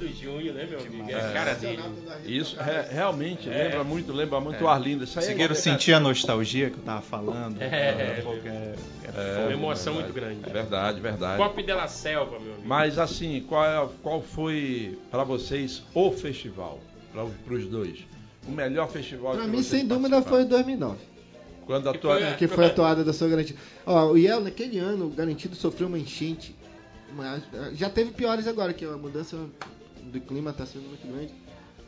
[0.02, 1.10] Arlindo Júnior, né, meu amigo?
[1.10, 1.82] É a cara dele.
[2.26, 3.64] Isso é, realmente É.
[3.66, 4.64] lembra muito, lembra muito É.
[4.64, 5.04] o Arlindo.
[5.04, 7.62] Isso aí é Conseguiram sentir a nostalgia que eu tava falando?
[7.62, 7.66] É.
[7.66, 8.24] É-
[9.04, 10.40] é Foi uma emoção muito grande.
[10.48, 11.38] É verdade, verdade.
[11.38, 12.68] Pop de la Selva, meu amigo.
[12.68, 16.80] Mas assim, qual, é- qual foi para vocês o festival?
[17.14, 18.00] Para os dois.
[18.48, 20.98] O melhor festival Pra que mim, sem dúvida, foi 2009.
[21.66, 22.18] Quando a tua...
[22.20, 23.60] foi- Que foi a toada da sua garantida.
[23.86, 26.56] Ó, o Yel, naquele ano, o garantido sofreu uma enchente.
[27.14, 29.38] Mas, eh, já teve piores agora, que a mudança
[30.12, 31.34] do clima está sendo muito grande.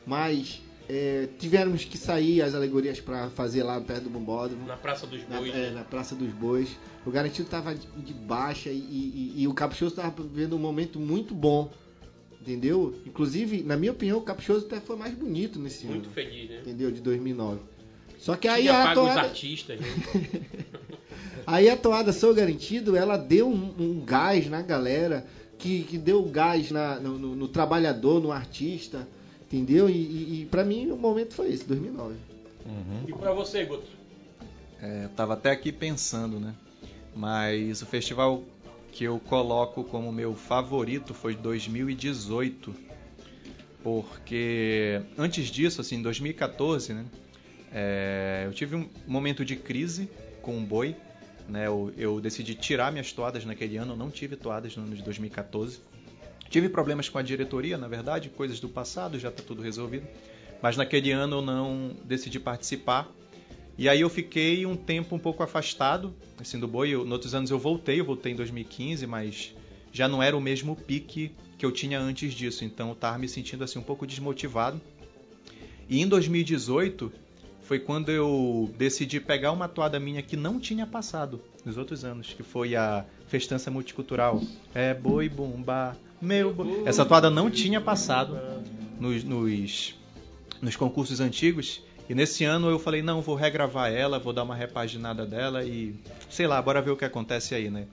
[0.06, 4.66] Mas eh, tivemos que sair as alegorias para fazer lá perto do Bombódromo.
[4.68, 5.54] Na Praça dos Na, Bois.
[5.56, 5.70] é, né?
[5.72, 6.70] na Praça dos Bois.
[7.06, 11.00] O garantido estava de, de baixa e, e- e o Caprichoso estava vivendo um momento
[11.00, 11.72] muito bom.
[12.42, 12.94] Entendeu?
[13.06, 16.14] Inclusive, na minha opinião, o Caprichoso até foi mais bonito nesse Muito ano.
[16.14, 16.58] feliz, né?
[16.60, 16.92] Entendeu?
[16.92, 17.60] De 2009.
[18.20, 19.88] Só que aí a toada, artistas, né?
[21.46, 25.26] Aí a toada Sou Garantido, ela deu um, um gás na galera,
[25.58, 29.08] que, que deu gás na- no, no- no trabalhador, no artista,
[29.46, 29.90] entendeu?
[29.90, 32.16] E, e, e pra mim o momento foi esse, 2009.
[33.08, 33.88] E pra você, Guto?
[34.82, 36.54] É, eu tava até aqui pensando, né?
[37.16, 38.44] Mas o festival
[38.92, 42.74] que eu coloco como meu favorito foi 2018.
[43.84, 47.06] Porque antes disso, assim, em 2014, né?
[47.72, 50.08] é, eu tive um momento de crise
[50.42, 50.96] com o boi.
[51.48, 51.68] Né?
[51.68, 55.02] Eu, eu decidi tirar minhas toadas naquele ano, eu não tive toadas no ano de
[55.04, 55.80] 2014.
[56.50, 60.08] Tive problemas com a diretoria, na verdade, coisas do passado, já está tudo resolvido.
[60.62, 63.12] Mas naquele ano eu não decidi participar.
[63.78, 66.92] E aí eu fiquei um tempo um pouco afastado, assim, do boi.
[66.92, 69.56] Eu, outros anos eu voltei, eu voltei em 2015, mas
[69.92, 72.64] já não era o mesmo pique que eu tinha antes disso.
[72.64, 74.80] Então eu tava me sentindo assim um pouco desmotivado.
[75.90, 77.12] E em 2018
[77.64, 82.34] foi quando eu decidi pegar uma toada minha que não tinha passado nos outros anos,
[82.34, 84.42] que foi a Festança Multicultural.
[84.74, 86.84] É boi bomba, meu boi.
[86.86, 88.38] Essa toada não tinha passado
[89.00, 89.96] nos, nos,
[90.62, 91.82] nos concursos antigos.
[92.10, 95.96] E nesse ano eu falei, não, vou regravar ela, vou dar uma repaginada dela e
[96.30, 97.88] sei lá, bora ver o que acontece aí, né?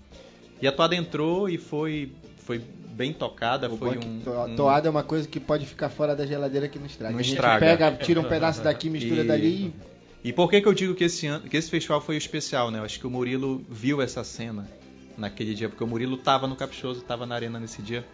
[0.60, 2.60] E a toada entrou e foi, foi
[3.00, 5.88] bem tocada, O foi é um, to- um- Toada é uma coisa que pode ficar
[5.88, 7.12] fora da geladeira que não estraga.
[7.14, 7.58] Não a gente estraga.
[7.60, 9.74] pega, tira um pedaço daqui, mistura E- dali
[10.22, 12.78] E por que, que eu digo que esse, ano, que esse festival foi especial, né?
[12.78, 14.68] Eu acho que o Murilo viu essa cena
[15.16, 18.04] naquele dia, porque o Murilo tava no Caprichoso, tava na arena nesse dia.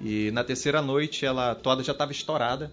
[0.00, 2.72] E na terceira noite, ela, a toada já estava estourada.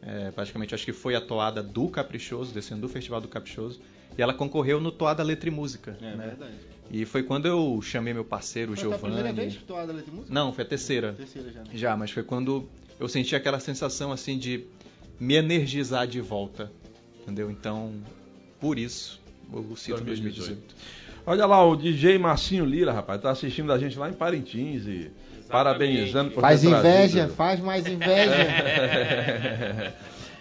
[0.00, 3.80] É, praticamente, acho que foi a toada do Caprichoso, descendo do Festival do Caprichoso.
[4.16, 5.96] E ela concorreu no Toada Letra e Música.
[6.00, 6.26] É né?
[6.26, 6.54] verdade.
[6.90, 9.14] E foi quando eu chamei meu parceiro, o Foi a tua Giovanni.
[9.22, 10.32] primeira vez toada letra e música?
[10.34, 11.12] Não, foi a terceira.
[11.14, 11.60] Terceira já.
[11.60, 11.66] né?
[11.72, 12.68] Já, mas foi quando
[13.00, 14.64] eu senti aquela sensação assim de
[15.18, 16.70] me energizar de volta.
[17.22, 17.50] Entendeu?
[17.50, 17.94] Então,
[18.60, 19.20] por isso,
[19.52, 20.62] eu cito 2018.
[21.26, 25.10] Olha lá, o DJ Marcinho Lira, rapaz, tá assistindo a gente lá em Parintins e
[25.48, 26.82] parabenizando por Faz ter inveja,
[27.20, 27.32] trazido.
[27.34, 28.34] faz mais inveja.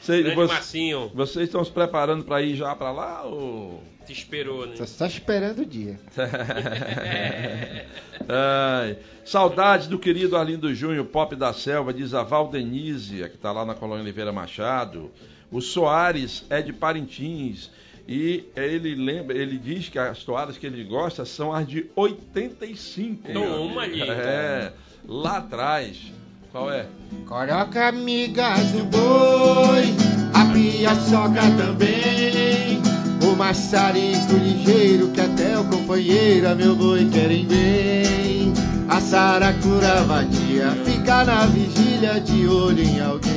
[0.04, 4.76] Vocês- Marcinho, vocês estão se preparando para ir já para lá ou te esperou, né?
[4.76, 5.98] Só, só esperando o dia.
[8.28, 13.66] Ai, saudades do querido Arlindo Júnior, Pop da Selva, diz a Valdenise, que está lá
[13.66, 15.12] na Colônia Oliveira Machado.
[15.52, 17.70] O Soares é de Parintins.
[18.08, 23.32] E ele lembra, ele diz que as toalhas que ele gosta são as de 85.
[23.32, 24.02] meu Toma ali.
[24.02, 24.74] É,
[25.08, 26.12] lá atrás.
[26.54, 26.86] Qual é?
[27.28, 29.86] Coloca amigas no boi,
[30.34, 32.80] a piaçoca também.
[33.24, 38.54] O maçarico ligeiro que até o companheiro, meu boi, querem bem.
[38.88, 43.34] A saracura vadia fica na vigília de olho em alguém.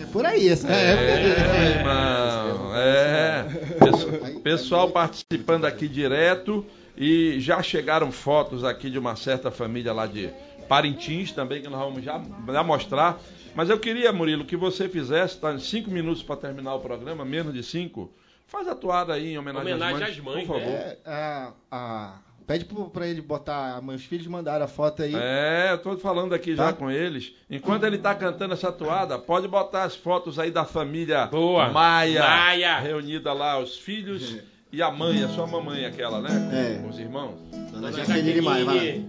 [0.00, 1.58] É por aí essa É, época.
[1.80, 2.76] irmão.
[2.76, 3.44] É.
[3.78, 6.64] Pesso- Pessoal participando aqui direto
[6.96, 10.30] e já chegaram fotos aqui de uma certa família lá de
[10.70, 13.20] Parintins também que nós vamos já, já mostrar.
[13.56, 15.58] Mas eu queria, Murilo, que você fizesse, tá?
[15.58, 18.12] Cinco minutos para terminar o programa, menos de cinco.
[18.46, 20.70] Faz a toada aí em homenagem, Homenagem às às mães, mães, por favor.
[20.72, 20.96] né?
[21.04, 23.82] É, a- a- pede pra ele botar.
[23.82, 25.12] Meus filhos mandaram a foto aí.
[25.16, 26.72] É, eu tô falando aqui já Tá.
[26.72, 27.32] com eles.
[27.50, 31.68] Enquanto ele tá cantando essa toada, pode botar as fotos aí da família Boa.
[31.70, 32.78] Maia, Maia.
[32.78, 34.36] reunida lá, os filhos
[34.72, 36.50] e a mãe, a sua mamãe aquela, né?
[36.52, 36.82] É.
[36.82, 37.34] Com os irmãos.
[37.72, 39.04] Dona Dona Jaqueline Maia, vai.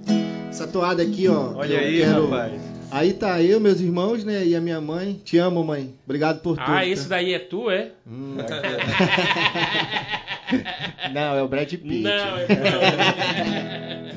[0.50, 1.54] Essa toada aqui, ó.
[1.56, 2.62] Olha eu aí, quero- rapaz.
[2.92, 4.46] Aí tá eu, meus irmãos, né?
[4.46, 5.22] E a minha mãe.
[5.24, 5.96] Te amo, mãe.
[6.04, 6.64] Obrigado por tudo.
[6.70, 6.86] Ah, tá?
[6.86, 7.92] esse daí é tu, é?
[8.06, 8.36] Hum,
[11.14, 12.02] Não, é o Brad Pitt.
[12.02, 14.12] Não, é não.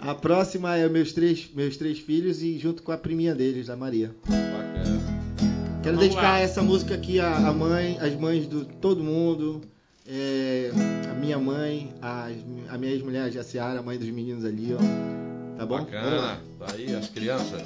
[0.10, 3.76] A próxima é meus três, meus três filhos e junto com a priminha deles, a
[3.76, 4.10] Maria.
[4.26, 4.84] Bacana.
[5.82, 6.40] Quero Vamos dedicar lá.
[6.40, 9.62] essa música aqui à, à mãe, às mães de todo mundo.
[10.06, 10.70] É,
[11.10, 12.28] a minha mãe, a,
[12.68, 15.58] a minha ex-mulher, a Jaciara, a mãe dos meninos ali, ó.
[15.58, 15.78] Tá bom?
[15.78, 16.38] Bacana.
[16.58, 17.62] Tá aí as crianças.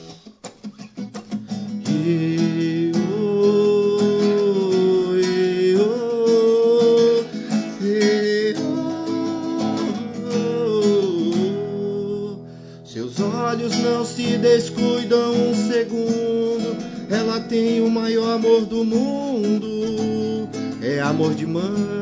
[12.85, 16.77] Seus olhos não se descuidam um segundo.
[17.10, 20.48] Ela tem o maior amor do mundo.
[20.81, 21.97] É amor de mãe.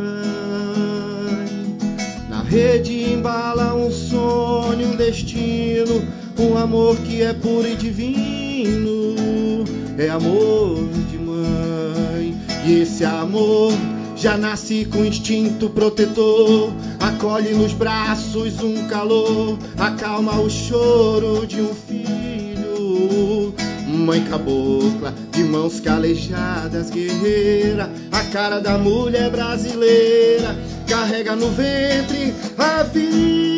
[6.67, 9.65] Amor que é puro e divino.
[9.97, 12.37] É amor de mãe.
[12.67, 13.73] E esse amor
[14.17, 16.73] já nasce com instinto protetor.
[16.99, 23.55] Acolhe nos braços um calor, acalma o choro de um filho.
[23.87, 30.57] Mãe cabocla, de mãos calejadas, guerreira, a cara da mulher brasileira,
[30.89, 33.56] carrega no ventre a vida.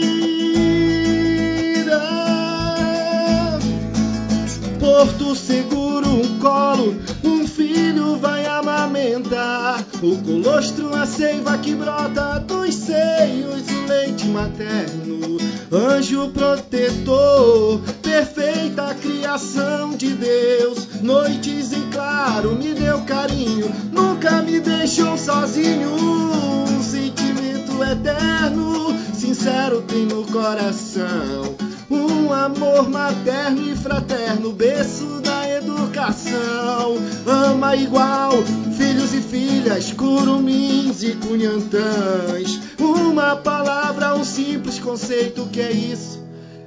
[4.99, 9.79] Porto seguro, um colo, um filho vai amamentar.
[10.03, 15.39] O colostro, a seiva que brota dos seios, o leite materno.
[15.70, 21.01] Anjo protetor, perfeita criação de Deus.
[21.01, 25.95] Noites em claro, me deu carinho, nunca me deixou sozinho.
[25.95, 31.68] Um sentimento eterno, sincero tem no coração.
[31.90, 36.97] Um amor materno e fraterno, berço da educação.
[37.27, 38.32] Ama igual,
[38.77, 42.60] filhos e filhas, curumins e cunhantãs.
[42.78, 46.19] Uma palavra, um simples conceito, que é isso?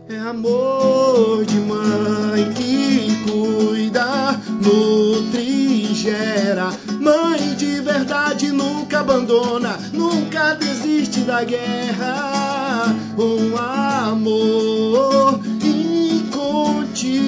[0.09, 6.69] É amor de mãe que cuida, nutre e gera.
[6.99, 12.93] Mãe de verdade nunca abandona, nunca desiste da guerra.
[13.21, 17.21] Um amor incontido.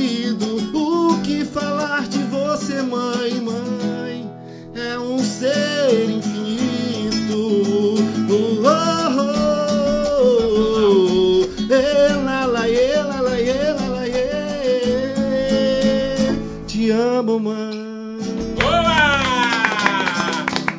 [0.75, 4.27] O que falar de você, mãe, mãe?
[4.73, 7.37] É um ser infinito.
[8.27, 8.65] Oh, oh,
[10.09, 11.71] oh, oh.
[11.71, 15.35] Ela, lá, ela, lá, ela, lá, ê.
[16.65, 18.17] Te amo, mãe.
[18.59, 19.13] Boa!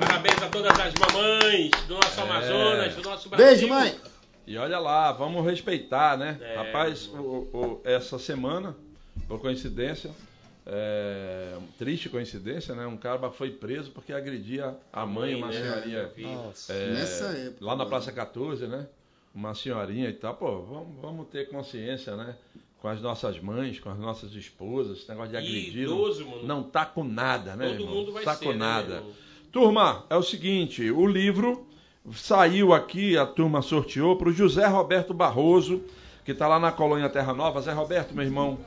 [0.01, 3.47] Parabéns a todas as mamães do nosso Amazonas, do nosso Brasil.
[3.47, 3.95] Beijo, mãe.
[4.47, 6.39] E olha lá, vamos respeitar, né?
[6.41, 6.57] É.
[6.57, 8.77] Rapaz, o- o- essa semana,
[9.27, 10.11] por coincidência,
[10.67, 12.87] é, triste coincidência, né?
[12.87, 15.53] Um cara foi preso porque agredia a mãe, uma né?
[15.53, 16.11] senhorinha.
[16.69, 17.65] É, Nessa época.
[17.65, 18.87] Lá na Praça 14, né?
[19.35, 20.35] Uma senhorinha e tal.
[20.35, 22.35] Pô, vamos, vamos ter consciência, né?
[22.81, 25.85] Com as nossas mães, com as nossas esposas, esse negócio de agredir.
[25.85, 26.47] idoso, mano.
[26.47, 27.69] Não tá com nada, né?
[27.69, 27.95] Todo irmão?
[27.95, 29.03] mundo vai tá ser, com né, nada.
[29.51, 31.67] Turma, é o seguinte, o livro
[32.13, 35.83] saiu aqui, a turma sorteou para o José Roberto Barroso,
[36.25, 37.61] que está lá na colônia Terra Nova.
[37.61, 38.59] Zé Roberto, meu irmão,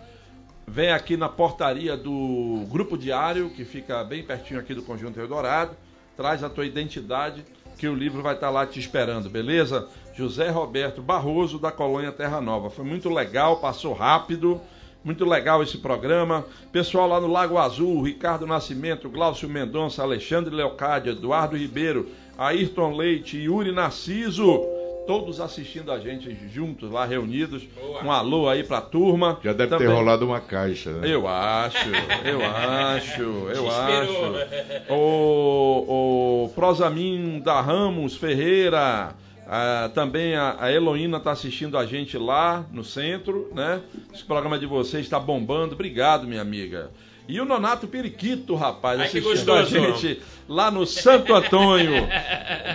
[0.66, 5.76] vem aqui na portaria do Grupo Diário, que fica bem pertinho aqui do Conjunto Eldorado.
[6.16, 7.46] Traz a tua identidade,
[7.78, 9.88] que o livro vai estar tá lá te esperando, beleza?
[10.16, 12.72] José Roberto Barroso, da colônia Terra Nova.
[12.72, 14.60] Foi muito legal, passou rápido.
[15.04, 16.46] Muito legal esse programa.
[16.72, 23.38] Pessoal lá no Lago Azul, Ricardo Nascimento, Glaucio Mendonça, Alexandre Leocádia, Eduardo Ribeiro, Ayrton Leite,
[23.38, 24.66] Yuri Narciso,
[25.08, 27.64] todos assistindo a gente juntos lá reunidos.
[27.64, 28.04] Boa.
[28.04, 29.40] Um alô aí pra turma.
[29.42, 29.88] Já deve Também...
[29.88, 31.08] ter rolado uma caixa, né?
[31.10, 31.90] Eu acho,
[32.26, 33.22] eu acho,
[33.56, 34.92] eu acho.
[34.94, 39.16] O, o Prosamin da Ramos Ferreira.
[39.50, 43.82] Ah, também a, a Heloína está assistindo a gente lá no centro, né?
[44.14, 45.74] Esse programa de vocês está bombando.
[45.74, 46.92] Obrigado, minha amiga.
[47.30, 52.08] E o Nonato Periquito, rapaz, Ai, assistindo a gente lá no Santo Antônio.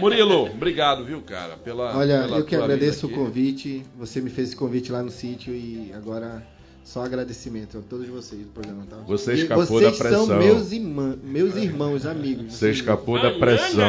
[0.01, 1.97] Murilo, obrigado, viu, cara, pela.
[1.97, 3.83] Olha, pela eu que agradeço o convite.
[3.99, 6.43] Você me fez esse convite lá no sítio e agora
[6.85, 8.97] só agradecimento a todos vocês do programa, tá?
[9.07, 10.27] Você escapou vocês da pressão.
[10.27, 12.55] são meus, irmã, meus irmãos, amigos.
[12.55, 13.89] Você escapou da pressão.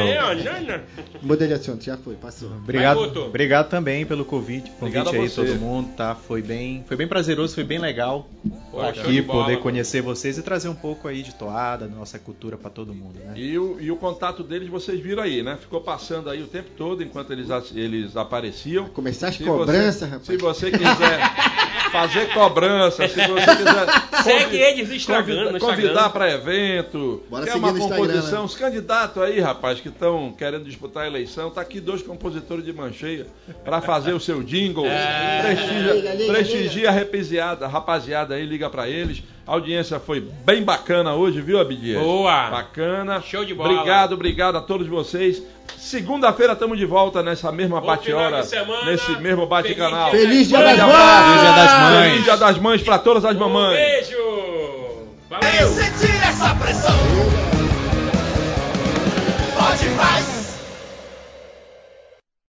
[1.22, 2.50] Mudei de assunto, já foi, passou.
[2.52, 6.16] Obrigado, obrigado também pelo convite, convite aí todo mundo, tá?
[6.16, 8.30] Foi bem, foi bem prazeroso, foi bem legal
[8.72, 12.58] Pô, aqui poder conhecer vocês e trazer um pouco aí de toada, da nossa cultura
[12.58, 13.34] para todo mundo, né?
[13.36, 15.58] E o, e o contato deles vocês viram aí, né?
[15.60, 18.86] Ficou passando aí o tempo todo enquanto eles, eles apareciam.
[18.90, 20.26] Começar as cobranças, rapaz.
[20.26, 21.20] Se você quiser
[21.94, 23.88] fazer cobrança, se você quiser.
[24.24, 27.24] Segue eles Instagram, Convidar para evento.
[27.30, 28.40] Bora quer uma composição.
[28.40, 28.46] Né?
[28.46, 32.74] Os candidatos aí, rapaz, que estão querendo disputar a eleição, tá aqui dois compositores de
[32.74, 33.28] mancheia
[33.64, 34.88] para fazer o seu jingle.
[34.88, 35.42] É.
[35.44, 36.90] Prestigia, liga, liga, prestigia liga.
[36.90, 36.94] a
[37.68, 39.22] rapaziada aí, liga para eles.
[39.46, 42.02] A audiência foi bem bacana hoje, viu, Abidias?
[42.02, 42.50] Boa!
[42.50, 43.22] Bacana.
[43.22, 43.74] Show de bola.
[43.74, 45.44] Obrigado, obrigado a todos vocês.
[45.78, 48.42] Segunda-feira estamos de volta nessa mesma bate-hora,
[48.86, 50.12] nesse mesmo bate-canal.
[50.12, 51.26] Feliz Dia das Mães!
[51.26, 52.12] Feliz Dia das Mães!
[52.12, 53.74] Feliz Dia das Mães para todas as mamães!
[53.74, 54.18] Um beijo!
[55.30, 55.68] Valeu!
[55.68, 56.96] Sentir essa pressão!
[59.58, 60.33] Pode mais!